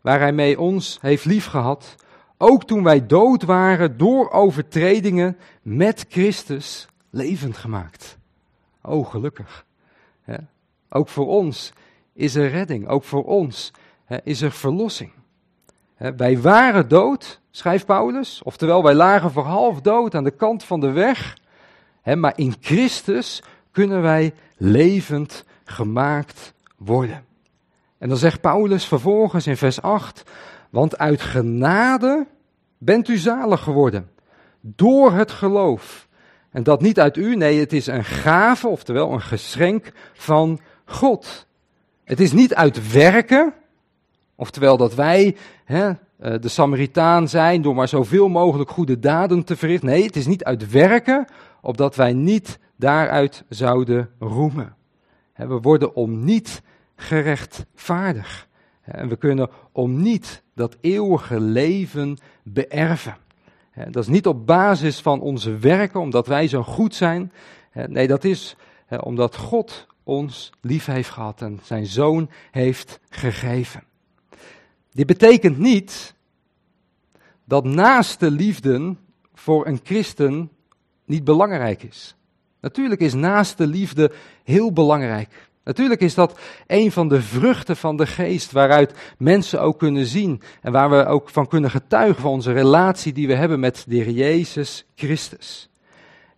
waar 0.00 0.20
hij 0.20 0.32
mee 0.32 0.60
ons 0.60 0.98
heeft 1.00 1.24
liefgehad, 1.24 1.94
ook 2.38 2.64
toen 2.64 2.82
wij 2.82 3.06
dood 3.06 3.42
waren 3.42 3.96
door 3.96 4.30
overtredingen 4.30 5.38
met 5.62 6.06
Christus 6.08 6.88
levend 7.10 7.56
gemaakt. 7.56 8.18
Oh, 8.82 9.10
gelukkig. 9.10 9.64
Ook 10.88 11.08
voor 11.08 11.26
ons 11.26 11.72
is 12.12 12.34
er 12.34 12.50
redding, 12.50 12.88
ook 12.88 13.04
voor 13.04 13.24
ons 13.24 13.72
is 14.22 14.42
er 14.42 14.52
verlossing. 14.52 15.12
Wij 15.96 16.40
waren 16.40 16.88
dood, 16.88 17.40
schrijft 17.50 17.86
Paulus, 17.86 18.42
oftewel 18.42 18.82
wij 18.82 18.94
lagen 18.94 19.30
voor 19.30 19.44
half 19.44 19.80
dood 19.80 20.14
aan 20.14 20.24
de 20.24 20.30
kant 20.30 20.64
van 20.64 20.80
de 20.80 20.90
weg, 20.90 21.38
maar 22.14 22.32
in 22.36 22.54
Christus 22.60 23.42
kunnen 23.70 24.02
wij 24.02 24.34
levend 24.56 25.44
gemaakt 25.64 26.54
worden. 26.76 27.24
En 27.98 28.08
dan 28.08 28.18
zegt 28.18 28.40
Paulus 28.40 28.84
vervolgens 28.84 29.46
in 29.46 29.56
vers 29.56 29.82
8, 29.82 30.22
want 30.70 30.98
uit 30.98 31.20
genade 31.20 32.26
bent 32.78 33.08
u 33.08 33.16
zalig 33.16 33.62
geworden, 33.62 34.10
door 34.60 35.12
het 35.12 35.30
geloof. 35.30 36.08
En 36.50 36.62
dat 36.62 36.80
niet 36.80 37.00
uit 37.00 37.16
u, 37.16 37.36
nee, 37.36 37.60
het 37.60 37.72
is 37.72 37.86
een 37.86 38.04
gave, 38.04 38.68
oftewel 38.68 39.12
een 39.12 39.22
geschenk 39.22 39.92
van 40.12 40.60
God. 40.84 41.46
Het 42.04 42.20
is 42.20 42.32
niet 42.32 42.54
uit 42.54 42.92
werken, 42.92 43.54
oftewel 44.36 44.76
dat 44.76 44.94
wij 44.94 45.36
hè, 45.64 45.88
eh, 46.18 46.34
de 46.40 46.48
Samaritaan 46.48 47.28
zijn 47.28 47.62
door 47.62 47.74
maar 47.74 47.88
zoveel 47.88 48.28
mogelijk 48.28 48.70
goede 48.70 48.98
daden 48.98 49.44
te 49.44 49.56
verrichten. 49.56 49.88
Nee, 49.88 50.04
het 50.04 50.16
is 50.16 50.26
niet 50.26 50.44
uit 50.44 50.70
werken, 50.70 51.26
opdat 51.60 51.96
wij 51.96 52.12
niet 52.12 52.58
daaruit 52.76 53.44
zouden 53.48 54.10
roemen. 54.18 54.74
We 55.34 55.60
worden 55.60 55.94
om 55.94 56.24
niet 56.24 56.62
gerechtvaardigd. 56.96 58.48
En 58.82 59.08
we 59.08 59.16
kunnen 59.16 59.50
om 59.72 60.02
niet 60.02 60.42
dat 60.54 60.76
eeuwige 60.80 61.40
leven 61.40 62.18
beërven. 62.42 63.16
Dat 63.90 64.02
is 64.02 64.08
niet 64.08 64.26
op 64.26 64.46
basis 64.46 65.00
van 65.00 65.20
onze 65.20 65.56
werken, 65.56 66.00
omdat 66.00 66.26
wij 66.26 66.48
zo 66.48 66.62
goed 66.62 66.94
zijn. 66.94 67.32
Nee, 67.86 68.06
dat 68.06 68.24
is 68.24 68.56
omdat 69.00 69.36
God 69.36 69.86
ons 70.04 70.52
lief 70.60 70.86
heeft 70.86 71.10
gehad 71.10 71.42
en 71.42 71.60
zijn 71.62 71.86
zoon 71.86 72.30
heeft 72.50 73.00
gegeven. 73.08 73.82
Dit 74.96 75.06
betekent 75.06 75.58
niet 75.58 76.14
dat 77.44 77.64
naaste 77.64 78.30
liefde 78.30 78.96
voor 79.34 79.66
een 79.66 79.80
christen 79.82 80.50
niet 81.04 81.24
belangrijk 81.24 81.82
is. 81.82 82.16
Natuurlijk 82.60 83.00
is 83.00 83.14
naaste 83.14 83.66
liefde 83.66 84.12
heel 84.44 84.72
belangrijk. 84.72 85.48
Natuurlijk 85.64 86.00
is 86.00 86.14
dat 86.14 86.38
een 86.66 86.92
van 86.92 87.08
de 87.08 87.22
vruchten 87.22 87.76
van 87.76 87.96
de 87.96 88.06
geest 88.06 88.52
waaruit 88.52 89.14
mensen 89.18 89.60
ook 89.60 89.78
kunnen 89.78 90.06
zien 90.06 90.42
en 90.60 90.72
waar 90.72 90.90
we 90.90 91.06
ook 91.06 91.28
van 91.28 91.48
kunnen 91.48 91.70
getuigen 91.70 92.22
van 92.22 92.30
onze 92.30 92.52
relatie 92.52 93.12
die 93.12 93.26
we 93.26 93.34
hebben 93.34 93.60
met 93.60 93.84
de 93.88 93.94
Heer 93.94 94.10
Jezus 94.10 94.86
Christus. 94.94 95.68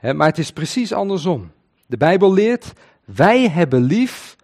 Maar 0.00 0.28
het 0.28 0.38
is 0.38 0.52
precies 0.52 0.92
andersom. 0.92 1.50
De 1.86 1.96
Bijbel 1.96 2.32
leert, 2.32 2.72
wij 3.04 3.48
hebben 3.48 3.82
lief 3.82 4.36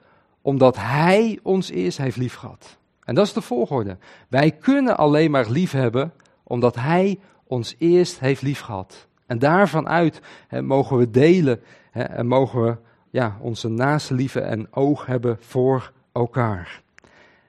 omdat 0.42 0.76
Hij 0.76 1.38
ons 1.42 1.70
eerst 1.70 1.98
heeft 1.98 2.16
lief 2.16 2.34
gehad. 2.34 2.78
En 3.04 3.14
dat 3.14 3.26
is 3.26 3.32
de 3.32 3.40
volgorde. 3.40 3.96
Wij 4.28 4.50
kunnen 4.50 4.96
alleen 4.96 5.30
maar 5.30 5.50
lief 5.50 5.72
hebben 5.72 6.12
omdat 6.42 6.74
Hij 6.74 7.18
ons 7.46 7.74
eerst 7.78 8.20
heeft 8.20 8.42
lief 8.42 8.60
gehad. 8.60 9.06
En 9.26 9.38
daarvan 9.38 9.88
uit 9.88 10.20
mogen 10.60 10.96
we 10.96 11.10
delen 11.10 11.60
en 11.92 12.26
mogen 12.26 12.62
we 12.62 12.76
ja, 13.10 13.36
onze 13.40 13.68
naaste 13.68 14.14
liefde 14.14 14.40
en 14.40 14.66
oog 14.70 15.06
hebben 15.06 15.36
voor 15.40 15.92
elkaar. 16.12 16.82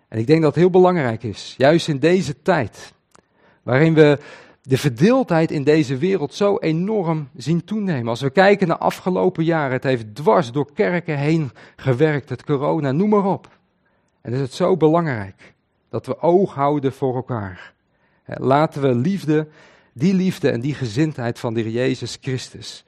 En 0.08 0.20
ik 0.20 0.28
denk 0.28 0.42
dat 0.42 0.54
het 0.54 0.64
heel 0.64 0.72
belangrijk 0.72 1.24
is, 1.24 1.56
juist 1.58 1.88
in 1.88 2.00
deze 2.00 2.42
tijd, 2.42 2.94
waarin 3.64 3.94
we 3.94 4.20
de 4.62 4.78
verdeeldheid 4.78 5.52
in 5.52 5.64
deze 5.64 5.98
wereld 5.98 6.34
zo 6.34 6.58
enorm 6.58 7.30
zien 7.36 7.64
toenemen. 7.64 8.08
Als 8.08 8.22
we 8.22 8.30
kijken 8.30 8.68
naar 8.68 8.78
afgelopen 8.78 9.44
jaren, 9.44 9.72
het 9.72 9.84
heeft 9.84 10.16
dwars 10.16 10.52
door 10.52 10.74
kerken 10.74 11.18
heen 11.18 11.52
gewerkt, 11.76 12.30
het 12.30 12.44
corona, 12.44 12.92
noem 12.92 13.10
maar 13.10 13.26
op. 13.26 13.50
En 14.26 14.34
is 14.34 14.40
het 14.40 14.54
zo 14.54 14.78
belangrijk 14.78 15.54
dat 15.90 16.06
we 16.06 16.20
oog 16.20 16.54
houden 16.54 16.94
voor 16.94 17.16
elkaar. 17.16 17.74
Laten 18.26 18.82
we 18.82 18.96
liefde, 18.96 19.48
die 19.94 20.14
liefde 20.14 20.50
en 20.50 20.62
die 20.62 20.74
gezindheid 20.74 21.40
van 21.40 21.54
de 21.54 21.62
Heer 21.62 21.72
Jezus 21.72 22.18
Christus 22.22 22.84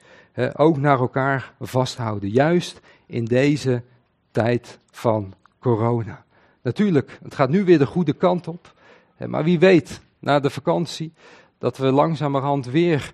ook 0.56 0.76
naar 0.76 0.98
elkaar 0.98 1.52
vasthouden. 1.60 2.30
Juist 2.30 2.80
in 3.06 3.24
deze 3.24 3.82
tijd 4.30 4.78
van 4.90 5.34
corona. 5.58 6.24
Natuurlijk, 6.62 7.18
het 7.22 7.34
gaat 7.34 7.50
nu 7.50 7.64
weer 7.64 7.78
de 7.78 7.86
goede 7.86 8.12
kant 8.12 8.48
op. 8.48 8.74
Maar 9.26 9.44
wie 9.44 9.58
weet, 9.58 10.00
na 10.18 10.40
de 10.40 10.50
vakantie, 10.50 11.12
dat 11.58 11.76
we 11.76 11.92
langzamerhand 11.92 12.66
weer 12.66 13.12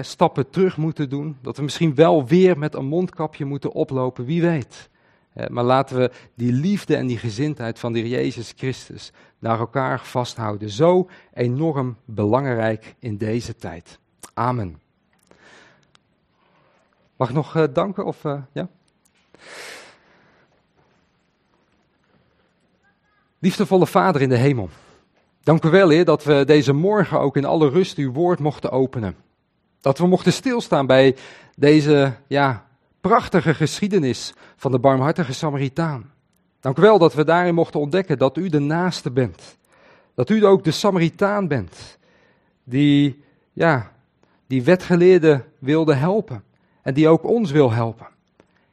stappen 0.00 0.50
terug 0.50 0.76
moeten 0.76 1.08
doen. 1.08 1.36
Dat 1.42 1.56
we 1.56 1.62
misschien 1.62 1.94
wel 1.94 2.26
weer 2.26 2.58
met 2.58 2.74
een 2.74 2.86
mondkapje 2.86 3.44
moeten 3.44 3.72
oplopen, 3.72 4.24
wie 4.24 4.42
weet. 4.42 4.88
Maar 5.48 5.64
laten 5.64 5.96
we 5.96 6.10
die 6.34 6.52
liefde 6.52 6.96
en 6.96 7.06
die 7.06 7.18
gezindheid 7.18 7.78
van 7.78 7.92
de 7.92 7.98
Heer 7.98 8.08
Jezus 8.08 8.52
Christus 8.56 9.12
naar 9.38 9.58
elkaar 9.58 10.00
vasthouden. 10.00 10.70
Zo 10.70 11.08
enorm 11.34 11.96
belangrijk 12.04 12.94
in 12.98 13.16
deze 13.16 13.56
tijd. 13.56 13.98
Amen. 14.34 14.80
Mag 17.16 17.28
ik 17.28 17.34
nog 17.34 17.56
uh, 17.56 17.64
danken? 17.72 18.04
Of, 18.04 18.24
uh, 18.24 18.42
ja? 18.52 18.68
Liefdevolle 23.38 23.86
Vader 23.86 24.22
in 24.22 24.28
de 24.28 24.36
hemel. 24.36 24.68
Dank 25.42 25.64
u 25.64 25.70
wel, 25.70 25.88
Heer, 25.88 26.04
dat 26.04 26.24
we 26.24 26.44
deze 26.44 26.72
morgen 26.72 27.20
ook 27.20 27.36
in 27.36 27.44
alle 27.44 27.68
rust 27.68 27.98
uw 27.98 28.12
woord 28.12 28.38
mochten 28.38 28.70
openen. 28.70 29.16
Dat 29.80 29.98
we 29.98 30.06
mochten 30.06 30.32
stilstaan 30.32 30.86
bij 30.86 31.16
deze 31.56 32.12
ja, 32.26 32.65
prachtige 33.00 33.54
geschiedenis 33.54 34.34
van 34.56 34.70
de 34.70 34.78
barmhartige 34.78 35.32
Samaritaan. 35.32 36.12
Dank 36.60 36.76
wel 36.76 36.98
dat 36.98 37.14
we 37.14 37.24
daarin 37.24 37.54
mochten 37.54 37.80
ontdekken 37.80 38.18
dat 38.18 38.36
u 38.36 38.48
de 38.48 38.58
naaste 38.58 39.10
bent. 39.10 39.56
Dat 40.14 40.30
u 40.30 40.44
ook 40.44 40.64
de 40.64 40.70
Samaritaan 40.70 41.48
bent, 41.48 41.98
die, 42.64 43.22
ja, 43.52 43.92
die 44.46 44.62
wetgeleerde 44.62 45.44
wilde 45.58 45.94
helpen 45.94 46.44
en 46.82 46.94
die 46.94 47.08
ook 47.08 47.24
ons 47.24 47.50
wil 47.50 47.72
helpen. 47.72 48.06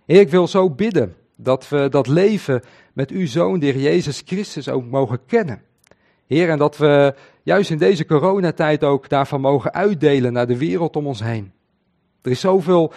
Heer, 0.05 0.19
ik 0.19 0.29
wil 0.29 0.47
zo 0.47 0.69
bidden 0.69 1.15
dat 1.35 1.69
we 1.69 1.89
dat 1.89 2.07
leven 2.07 2.63
met 2.93 3.11
uw 3.11 3.27
Zoon, 3.27 3.59
de 3.59 3.65
Heer 3.65 3.79
Jezus 3.79 4.21
Christus, 4.25 4.69
ook 4.69 4.85
mogen 4.85 5.25
kennen. 5.25 5.61
Heer, 6.27 6.49
en 6.49 6.57
dat 6.57 6.77
we 6.77 7.15
juist 7.43 7.69
in 7.69 7.77
deze 7.77 8.05
coronatijd 8.05 8.83
ook 8.83 9.09
daarvan 9.09 9.41
mogen 9.41 9.73
uitdelen 9.73 10.33
naar 10.33 10.47
de 10.47 10.57
wereld 10.57 10.95
om 10.95 11.07
ons 11.07 11.23
heen. 11.23 11.51
Er 12.21 12.31
is 12.31 12.39
zoveel 12.39 12.93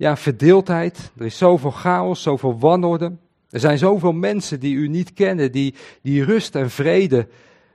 ja, 0.00 0.16
verdeeldheid, 0.16 1.10
er 1.16 1.24
is 1.24 1.38
zoveel 1.38 1.70
chaos, 1.70 2.22
zoveel 2.22 2.58
wanorde. 2.58 3.12
Er 3.50 3.60
zijn 3.60 3.78
zoveel 3.78 4.12
mensen 4.12 4.60
die 4.60 4.74
u 4.74 4.88
niet 4.88 5.12
kennen, 5.12 5.52
die, 5.52 5.74
die 6.02 6.24
rust 6.24 6.54
en 6.54 6.70
vrede, 6.70 7.28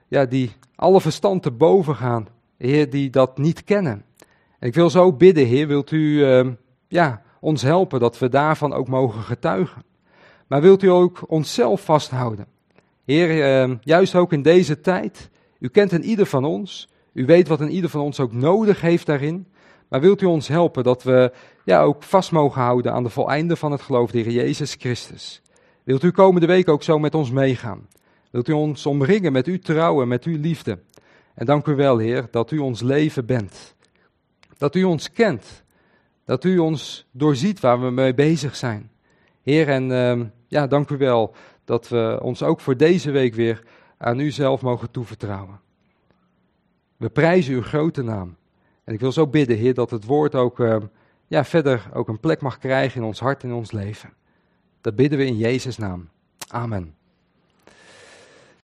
ja, 0.07 0.25
die 0.25 0.51
alle 0.75 1.01
verstand 1.01 1.43
te 1.43 1.51
boven 1.51 1.95
gaan. 1.95 2.27
Heer, 2.57 2.89
die 2.89 3.09
dat 3.09 3.37
niet 3.37 3.63
kennen. 3.63 4.03
En 4.59 4.67
ik 4.67 4.73
wil 4.73 4.89
zo 4.89 5.13
bidden, 5.13 5.45
Heer, 5.45 5.67
wilt 5.67 5.91
u 5.91 5.97
uh, 5.97 6.47
ja, 6.87 7.21
ons 7.39 7.61
helpen 7.61 7.99
dat 7.99 8.19
we 8.19 8.29
daarvan 8.29 8.73
ook 8.73 8.87
mogen 8.87 9.21
getuigen. 9.21 9.83
Maar 10.47 10.61
wilt 10.61 10.83
u 10.83 10.87
ook 10.87 11.23
onszelf 11.27 11.81
vasthouden? 11.81 12.47
Heer, 13.03 13.67
uh, 13.67 13.75
juist 13.81 14.15
ook 14.15 14.33
in 14.33 14.41
deze 14.41 14.81
tijd, 14.81 15.29
u 15.59 15.67
kent 15.67 15.91
een 15.91 16.03
ieder 16.03 16.25
van 16.25 16.45
ons, 16.45 16.89
u 17.13 17.25
weet 17.25 17.47
wat 17.47 17.59
een 17.59 17.71
ieder 17.71 17.89
van 17.89 18.01
ons 18.01 18.19
ook 18.19 18.33
nodig 18.33 18.81
heeft 18.81 19.05
daarin. 19.05 19.47
Maar 19.87 20.01
wilt 20.01 20.21
u 20.21 20.25
ons 20.25 20.47
helpen 20.47 20.83
dat 20.83 21.03
we 21.03 21.31
ja, 21.65 21.81
ook 21.81 22.03
vast 22.03 22.31
mogen 22.31 22.61
houden 22.61 22.93
aan 22.93 23.03
de 23.03 23.09
voleinde 23.09 23.55
van 23.55 23.71
het 23.71 23.81
geloof, 23.81 24.11
de 24.11 24.31
Jezus 24.31 24.75
Christus? 24.79 25.41
Wilt 25.83 26.03
u 26.03 26.11
komende 26.11 26.47
week 26.47 26.69
ook 26.69 26.83
zo 26.83 26.99
met 26.99 27.15
ons 27.15 27.31
meegaan? 27.31 27.87
Wilt 28.31 28.47
u 28.47 28.51
ons 28.53 28.85
omringen 28.85 29.31
met 29.31 29.45
uw 29.47 29.59
trouwen, 29.59 30.07
met 30.07 30.23
uw 30.23 30.39
liefde? 30.39 30.79
En 31.33 31.45
dank 31.45 31.67
u 31.67 31.75
wel, 31.75 31.97
Heer, 31.97 32.27
dat 32.31 32.51
u 32.51 32.57
ons 32.57 32.81
leven 32.81 33.25
bent. 33.25 33.75
Dat 34.57 34.75
u 34.75 34.83
ons 34.83 35.11
kent. 35.11 35.63
Dat 36.25 36.43
u 36.43 36.57
ons 36.57 37.07
doorziet 37.11 37.59
waar 37.59 37.81
we 37.81 37.91
mee 37.91 38.13
bezig 38.13 38.55
zijn. 38.55 38.91
Heer, 39.41 39.67
en 39.67 39.89
uh, 39.89 40.25
ja, 40.47 40.67
dank 40.67 40.89
u 40.89 40.97
wel 40.97 41.35
dat 41.63 41.87
we 41.87 42.19
ons 42.21 42.43
ook 42.43 42.59
voor 42.59 42.77
deze 42.77 43.11
week 43.11 43.33
weer 43.33 43.63
aan 43.97 44.19
u 44.19 44.31
zelf 44.31 44.61
mogen 44.61 44.91
toevertrouwen. 44.91 45.59
We 46.97 47.09
prijzen 47.09 47.53
uw 47.53 47.61
grote 47.61 48.03
naam. 48.03 48.35
En 48.83 48.93
ik 48.93 48.99
wil 48.99 49.11
zo 49.11 49.27
bidden, 49.27 49.57
Heer, 49.57 49.73
dat 49.73 49.89
het 49.89 50.05
woord 50.05 50.35
ook 50.35 50.59
uh, 50.59 50.75
ja, 51.27 51.45
verder 51.45 51.89
ook 51.93 52.07
een 52.07 52.19
plek 52.19 52.41
mag 52.41 52.57
krijgen 52.57 53.01
in 53.01 53.07
ons 53.07 53.19
hart 53.19 53.43
en 53.43 53.49
in 53.49 53.55
ons 53.55 53.71
leven. 53.71 54.13
Dat 54.81 54.95
bidden 54.95 55.17
we 55.17 55.25
in 55.25 55.37
Jezus' 55.37 55.77
naam. 55.77 56.09
Amen. 56.47 56.95